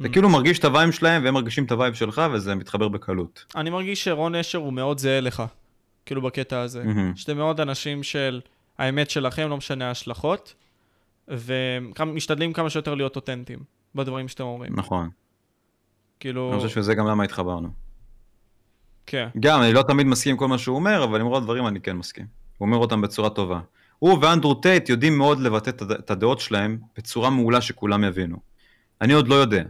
[0.00, 0.12] אתה Mm.
[0.12, 3.44] כאילו מרגיש את ה vibe שלהם והם מרגישים את ה vibe שלך וזה מתחבר בקלות.
[3.56, 5.42] אני מרגיש שרון נשר הוא מאוד זהה לך,
[6.06, 6.84] כאילו בקטע הזה.
[6.84, 7.16] מהמם.
[7.16, 8.40] שאתם מאוד אנשים של
[8.78, 10.54] האמת שלכם, לא משנה ההשלכות,
[11.28, 13.58] ומשתדלים כמה שיותר להיות אותנטיים
[13.94, 14.72] בדברים שאתם אומרים.
[14.76, 15.10] נכון.
[16.20, 17.68] כאילו, אני חושב שזה גם למה התחברנו.
[19.06, 19.28] כן.
[19.40, 21.80] גם, אני לא תמיד מסכים עם כל מה שהוא אומר, אבל עם רוב הדברים אני
[21.80, 22.39] כן מסכים.
[22.60, 23.60] הוא אומר אותם בצורה טובה.
[23.98, 28.36] הוא ואנדרו טייט יודעים מאוד לבטא את הד- את הדעות שלהם בצורה מעולה שכולם יבינו.
[29.00, 29.62] אני עוד לא יודע.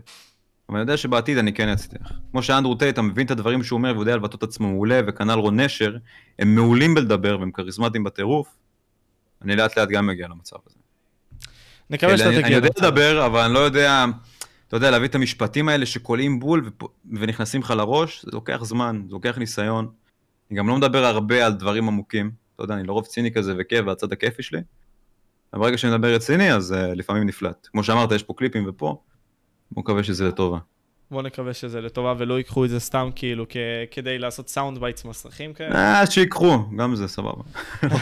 [0.69, 2.13] אבל אני יודע שבעתיד אני כן אצליח.
[2.31, 5.39] כמו שאנדרו טייט, אתה מבין את הדברים שהוא אומר ויודע לבטא את עצמו מעולה, וכנ"ל
[5.39, 5.97] רון נשר,
[6.39, 8.49] הם מעולים בלדבר והם כריזמטיים בטירוף.
[9.43, 10.79] אני לאט לאט גם מגיע למצב הזה.
[11.91, 12.69] נקווה שאתה אני, אני תגיע יודע.
[12.79, 14.05] לדבר, אבל אני לא יודע,
[14.69, 16.71] אתה יודע, להביא את המשפטים האלה שקולעים בול
[17.13, 19.89] ונכנסים לך לראש, זה לוקח זמן, זה לוקח ניסיון.
[20.51, 22.31] אני גם לא מדבר הרבה על דברים עמוקים,
[22.61, 24.61] אתה יודע, אני לרוב ציני כזה וכיף, והצד הכיפי שלי.
[25.53, 27.69] אבל ברגע שאני מדבר רציני, אז uh, לפעמים נפלט.
[27.73, 29.03] כמו שאמרת, יש פה קליפים ופה,
[29.71, 30.59] בוא נקווה שזה לטובה.
[31.11, 33.57] בוא נקווה שזה לטובה ולא ייקחו את זה סתם כאילו כ-
[33.91, 35.75] כדי לעשות sound bites מסריחים כאלה.
[36.01, 37.43] אה, שיקחו, גם זה סבבה.
[37.83, 37.97] לא.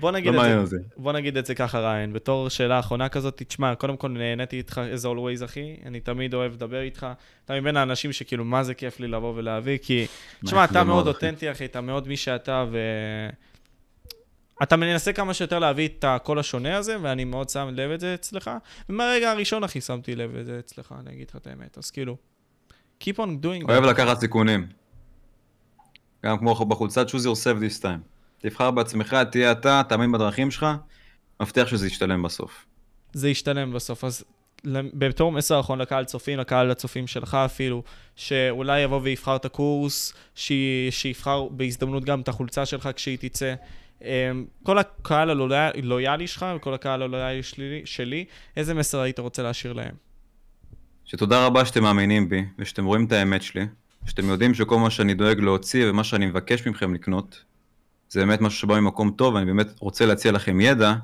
[0.00, 0.88] בוא נגיד לא את זה, אותי.
[0.96, 4.80] בוא נגיד את זה ככה ריין, בתור שאלה אחרונה כזאת, תשמע, קודם כל נהניתי איתך
[5.00, 7.06] as always אחי, אני תמיד אוהב לדבר איתך,
[7.44, 10.06] אתה מבין האנשים שכאילו מה זה כיף לי לבוא ולהביא, כי,
[10.44, 11.06] תשמע, אתה זה מאוד.
[11.08, 12.78] אותנטי אחי, אתה מאוד מי שאתה, ו...
[14.62, 18.14] אתה מנסה כמה שיותר להביא את הקול השונה הזה, ואני מאוד שם לב את זה
[18.14, 18.50] אצלך,
[18.88, 22.16] ומהרגע הראשון אחי שמתי לב את זה אצלך, אני אגיד לך את האמת, אז כאילו,
[23.02, 23.86] keep on doing אוהב that.
[23.86, 24.66] לקחת סיכונים.
[26.26, 28.08] גם כמו בחולצת choose yourself this time.
[28.38, 30.66] תבחר בעצמך, תהיה אתה, תאמין בדרכים שלך,
[31.40, 32.66] מבטיח שזה ישתלם בסוף.
[33.12, 34.04] זה ישתלם בסוף.
[34.04, 34.24] אז
[34.94, 37.82] בתור מסר אחרון לקהל צופים, לקהל הצופים שלך אפילו,
[38.16, 40.52] שאולי יבוא ויבחר את הקורס, ש...
[40.90, 43.54] שיבחר בהזדמנות גם את החולצה שלך כשהיא תצא.
[44.04, 48.24] אמ, כל הקהל הלויאלי שלך וכל הקהל הלויאלי שלי, שלי,
[48.56, 49.94] איזה מסר היית רוצה להשאיר להם?
[51.04, 53.66] שתודה רבה שאתם מאמינים בי, ושאתם רואים את האמת שלי,
[54.06, 57.44] שאתם יודעים שכל מה שאני דואג להוציא ומה שאני מבקש מכם לקנות,
[58.08, 60.94] זה באמת משהו שבא ממקום טוב, ואני באמת רוצה להציע לכם ידע,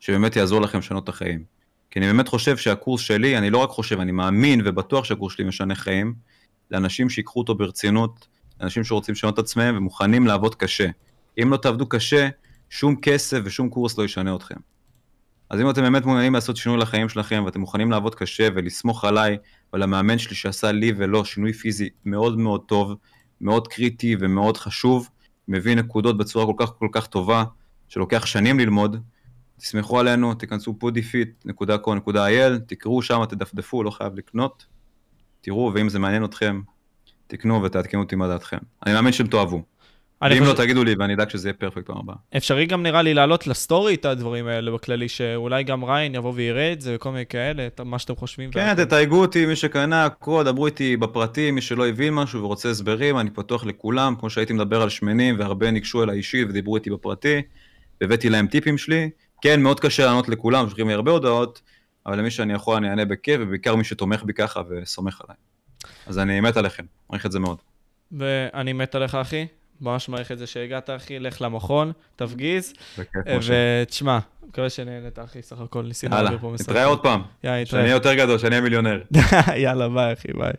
[0.00, 1.44] שבאמת יעזור לכם לשנות את החיים.
[1.90, 5.44] כי אני באמת חושב שהקורס שלי, אני לא רק חושב, אני מאמין ובטוח שהקורס שלי
[5.44, 6.14] משנה חיים,
[6.70, 8.26] לאנשים שיקחו אותו ברצינות,
[8.60, 10.88] לאנשים שרוצים לשנות את עצמם ומוכנים לעבוד קשה.
[11.42, 12.28] אם לא תעבדו קשה,
[12.70, 14.56] שום כסף ושום קורס לא ישנה אתכם.
[15.50, 19.36] אז אם אתם באמת מעוניינים לעשות שינוי לחיים שלכם ואתם מוכנים לעבוד קשה ולסמוך עליי
[19.72, 22.94] ועל המאמן שלי שעשה לי ולא שינוי פיזי מאוד מאוד טוב,
[23.40, 25.08] מאוד קריטי ומאוד חשוב,
[25.48, 27.44] מביא נקודות בצורה כל כך כל כך טובה,
[27.88, 28.96] שלוקח שנים ללמוד,
[29.56, 34.66] תסמכו עלינו, תיכנסו podifit.co.il, תקראו שם, תדפדפו, לא חייב לקנות,
[35.40, 36.60] תראו, ואם זה מעניין אתכם,
[37.26, 38.58] תקנו ותעדכנו אותי מה דעתכם.
[38.86, 39.62] אני מאמין שאתם תאהבו.
[40.22, 42.16] ואם לא, חושב- תגידו לי ואני אדאג שזה יהיה פרפקט פעם הבאה.
[42.36, 46.72] אפשרי גם נראה לי להעלות לסטורי את הדברים האלה בכללי, שאולי גם ריין יבוא ויראה
[46.72, 48.50] את זה וכל מיני כאלה, מה שאתם חושבים.
[48.50, 48.84] כן, והכל.
[48.84, 53.30] תתייגו אותי, מי שקנה, הכל, דברו איתי בפרטים, מי שלא הבין משהו ורוצה הסברים, אני
[53.30, 57.42] פתוח לכולם, כמו שהייתי מדבר על שמנים, והרבה ניגשו אליי אישית ודיברו איתי בפרטי,
[58.00, 59.10] והבאתי להם טיפים שלי.
[59.42, 61.60] כן, מאוד קשה לענות לכולם, שולחים לי הרבה הודעות,
[62.06, 65.36] אבל למי שאני יכול אני אענה בכיף, ובעיקר מי שתומך בי ככה וסומך עליי.
[66.06, 67.56] אז אני מת עליכם, מעריך את זה מאוד.
[68.12, 69.46] ואני מת עליך, אחי.
[69.80, 71.18] ממש מעריך את זה שהגעת, אחי.
[71.18, 72.72] לך למכון, תפגיז.
[73.26, 76.72] ותשמע, מקווה שנהנית, אחי, סך הכל ניסינו יאללה, להעביר פה מסר.
[76.72, 78.10] נתראה עוד פעם, יאללה, שאני אהיה נתראה.
[78.10, 79.02] יותר גדול, שאני אהיה מיליונר.
[79.64, 80.52] יאללה, ביי, אחי, ביי.